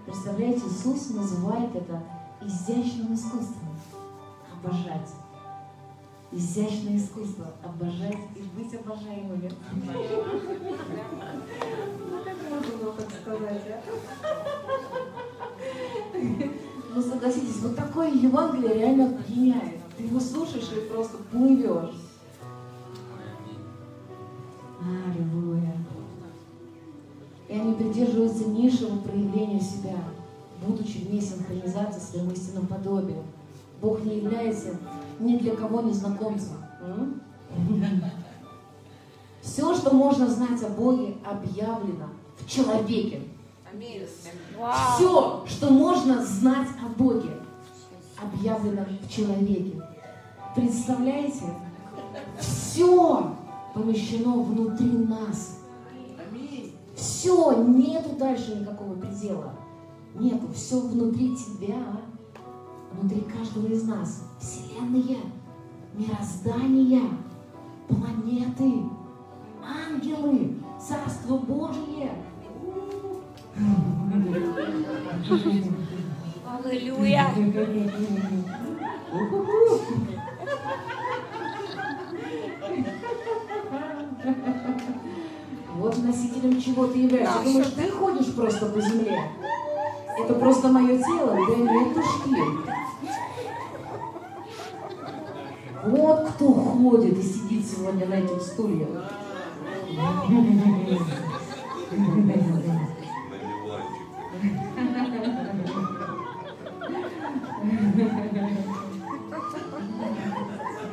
Представляете, 0.05 0.61
Иисус 0.67 1.09
называет 1.09 1.75
это 1.75 2.01
изящным 2.39 3.13
искусством 3.13 3.75
обожать. 4.53 5.09
Изящное 6.29 6.97
искусство 6.97 7.53
обожать 7.63 8.17
и 8.35 8.41
быть 8.41 8.73
обожаемыми. 8.75 9.51
Ну, 12.09 12.23
как 12.23 12.37
можно 12.49 12.77
было 12.77 12.93
так 12.93 13.09
сказать, 13.21 13.63
а? 13.69 13.81
Ну, 16.93 17.01
согласитесь, 17.01 17.61
вот 17.61 17.75
такое 17.75 18.11
Евангелие 18.11 18.73
реально 18.73 19.23
пьяняет. 19.23 19.79
Ты 19.97 20.03
его 20.03 20.19
слушаешь 20.19 20.69
и 20.75 20.89
просто 20.89 21.17
плывешь. 21.31 21.95
Аллилуйя. 24.81 25.77
И 27.47 27.53
они 27.53 27.73
придерживаются 27.75 28.49
низшего 28.49 28.97
проявления 28.97 29.61
себя, 29.61 29.97
будучи 30.65 30.97
вне 30.97 31.21
синхронизации 31.21 31.99
с 31.99 32.09
своим 32.09 32.31
истинным 32.31 32.67
подобием. 32.67 33.23
Бог 33.81 34.03
не 34.03 34.17
является 34.17 34.77
ни 35.19 35.37
для 35.37 35.55
кого 35.55 35.81
незнакомцем. 35.81 36.57
М? 36.81 37.21
Все, 39.41 39.75
что 39.75 39.93
можно 39.95 40.27
знать 40.27 40.61
о 40.63 40.69
Боге, 40.69 41.15
объявлено 41.25 42.09
в 42.37 42.47
человеке. 42.47 43.21
Все, 44.95 45.43
что 45.47 45.69
можно 45.71 46.23
знать 46.23 46.67
о 46.83 46.89
Боге, 47.01 47.31
объявлено 48.21 48.85
в 49.01 49.09
человеке. 49.09 49.81
Представляете? 50.55 51.43
Все 52.39 53.35
помещено 53.73 54.41
внутри 54.41 54.89
нас. 54.89 55.59
Все, 56.95 57.63
нету 57.63 58.15
дальше 58.17 58.55
никакого 58.55 58.95
предела. 58.95 59.53
Нету, 60.15 60.47
все 60.53 60.79
внутри 60.79 61.35
тебя, 61.37 61.77
внутри 62.97 63.21
каждого 63.21 63.67
из 63.67 63.83
нас. 63.87 64.23
Вселенная, 64.39 65.19
мироздание, 65.93 67.03
планеты, 67.87 68.83
ангелы, 69.63 70.57
Царство 70.79 71.37
Божие. 71.37 72.11
Аллилуйя. 76.63 77.27
Вот 85.77 86.03
носителем 86.03 86.61
чего 86.61 86.87
ты 86.87 86.99
являешься. 86.99 87.43
Думаешь, 87.43 87.67
ты 87.75 87.91
ходишь 87.91 88.35
просто 88.35 88.65
по 88.67 88.81
земле? 88.81 89.19
Это 90.19 90.33
просто 90.33 90.67
мое 90.69 90.97
тело, 90.97 91.37
да 91.47 91.55
нет 91.55 91.93
души. 91.93 92.76
Вот 95.87 96.29
кто 96.31 96.51
ходит 96.51 97.17
и 97.17 97.21
сидит 97.21 97.65
сегодня 97.65 98.07
на 98.07 98.15
этих 98.15 98.41
стульях. 98.41 98.89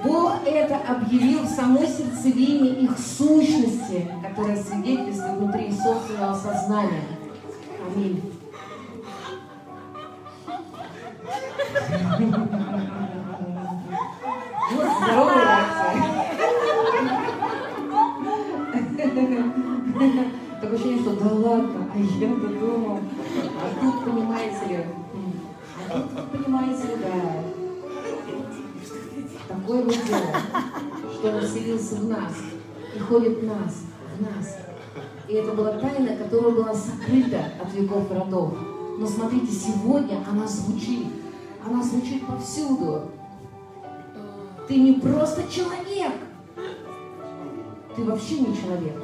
Бог 0.04 0.32
это 0.46 0.76
объявил 0.76 1.40
в 1.40 1.48
самой 1.48 1.88
сердцевине 1.88 2.82
их 2.82 2.96
сущности, 2.96 4.08
которая 4.22 4.62
свидетельствует 4.62 5.38
внутри 5.38 5.72
собственного 5.72 6.36
сознания. 6.36 7.02
Аминь. 7.84 8.33
Вселился 31.84 31.96
в 31.96 32.08
нас 32.08 32.32
и 32.94 32.98
ходит 32.98 33.38
в 33.38 33.44
нас, 33.44 33.82
в 34.16 34.22
нас. 34.22 34.56
И 35.28 35.34
это 35.34 35.52
была 35.52 35.72
тайна, 35.72 36.16
которая 36.16 36.52
была 36.52 36.74
сокрыта 36.74 37.44
от 37.60 37.72
веков 37.74 38.10
родов. 38.10 38.54
Но 38.98 39.06
смотрите, 39.06 39.52
сегодня 39.52 40.22
она 40.28 40.46
звучит. 40.46 41.06
Она 41.66 41.82
звучит 41.82 42.26
повсюду. 42.26 43.10
Ты 44.68 44.76
не 44.76 44.94
просто 44.94 45.42
человек. 45.50 46.12
Ты 47.96 48.04
вообще 48.04 48.40
не 48.40 48.56
человек. 48.56 49.02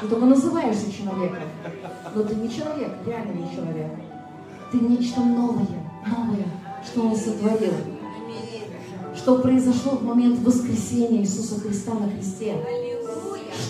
Ты 0.00 0.08
только 0.08 0.26
называешься 0.26 0.92
человеком. 0.92 1.42
Но 2.14 2.22
ты 2.22 2.34
не 2.36 2.50
человек, 2.50 2.92
реально 3.06 3.32
не 3.32 3.54
человек. 3.54 3.92
Ты 4.70 4.78
нечто 4.78 5.20
новое, 5.20 5.66
новое, 6.06 6.46
что 6.84 7.08
Он 7.08 7.16
сотворил. 7.16 7.97
Что 9.28 9.40
произошло 9.40 9.92
в 9.92 10.04
момент 10.04 10.40
воскресения 10.40 11.20
Иисуса 11.20 11.60
Христа 11.60 11.92
на 11.92 12.10
кресте. 12.10 12.56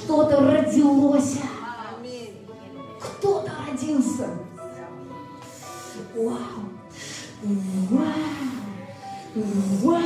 Что-то 0.04 0.36
родилось. 0.38 1.34
Кто-то 3.00 3.50
родился. 3.66 4.28
Вау! 6.14 6.36
Вау! 7.90 8.04
Вау! 9.82 10.02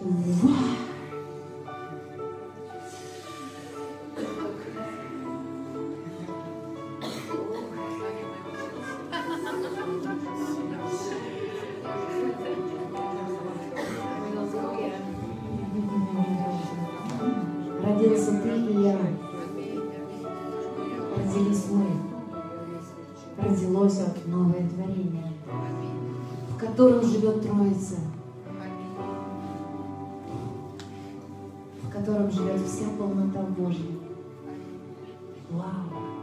Вау! 0.00 0.91
Котором 26.72 27.02
живет 27.02 27.42
Троица, 27.42 27.96
в 31.82 31.92
котором 31.92 32.30
живет 32.30 32.62
вся 32.66 32.86
полнота 32.98 33.42
Божья. 33.42 33.92
Вау! 35.50 36.21